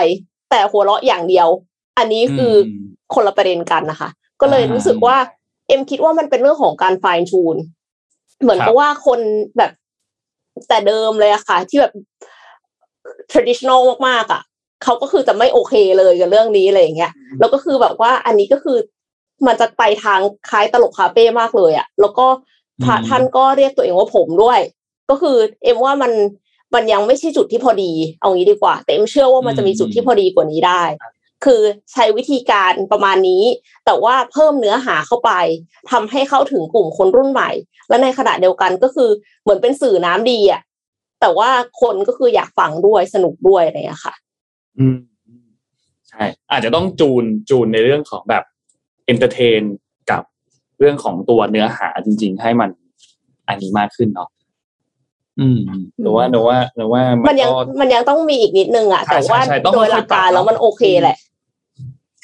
[0.49, 1.47] แต่หัวเราะอย่างเดียว
[1.97, 2.69] อันนี้คืออ
[3.13, 4.09] คนละประเด็นกันนะคะ
[4.41, 5.17] ก็เลยรู้สึกว่า
[5.67, 7.55] เอ็มคิดว่ามันเป็นเรื่องของการไฟน์ทูน
[8.41, 9.19] เหมือนครับกับว่าคน
[9.57, 9.71] แบบ
[10.67, 11.93] แต่เดิมเลยอะค่ะ ที่แบบ
[13.31, 14.41] traditional มากๆอะ
[14.83, 18.77] เขาก็คือจะไม่โอเคเลยกับเรื่องนี้อะไรอย่างเงี้ยแล้วก็คือแบบว่าอันนี้ก็คือ
[19.47, 20.19] มันจะไปทาง
[20.49, 22.25] คล้ายตลกคาเฟ่มากเลยอะแล้วก็
[22.83, 24.59] พระอืมท่านก็เรียกตัวเองว่าผมด้วย
[25.09, 26.11] ก็คือเอ็มว่ามัน
[26.75, 30.81] มันยังไม่ใช่จุดที่พอดี เอางี้ดีกว่า แต่เอ็มเชื่อว่ามันจะมีจุดที่พอดีกว่านี้ได้
[31.45, 31.61] คือ
[31.93, 33.43] ใช้วิธีการประมาณนี้
[33.85, 35.31] แต่ว่าเพิ่มเนื้อหาเข้าไป
[35.91, 37.51] ทำให้เข้าถึงกลุ่มคนรุ่นใหม่
[37.89, 39.09] และในขณะเดียวกันก็คือ
[39.43, 40.61] เหมือนเป็นสื่อน้ำดีอะ
[41.21, 41.49] แต่ว่า
[41.81, 44.97] คนก็คืออยากฟังด้วยสนุกด้วยอะไรอย่างเงี้ยค่ะๆอืม
[46.09, 48.43] ใช่อาจจะต้องจูนจูนในเรื่องของแบบ
[49.05, 49.61] entertain
[50.11, 50.23] กับ
[50.79, 52.69] เรื่องของตัวเนื้อหาจริง ๆ ให้มัน
[53.47, 54.29] อันนี้มากขึ้นเนาะ
[55.39, 55.59] อืม
[56.01, 61.17] หรือว่าหรือว่าหรือว่ามัมันนยังก็มันยังต้องมีอีกนิดนึงอะใช่แต่ว่าใช่ใช่ต้องโดยหลักการค่อยๆปรับแล้วมันโอเคแหละ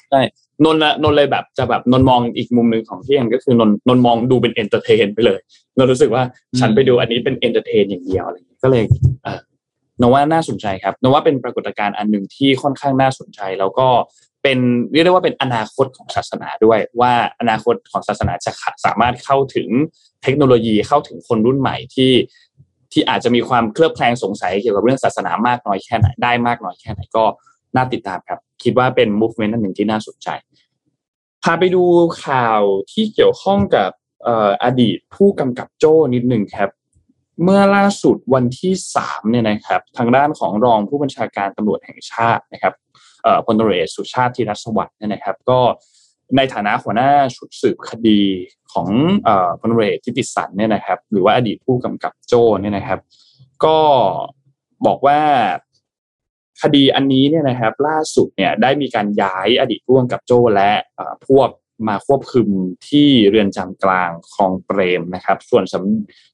[0.10, 0.22] ใช่
[0.64, 5.40] นนท์ละนนท์เลยแบบจะแบบนนท์มองอีกมุมหนึ่งของพี่เอ็มก็คือนนท์นนท์มองดูเป็น entertain ไปเลย
[5.78, 6.24] นนท์รู้สึกว่า
[6.60, 8.86] ฉันไปดูอันนี้เป็น entertain อย่างเดียวอะไรอย่างเงี้ย ก็เลย
[9.24, 9.40] เออ
[10.02, 13.88] นว่าน่าสนใจครับนว่าเป็นปรากฏการณ์อันหนึ่งที่ค่อนข้างน่าสนใจ แล้วก็
[14.44, 14.60] เป็น
[14.92, 18.52] เรียกได้ว่าเป็นอนาคตของศาสนาด้วย ว่าอนาคตของศาสนาจะ
[18.86, 19.70] สามารถเข้าถึง
[20.24, 22.12] เทคโนโลยีเข้าถึงคนรุ่นใหม่ที่
[22.92, 27.26] ที่อาจจะมีความเคลือบแคลงสงสัยเกี่ยวกับเรื่องศาสนามากน้อยแค่ไหนได้มากน้อยแค่ไหนก็
[27.76, 30.30] น่าติดตามครับ คิดว่าเป็น movement อันหนึ่งที่น่าสนใจ
[31.44, 31.84] พาไปดู
[32.26, 32.62] ข่าว
[32.92, 33.90] ที่เกี่ยวข้องกับ
[34.28, 36.70] อออดีตผู้กำกับโจ้นิดหนึ่งครับ
[37.44, 42.74] เมื่อล่าสุดวันที่สามเนี่ยนะครับทางด้านของรองผู้บัญชาการตำรวจแห่งชาตินะครับ
[43.46, 45.60] พลตรเอกสุชาติธีรสวัสดิ์เนี่ยนะครับ ก็
[46.38, 48.22] ในฐานะหัวหน้าชุดสืบคดี
[48.74, 48.88] ของ
[49.60, 53.00] พลตรเอกทิติสันเนี่ยนะครับ หรือว่าอดีตผู้กำกับโจ้เนี่ยนะครับ
[53.66, 53.78] ก็
[54.86, 55.20] บอกว่า
[56.62, 60.72] คดีอันนี้เนี่ยนะครับ ล่าสุดเนี่ยได้มีการย้ายอดีตผู้กำกับโจ้และ
[61.28, 61.50] พวก
[61.88, 62.48] มาควบคุม
[62.90, 65.64] ที่เรือนจำกลางคลองเปรมนะครับ ส่วน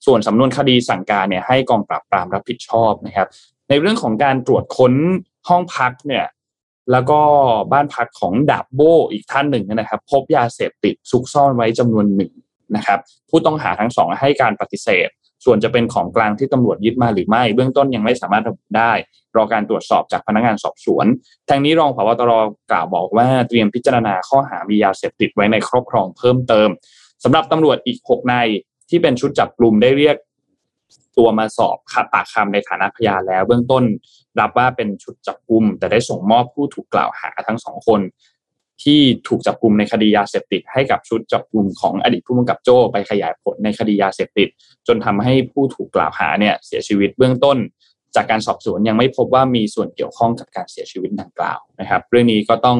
[0.06, 3.28] ส่วนสำนวนคดีสั่งการเนี่ยให้กองปราบปรามรับผิดชอบนะครับ
[3.70, 4.94] ในเรื่องของการตรวจค้น
[5.50, 6.26] ห้องพักเนี่ย
[6.92, 7.20] แล้วก็
[7.72, 8.82] บ้านพักของดาบโบ
[9.12, 12.32] อีกท่านหนึ่งนะครับ พบยาเสพติดซุกซ่อนไว้จำนวนหนึ่ง
[12.76, 15.10] นะครับ ผู้ต้องหาทั้งสองให้การปฏิเสธ
[15.46, 18.92] ส่วนจะเป็นของกลางที่ตำรวจยึดมาหรือไม่ เบื้องต้นยังไม่สามารถระบุได้
[19.36, 21.06] รอการตรวจสอบจากพนักงานสอบสวน
[21.50, 22.32] ทางนี้รองผบตร
[22.72, 26.70] กล่าวบอกว่าเตรียมพิจารณาข้อหามียาเสพติดไว้ในครอบครองเพิ่มเติม
[27.24, 28.48] สำหรับตำรวจอีกหกนาย
[28.89, 30.16] ที่เป็นชุดจับกลุ่มได้เรียก
[31.18, 33.84] ตัวมาสอบขับปากคำในฐานะพยานแล้ว เบื้องต้น
[34.39, 38.00] รับว่าเป็นชุดจับกลุ่มแต่ได้ส่งมอบผู้ถูกกล่าวหาทั้งสองคน
[38.84, 44.48] ที่ถูกจับกลุ่มในคดียาเสพติด ให้กับชุดจับกลุ่มของอดีตผู้กำกับโจ้ไปขยายผลในคดียาเสพติด
[44.88, 47.58] จนทำให้ผู้ถูกกล่าวหาเนี่ยเสียชีวิตเบื้องต้น
[48.16, 52.78] จากการสอบสวนยังไม่พบว่ามีส่วนเกี่ยวข้องกับการเสียชีวิตดังกล่าวนะครับ เรื่องนี้ก็ต้อง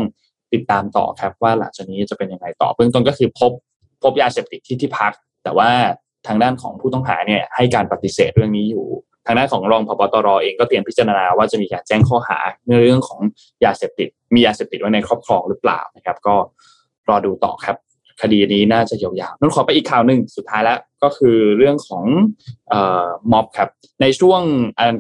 [0.54, 3.52] ติดตามต่อครับว่าหลังจากนี้จะเป็นยังไงต่อเบื้องต้นก็คือพบ
[4.04, 5.70] พบยาเสพติดที่ที่พัก แต่ว่า
[6.28, 8.86] ทางด้านของผู้ต้องหาเนี่ยให้การปฏิเสธเรื่องนี้อยู่
[9.26, 13.19] ทางด้านของรองพบตรเองก็เตรียมพิจารณาว่าจะมีการแจ้งข้อหาในเรื่องของ
[13.65, 16.36] ยาเสพติด มียาเสพติดไว้ในครอบครองหรือเปล่านะครับ ก็
[17.09, 17.78] รอดูต่อครับ
[18.22, 22.03] คดีนี้น่าจะยาวๆนั่นขอไปอีกข่าวหนึ่งสุดท้ายแล้วก็คือเรื่องของ
[22.74, 23.69] ออม็อบครับ
[24.01, 24.41] ในช่วง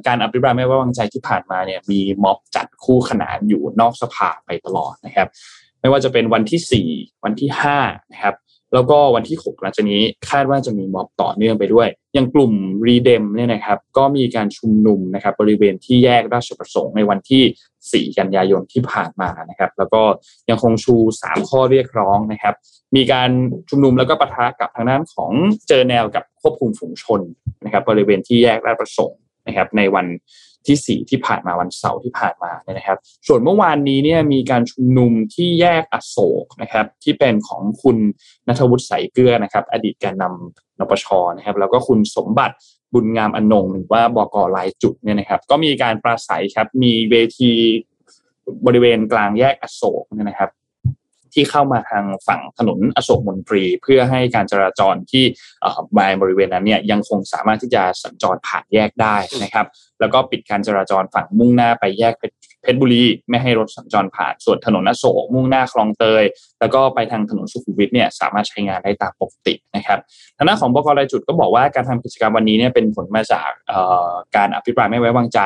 [0.07, 5.27] การอภิปรายไม่ไว้วางใจที่ผ่านมาเนี่ยมีม็อบจัดคู่ขนานอยู่นอกสภาไปตลอดนะครับ
[5.81, 7.49] ไม่ว่าจะเป็นวันที่ 4 วันที่
[7.81, 8.35] 5นะครับ
[8.73, 12.53] แล้วก็วันที่6หลังจากนี้คาดว่าจะมีม็อบต่อเนื่องไปด้วย อย่างกลุ่ม
[12.87, 20.01] รีเดมเนี่ยนะครับ ก็มีการชุมนุมนะครับบริเวณที่แยกราชประสงค์ในวันที่ 4 กันยายนที่ผ่านมานะครับ แล้วก็
[20.49, 22.55] ยังคงชู 3 ข้อเรียกร้องนะครับ
[22.95, 23.29] มีการ
[23.69, 25.31] ชุมนุมแล้วก็ปะทะกับทางด้านของ
[25.67, 27.21] เจอแนวกับควบคุมฝูงชน
[27.65, 30.05] นะครับ บริเวณที่แยกราชประสงค์นะครับ ในวัน
[30.67, 32.97] ที่ 4 ที่ผ่านมาวันเสาร์ที่ผ่านมาเนี่ยนะครับ
[33.27, 37.97] ส่วนเมื่อวานนี้เนี่ยมีการชุมนุมที่แยกอโศกนะครับ ที่เป็นของคุณ
[38.47, 41.05] นัทวุฒิใสเกลือนะครับ อดีตแกนนำนปช
[41.37, 42.55] นะครับ แล้วก็คุณสมบัติ
[42.93, 47.51] บุญงามอนงหรือว่าบกลายจุดเนี่ยนะครับ ก็มีการปราศัยครับมีเวที
[48.65, 50.49] บริเวณกลางแยกอโศกเนี่ยนะครับ
[51.33, 55.23] ที่เข้ามาทางฝั่งถนนอโศกมนตรี เพื่อให้การจราจรที่
[55.97, 59.65] บายบริเวณนั้นเนี่ยยังคงสามารถที่จะสัญจรผ่านแยกได้นะครับ
[59.99, 66.23] แล้วก็ปิดการจราจรฝั่งมุ่งหน้าไปแยกเพชรบุรีไม่ให้รถสัญจรผ่านส่วนถนนอโศกมุ่งหน้าคลองเตย
[66.59, 69.99] แล้วก็ไปทางถนนสุขุมวิทเนี่ยสามารถใช้งานได้ตามปกตินะครับ
[70.37, 73.49] ทางด้านของบกรายจุดก็บอกว่าการทำกิจกรรมวันนี้เนี่ยเป็นผลมาจาก
[74.35, 75.39] การอภิปรายไม่ไว้วางใจ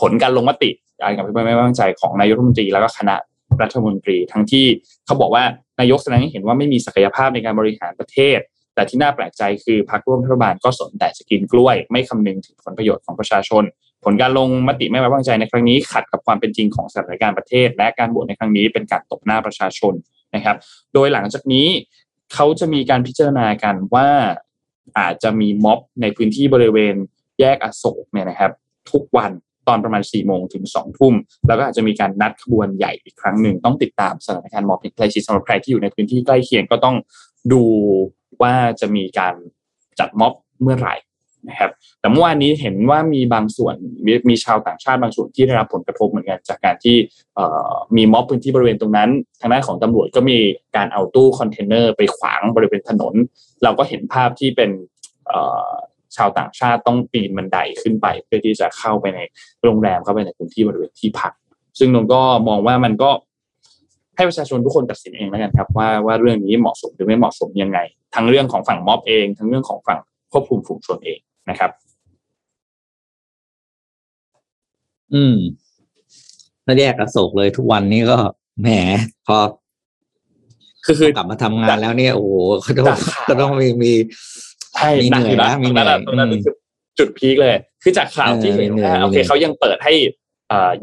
[0.00, 0.70] ผลการลงมติ
[1.02, 3.14] การอภิปรายไม่ไว้วางใจของนายกรัฐมนตรีแล้วก็คณะ
[3.62, 4.66] รัฐมนตรี ทั้งที่
[5.06, 5.44] เขาบอกว่า
[5.80, 8.38] นายกแสดงให้เห็นว่าไม่มีศักยภาพในการบริหารประเทศ
[8.74, 13.64] แต่ที่น่าแปลกใจคือพรรคร่วมรัฐบาลก็สนแต่จะกินกล้วย ไม่คำนึงถึงผลประโยชน์ของประชาชน
[14.04, 19.94] ผลการลงมติไม่ไว้วางใจในครั้งนี้ขัดกับความเป็นจริงของสถานการณ์ประเทศ และการโหวตในครั้งนี้เป็นการตบหน้าประชาชน
[20.34, 20.56] นะครับ
[20.94, 21.66] โดยหลังจากนี้
[22.34, 24.08] เขาจะมีการพิจารณากันว่า
[24.98, 26.94] อาจจะมีม็อบในพื้นที่บริเวณ
[27.40, 28.52] แยกอโศกเนี่ยนะครับ
[28.90, 29.32] ทุกวัน
[29.68, 31.14] ตอนประมาณ4ี่โมงถึง2องทุ่ม
[31.48, 36.96] แล้วก็อาจจะมีการนัดขบวนใหญ่อีกครั้งหนึ่งต้องติดตามสถานการณ์ม็อบใกล้ชิดสำหรับใครที่อยู่ในพื้นที่ใกล้เคียงก็ต้อง
[37.52, 37.62] ดู
[38.42, 39.34] ว่าจะมีการ
[39.98, 40.96] จัดม็อบเมื่อไหร่
[41.48, 43.74] นะครับแต่เมื่อวานนี้เห็นว่ามีบางส่วน
[44.06, 46.96] มมีชาวต่างชาติบางส่วนที่ได้รับผลกระทบเหมือนกันจากการที่
[47.96, 49.10] มีม็อบพื้นที่บริเวณตรงนั้น
[49.40, 50.38] ทางด้านของตำรวจก็มี
[50.76, 53.14] การเอาตู้คอนเทนเนอร์ไปขวางบริเวณถนน
[53.62, 54.70] เราก็เห็นภาพที่เป็น
[56.16, 59.20] ชาวต่างชาติต้องปีนบันไดขึ้นไป เพื่อที่จะเข้าไปใน
[59.62, 61.32] โรงแรมเข้าไปในพื้นที่บริเวณที่พัก
[61.78, 63.10] ซึ่งนนก็มองว่ามันก็
[64.16, 67.78] ให้ประชาชนทุกคนตัดสินเองแล้วกันครับว่าว่าเรื่องนี้เหมาะสมหรือไม่เหมาะสมยังไง
[68.14, 69.98] ทั้งเรื่องของฝั่งม็อบเอง ทั้งเรื่องของฝั่ง
[70.32, 71.18] ควบคุมฝูงชนเอง
[71.50, 71.70] นะครับ
[75.14, 75.36] อืม
[76.64, 78.18] ถ้าแยกอโศกเลยทุกวันนี้ก็
[78.60, 78.68] แหม
[79.26, 79.36] พอ
[80.84, 82.32] คือคือกลับมาทำงานแล้วเนี่ยโอ้โห
[82.76, 82.98] ก็ต้อง
[83.28, 83.92] ก็ต้องมีมี
[84.78, 86.28] ใช่หนักอยู่นะมีนั้นตรงนั้น
[86.98, 88.72] จุดพีคเลย คือจากข่าวที่เห็น
[89.02, 89.94] โอเคเขายังเปิดให้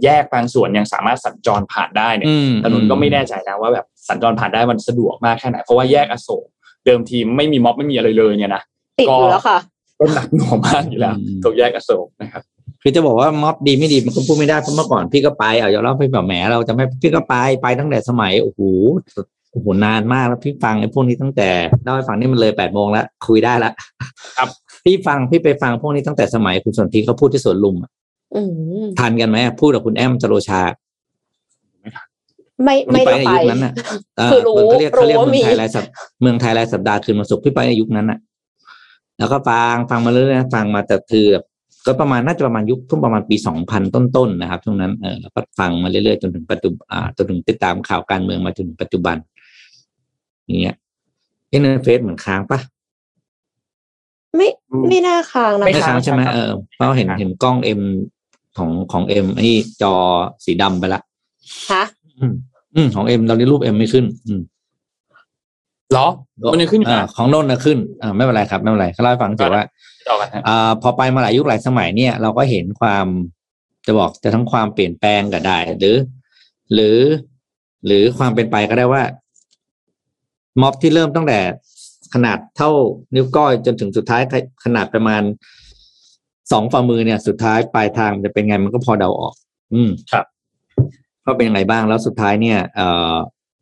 [0.03, 2.29] แยกบางส่วนยังสามารถสัญจรผ่านได้เนี่ย
[2.63, 6.45] ถนนก็ไม่แน่ใจนะว่าแบบสัญจรผ่านได้มันสะดวกมากแค่ไหน เพราะว่าแยกอโศก
[6.85, 8.63] เดิมทีไม่มีม็อบไม่มีอะไรเลยเนี่ยนะ
[8.99, 9.57] ติดอยู่แล้วค่ะ
[9.99, 12.43] ก็หนักหน่วงมากอยู่แล้วตรงแยกอโศกนะครับ
[12.81, 18.59] คือจะบอกว่าม็อบดีไม่ดีมันก็พูดไม่ได้เพราะเมื่อก่อนพี่ก็ไปเอาอย่าเล่าไปแบบแหมเราจะไม่พี่ก็ไปไปตั้งแต่สมัยโอ้โห
[19.55, 21.49] โอ้โหนานมากแล้วพี่ฟังไอ้พวกนี้ตั้งแต่
[21.83, 23.71] เล่าให้ฟังนี่มันเลยแปดโมงแล้วคุยได้ละ
[24.37, 24.49] ครับ
[24.85, 27.75] พี่ฟังพี่ไปฟังพวกนี้ตั้งแต่สมัยคุณสนธิเขาพูดที่สวนลุม
[28.99, 30.61] ทันกันไหมพูดกับคุณแอมจโรชา
[32.63, 33.73] ไม่ไม่ได้ไปยุคนั้นอะ
[34.31, 35.83] คือรู้เขาเรียกเขาเรียกเมืองไทยรายสัป
[36.21, 38.19] เมืองไทยรายสัปดาห์คืนมาสุกพี่ไปในยุคนั้นอะ
[39.19, 41.45] แล้วก็ฟังฟังมาเรื่อยๆฟังมาแต่คือแบบ
[41.85, 46.81] ก็ประมาณน่าจะประมาณยุคทุ่งประมาณปีสองพันต้นๆนะครับช่วงนั้นเออแล้วก็ฟังมาเรื่อยๆจนถึงปัจจุบัน
[47.17, 49.17] จนถึงติดตามข่าวการเมืองมาจนถึงปัจจุบัน
[50.45, 50.75] อย่างเงี้ย
[51.49, 52.59] เอ็นเฟซเหมือนค้างปะ
[54.35, 54.47] ไม่
[54.89, 57.81] ไม่น่าค้างนะไม่ค้างใช่ไหมเออเพราะเห็นเห็นกล้องเอ็ม
[58.57, 59.49] ของของเอ็มไอ้
[59.81, 59.93] จอ
[60.45, 61.01] สีดำไปละ
[61.71, 61.83] ฮะ
[62.19, 64.41] อืมของเอ็มตอนนี้รูปเอ็มไม่ขึ้น อืม
[65.93, 66.07] หรอ
[66.51, 69.63] มันยังขึ้นอ่าของโน่นนะขึ้นอ่าไม่เป็นไรครับไม่เป็นไรเขาเล่าให้ฟังเฉยว่า
[70.47, 73.05] อ่าพอไปมาหลายยุคหลายสมัยเนี่ย เราก็เห็นความ
[73.85, 75.97] จะบอกจะทั้งความเปลี่ยนแปลงก็ได้ หรือ
[76.73, 76.97] หรือ
[77.85, 79.03] หรือความเป็นไปก็ได้ว่า
[80.61, 81.39] ม็อบที่เริ่มตั้งแต่
[82.13, 82.71] ขนาดเท่า
[83.15, 84.21] นิ้วก้อยจนถึงสุดท้าย
[84.65, 85.21] ขนาดประมาณ
[86.51, 89.33] สองฝ่ามือเนี่ย สุดท้ายปลายทางจะเป็นไงมันก็พอเดาออก
[89.73, 90.25] อืมครับ
[91.25, 93.15] ก็เป็นยังไงบ้างแล้วสุดท้ายเนี่ยเอ่อ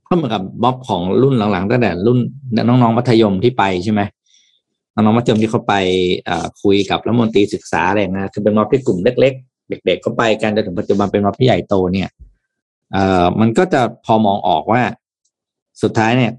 [0.08, 2.20] ก็เหมือนกับม็อบของรุ่นหลังๆตั้งแต่รุ่น
[2.68, 4.02] น้องๆมัธยมที่ไปใช่ไหม
[4.94, 5.74] น้องๆมัธยมที่เขาไป
[6.62, 12.10] คุยกับรัฐมนตรีศึกษาอะไรนะคือเป็นม็อบที่กลุ่มเล็ก ๆ เด็กๆก็ไปกันจนถึงปัจจุบันเป็นม็อบที่ใหญ่โตเนี่ย
[12.94, 14.82] เอ่อมันก็จะพอมองออกว่า
[15.82, 16.32] สุดท้ายเนี่ย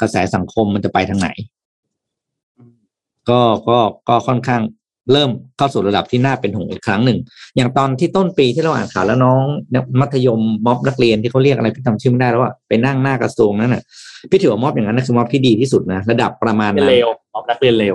[0.00, 1.28] กระแสสังคมมันจะไปทางไหน
[3.28, 3.78] ก็ก็
[4.08, 4.62] ก็ค่อนข้าง
[5.12, 7.18] เริ่มเข้าสู่ระดับที่น่าเป็นห่วงอีกครั้งหนึ่ง
[7.56, 9.42] อย่างตอนที่ต้นปีที่เราอ่านข่าวแล้วน้อง
[10.00, 13.82] มัธยมม็อบนักเรียนที่เขาเรียกอะไรพี่จำชื่อไม่ได้แล้วว่าไปนั่งหน้ากระทรวงนั่นน่ะ
[14.30, 17.94] พี่ถือว่าม็อบอย่างนั้นคือม็อบที่ดีที่สุดนะระดับประมาณนั้นเร็วม็อบนักเรียนเร็ว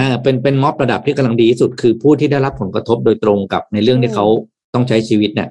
[0.00, 4.26] อ่าเป็นเป็นม็อบระดับที่กำลังดีที่สุด คือผู้ที่ได้รับผลกระทบโดยตรงกับในเรื่องที่เขา
[4.74, 5.48] ต้องใช้ชีวิตเนี่ย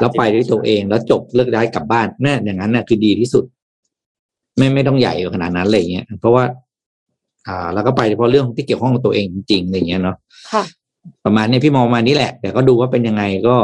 [0.00, 3.44] แล้วไปด้วยตัวเองแล้วจบเลิกได้กลับบ้านแน่อย่างนั้นน่ะคือดีที่สุด
[4.60, 6.44] ไม่ไม่ต้องใหญ่ขนาดนั้นอะไรเงี้ยเพราะว่า
[7.46, 10.16] อ่า แล้วก็ไปเฉพาะเรื่องที่เกี่ยวข้องกับตัวเองจริงๆอะไรเงี้ยเนาะ
[10.52, 10.64] ค่ะ
[11.24, 13.56] ประมาณนี้พี่มองมานี้แหละ แต่ก็ดูว่าเป็นยังไงก็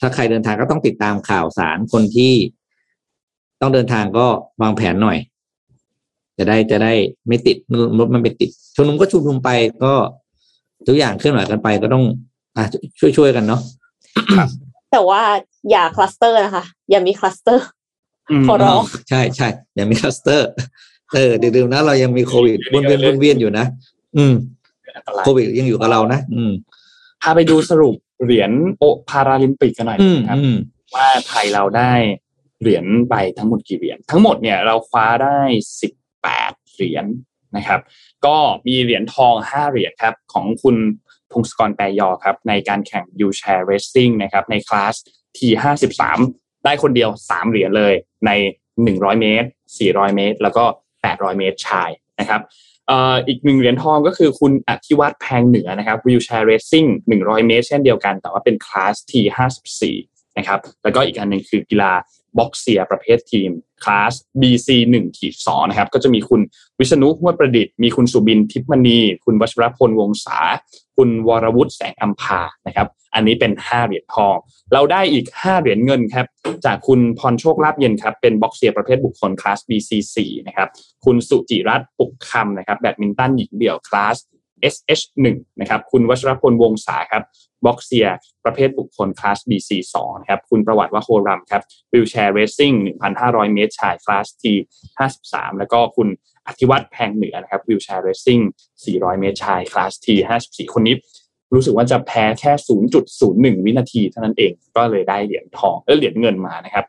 [0.00, 2.32] ถ้าใครเดินทางก็ต้องติดตามข่าวสารคนที่
[3.60, 4.26] ต้องเดินทางก็
[4.62, 5.18] วางแผนหน่อย
[6.38, 6.92] จะได้จะได้
[7.28, 7.56] ไม่ติด
[7.98, 9.50] รถมันไปติดชุมนุมก็ชุมนุมไป
[9.84, 9.92] ก็
[10.86, 12.04] ทุกอย่างเคลื่อนไหวกันไปก็ต้อง
[12.56, 12.64] อะ
[12.98, 13.60] ช่วยช่วยกันเนาะ
[14.92, 15.22] แต่ว่า
[15.70, 17.66] อย่าคลัสเตอร์นะคะ อย่ามีคลัสเตอร์
[18.46, 19.48] ขอร้องใช่ใช่อ
[19.78, 20.50] ย่ามีคลัสเตอร์
[21.14, 23.66] เออเดี๋ยวนะเรายังมีโควิดวนเวียนวนเวียนอยู่นะ
[24.16, 24.34] อืม
[25.22, 26.52] โควิดยังอยู่กับเรานะ อืม
[27.22, 29.98] พาไปดูสรุปเหรียญโอพาราลิมปิกกันหน่อย
[30.28, 30.38] ครับ
[30.94, 31.92] ว่าไทยเราได้
[32.60, 35.38] เหรียญไปทั้งหมดกี่เหรียญทั้งหมดเนี่ยเราคว้าได้
[35.80, 37.06] สิบแปดเหรียญ
[37.56, 37.80] นะครับ
[38.26, 40.76] ก็มีเหรียญทองห้าเหรียญครับ ของคุณ
[41.32, 44.94] พงศกรแปยอครับ ในการแข่ง wheelchair racing นะครับ ในคลาส
[45.36, 46.02] T53
[46.66, 47.94] ได้คนเดียว3เหรียญเลย
[48.26, 48.30] ใน
[48.76, 49.48] 100เมตร
[49.80, 50.64] 400เมตร แล้วก็
[51.02, 51.90] 800เมตรชาย
[52.20, 52.40] นะครับ
[53.28, 56.86] อีกหนึ่งเหรียญทองก็คือคุณอธิวัตรแพงเหนือนะครับวิวแชร์เรซิ่ง
[57.16, 59.80] 100เมตร เช่นเดียวกัน แต่ว่าเป็นคลาส T54
[60.38, 61.92] นะครับแล้วก็อีกอันหนึ่งคือกีฬา
[62.38, 63.50] บ็อกเซียประเภททีม
[63.82, 64.68] คลาส BC
[64.98, 66.40] 1ขีด2นะครับ ก็จะมีคุณ
[66.78, 70.38] วิษณุห้วยประดิษฐ์ มีคุณสุบินทิพมณี คุณวัชรพลวงศา
[70.96, 74.36] คุณวรวุฒิแสงอำพานะครับ อันนี้เป็น 5 เหรียญทอง
[74.72, 76.26] เราได้อีก 5 เหรียญเงินครับ
[76.66, 80.16] จากคุณพรโชคลาภเย็นครับ เป็นบ็อกเซียประเภทบุคคล class BC4
[80.46, 80.68] นะครับ
[81.04, 84.16] คุณสุจิรัตน์ปุกคำนะครับ แบดมินตันหญิงเดี่ยว class
[84.74, 85.26] SH1
[85.60, 87.22] นะครับ คุณวัชรพลวงษาครับ
[87.64, 88.06] บ็อกเซีย
[88.44, 92.72] ประเภทบุคคล class BC2 นะครับ คุณประวัติวะโฮรัมย์ครับ wheelchair racing
[93.14, 96.08] 1,500 เมตรชาย class T53 แล้วก็คุณ
[96.46, 98.40] อธิวัฒน์แพงเหนือนะครับ wheelchair racing
[98.80, 100.94] 400 เมตรชาย class T54 คนนี้
[101.54, 102.52] รู้สึกว่าจะแพ้แค่
[103.08, 106.84] 0.01 วินาทีเท่านั้นเอง ก็เลยได้เหรียญทองเออเหรียญเงินมานะครับ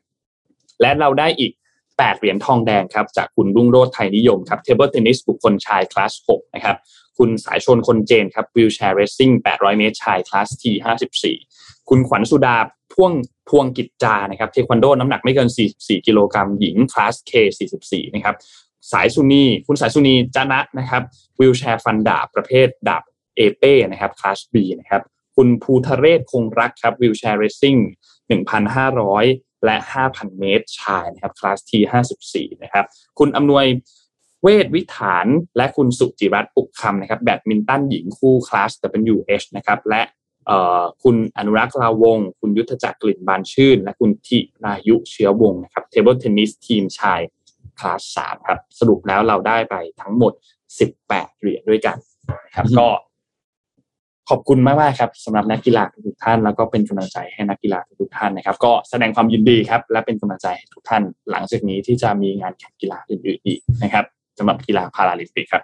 [0.82, 1.52] และเราได้อีก
[1.86, 6.78] 8 เหรียญทองแดงครับ จากคุณรุ่งโรจน์ไทยนิยมครับ table tennis บุคคลชายคลาส 6 นะครับ
[7.18, 11.24] คุณสายชลคนเจนครับ wheelchair racing 800 เมตรชาย class T54
[11.90, 12.58] คุณขวัญสุดา
[12.94, 13.14] พ่วง
[13.50, 18.36] พวงกิจจานะครับเทควันโดน้ำหนักไม่เกิน 44 กิโลกรัมหญิงคลาส K44 นะครับ
[18.92, 21.04] สายสุนีคุณสายสุนีจนะนะครับ
[21.40, 23.04] วิวแชร์ฟันดาบประเภทดาบ
[23.36, 25.02] เอเป้นะครับคลาส B นะครับ
[25.36, 27.78] คุณภูทะเรศคงรักครับวิวแชร์เรซซิ่ง
[28.52, 32.86] 1,500 และ 5,000 เมตรชายนะครับคลาส T54 นะครับ
[33.20, 33.66] คุณอำนวย
[34.44, 35.28] เวทวิถาน
[35.58, 38.72] และคุณสุจิรัตน์ปุกคำนะครับแบดมินตันหญิงคู่คลาส
[39.14, 40.02] WH นะครับและ
[41.04, 47.22] คุณอนุรักษ์ลาววงษ์ คุณยุทธจักรกลิ่นบานชื่น และคุณถิรายุเชื้อวงษ์นะครับ table tennis ทีมชาย
[47.80, 50.34] คลาสสามครับ สรุปแล้วเราได้ไปทั้งหมด
[50.86, 51.98] 18เหรียญด้วยกัน
[52.56, 52.88] ครับ ก็
[54.30, 64.06] ขอบคุณมากมากครับสำหรับนักกีฬาทุกท่าน แล้วก็เป็นกำลังใจให้นักกีฬาทุกท่านนะครับ ก็แสดงความยินดีครับ และเป็นกำลังใจให้ทุกท่าน หลังจากนี้ที่จะมีงานแข่งกีฬาอื่นๆอีกนะครับ
[64.38, 65.64] สำหรับกีฬาพาราลิมปิกครับ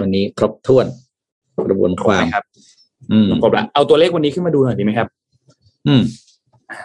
[0.00, 0.86] วันนี้ครบถ้วน
[1.68, 2.44] กระบวนความครับ
[3.12, 5.08] อืมครบแล้วเอาตัวเลขวันนี้ขึ้นมาดูหน่อยดีไหมครับ
[5.86, 6.02] อืม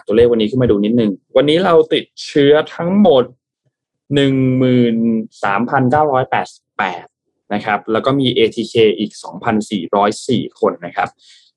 [0.06, 3.24] ตัวเลขวันนี้ขึ้นมาดูนิดนึง วันนี้เราติดเชื้อทั้งหมด
[4.14, 4.96] หนึ่งหมื่น
[5.44, 7.04] สามพันเก้าร้อยแปดสิบแปด
[7.54, 11.08] นะครับ แล้วก็มี ATK อีกสองพันสี่ร้อยสี่คนนะครับ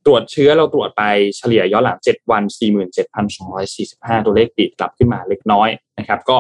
[0.06, 1.04] ตรวจเชื้อเราตรวจไป
[1.38, 5.70] เฉลี่ยย้อนหลังเจ็ดวันสี่หมื่นเจ็ดพันสองร้อยสี่สิบห้าตัวเลขติดกลับขึ้นมาเล็กน้อย
[6.00, 6.38] นะครับ ก็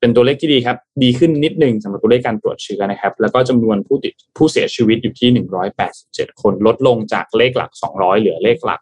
[0.00, 5.28] เป็นตัวเลขที่ดีครับ ดีขึ้นนิดหนึ่งสำหรับตัวเลขการตรวจเชื้อนะครับ แล้วก็จำนวนผู้ติดผู้เสียชีวิตอยู่ที่
[5.86, 8.80] 187 คน ลดลงจากเลขหลัก 200 เหลือเลขหลัก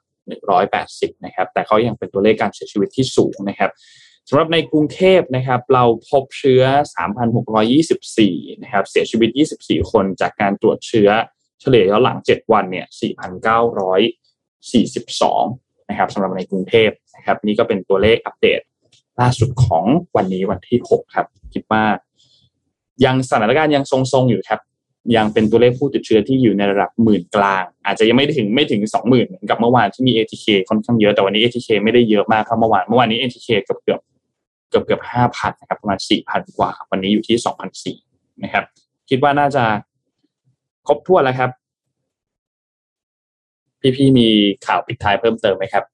[0.62, 3.70] 180 นะครับ แต่เขายังเป็นตัวเลขการเสียชีวิตที่สูงนะครับ
[4.28, 6.62] สำหรับในกรุงเทพนะครับ เราพบเชื้อ
[7.82, 11.10] 3,624 นะครับ เสียชีวิต 24 คนจากการตรวจเชื้อ
[11.60, 12.86] เฉลี่ยย้อนหลัง 7 วันเนี่ย
[14.92, 18.60] 4,942 นะครับสำหรับในกรุงเทพนะครับ นี่ก็เป็นตัวเลขอัปเดต
[19.20, 19.84] ล่าสุดของ
[20.16, 21.82] วันนี้วันที่ 6 ครับ คิดว่า
[23.04, 24.60] ยังสถานการณ์ยังทรงๆอยู่ครับ
[25.16, 34.00] ยังเป็นตัวเลขผู้ติดเชื้อที่อยู่ในระดับหมื่นกลาง อาจจะยังไม่ถึงไม่ถึงสองหมื่นเหมือนกับเมื่อวานที่มี ATK ค่อนข้างเยอะแต่วันนี้ ATK ไม่ได้เยอะมากครับเมื่อวานเมื่อวานนี้ ATK เกือบเกือบ
[34.70, 37.96] เกือบเกือบห้าพันนะครับประมาณสี่พันกว่า วันนี้อยู่ที่สองพันสี่
[38.42, 38.64] นะครับ
[39.10, 39.64] คิดว่าน่าจะ
[40.86, 41.50] ครบถ้วนแล้วครับ
[43.96, 44.28] พี่ๆมี
[44.66, 45.84] ข่าวปิดท้ายเพิ่มเติมไหมครับ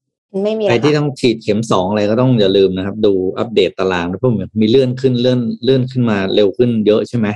[0.43, 7.29] ไม่มีใครที่ต้องฉีดเข็มสองอะไรก็ต้องอย่าลืมนะครับ ดูอัปเดตตารางเพราะมีเลื่อนขึ้นเลื่อนเลื่อนขึ้นมาเร็วขึ้นเยอะใช่ไหม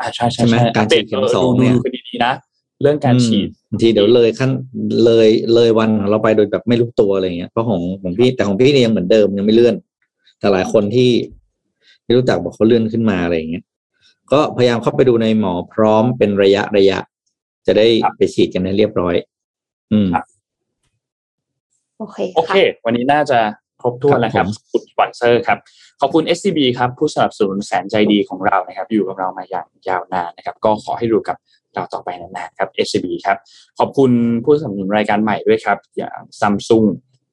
[0.00, 1.74] อ่าใช่ใช่ใช่การฉีดเข็มสองเนี่ย
[2.08, 2.34] ดีๆนะ
[2.82, 4.50] เรื่องการฉีดบางทีเดี๋ยวเลยขั้น
[5.04, 9.74] เลยเลยวันเราไปโดยแบบไม่รู้ตัวอะไรเงี้ยเพราะของของพี่แต่ของพี่เนี่ยยังเหมือนเดิมยังไม่เลื่อน
[10.38, 11.10] แต่หลายคนที่
[12.04, 13.64] ที่รู้จักบอกเขาเลื่อนขึ้นมาอะไรเงี้ย
[14.32, 16.98] ก็พยายามเข้าไปดูในหมอพร้อมเป็นระยะระยะ
[17.66, 17.86] จะได้
[18.16, 19.14] ไปฉีดกันให้เรียบร้อย
[19.92, 20.08] อืม
[21.98, 23.38] โอเคโอเค วันนี้น่าจะ
[23.82, 25.58] ครบถ้วนแล้วครับคุณสปอนเซอร์ครับ
[26.00, 31.36] ขอบคุณ SCB ครับ ผู้สนับสนุนแสนใจดีของเรานะครับ อยู่กับเรามาอย่างยาวนานนะครับ ก็ขอให้ดูกับ
[31.74, 33.38] เราต่อไปนานๆครับ SCB ครับ
[33.78, 34.10] ขอบคุณ
[34.44, 36.86] ผู้สนับสนุนรายการใหม่ด้วยครับ อย่าง Samsung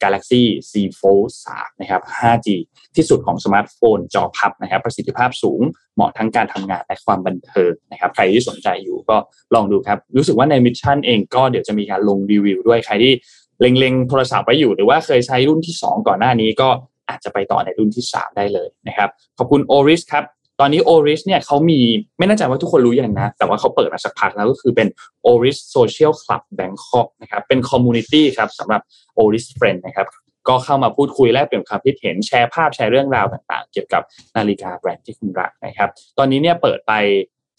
[0.03, 2.47] Galaxy Z Fold 3นะครับ 5G
[2.95, 5.61] ที่สุดของสมาร์ทโฟนจอพับนะครับ ประสิทธิภาพสูง
[5.95, 9.17] เหมาะทั้งการทำงานและความบันเทิงนะครับ ใครที่สนใจอยู่ก็
[9.55, 13.13] ลองดูครับ รู้สึกว่าใน Mission เองก็เดี๋ยวจะมีการลงรีวิวด้วย ใครที่
[13.61, 16.69] เล็งๆโทรศัพท์ไปอยู่หรือว่าเคยใช้รุ่นที่ 2 ก่อนหน้านี้ก็
[17.09, 20.25] อาจจะไปต่อในรุ่นที่ 3 ได้เลยนะครับ ขอบคุณ Oris ครับ
[20.59, 21.79] ตอนนี้ Oris เนี่ยเขามี
[22.19, 24.87] ไม่แน่ใจว่าทุกคนรู้ยังนะ แต่ว่าเขาเปิดมาสักพักแล้วก็คือเป็น
[25.31, 28.81] Oris Social Club Bangkok นะครับเป็น community ครับสำหรับ
[29.19, 30.07] Oris Friend นะครับ
[30.47, 34.01] ก็เข้ามาพูดคุยแลกเปลี่ยนความคิดเห็นแชร์ภาพแชร์เรื่องราวต่างๆ เกี่ยวกับ
[34.35, 36.93] นาฬิกาแบรนด์ที่คุณรักนะครับ ตอนนี้เนี่ยเปิดไป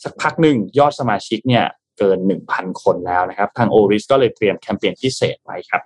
[0.04, 1.64] สักพักหนึ่งยอดสมาชิกเนี่ย
[1.98, 2.18] เกิน
[2.50, 5.82] 1,000 คนแล้วนะครับ ทาง Oris ก็เลยเตรียมแคมเปญพิเศษไว้ครับ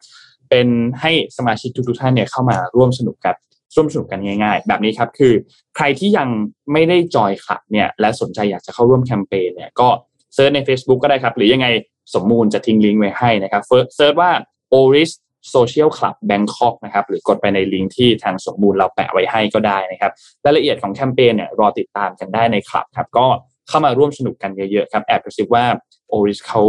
[0.50, 0.68] เป็น
[1.00, 3.36] ให้สมาชิกทุกๆท่านเนี่ยเข้ามาร่วมสนุกกับ
[3.76, 5.32] ร่วมสนุกกันง่ายๆ แบบนี้ครับคือ
[5.76, 6.28] ใครที่ยัง
[6.72, 9.88] ไม่ได้ join club เนี่ยและสนใจอยากจะเข้าร่วมแคมเปญเนี่ยก็
[10.34, 11.66] search ใน Facebook ก็ได้ครับ หรือยังไง
[12.14, 14.30] สมมูลจะทิ้งลิงก์ไว้ให้นะครับ search ว่า
[14.74, 15.10] Oris
[15.54, 20.12] Social Club Bangkok นะครับหรือกดไปในลิงก์ที่ทางสมมูลเราแปะไว้ให้ก็ได้นะครับ
[20.44, 23.26] รายละเอียดของแคมเปญเนี่ยรอติดตามกันได้ในคลับครับก็
[23.68, 25.64] เข้ามาร่วมสนุกกันเยอะๆครับแอบกระซิบว่า
[26.12, 26.62] Oris เขา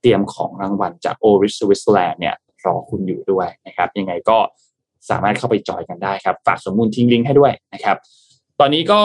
[0.00, 2.36] เตรียมของรางวัลจาก Oris Switzerland เนี่ย
[2.66, 4.38] รอคุณอยู่ด้วยนะครับ ยังไงก็
[5.10, 7.96] สามารถเข้าไปจอยกันได้ครับ ฝากสมมูลทิ้งลิงก์ให้ด้วยนะครับ
[8.60, 9.02] ตอนนี้ก็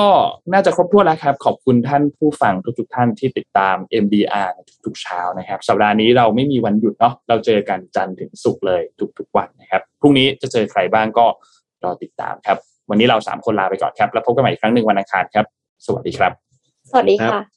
[0.53, 4.49] น่าจะครบถ้วนแล้วครับ ขอบคุณท่านผู้ฟังทุกๆท่านที่ติดตาม MDR
[4.85, 8.81] ทุกๆเช้านะครับ สัปดาห์นี้เราไม่มีวันหยุดเนาะเราเจอกันจันทร์ถึงศุกร์เลย
[9.17, 11.25] ทุกๆวันนะครับพรุ่งนี้จะเจอใครบ้างก็
[11.83, 12.57] รอติดตามครับ
[12.89, 15.45] วันนี้เราสามคนลาไปก่อนครับ แล้วพบกันใหม่อีกครั้งหนึ่งวันอังคารครับ
[15.85, 16.31] สวัสดีครับ
[16.89, 17.56] สวัสดีค่ะ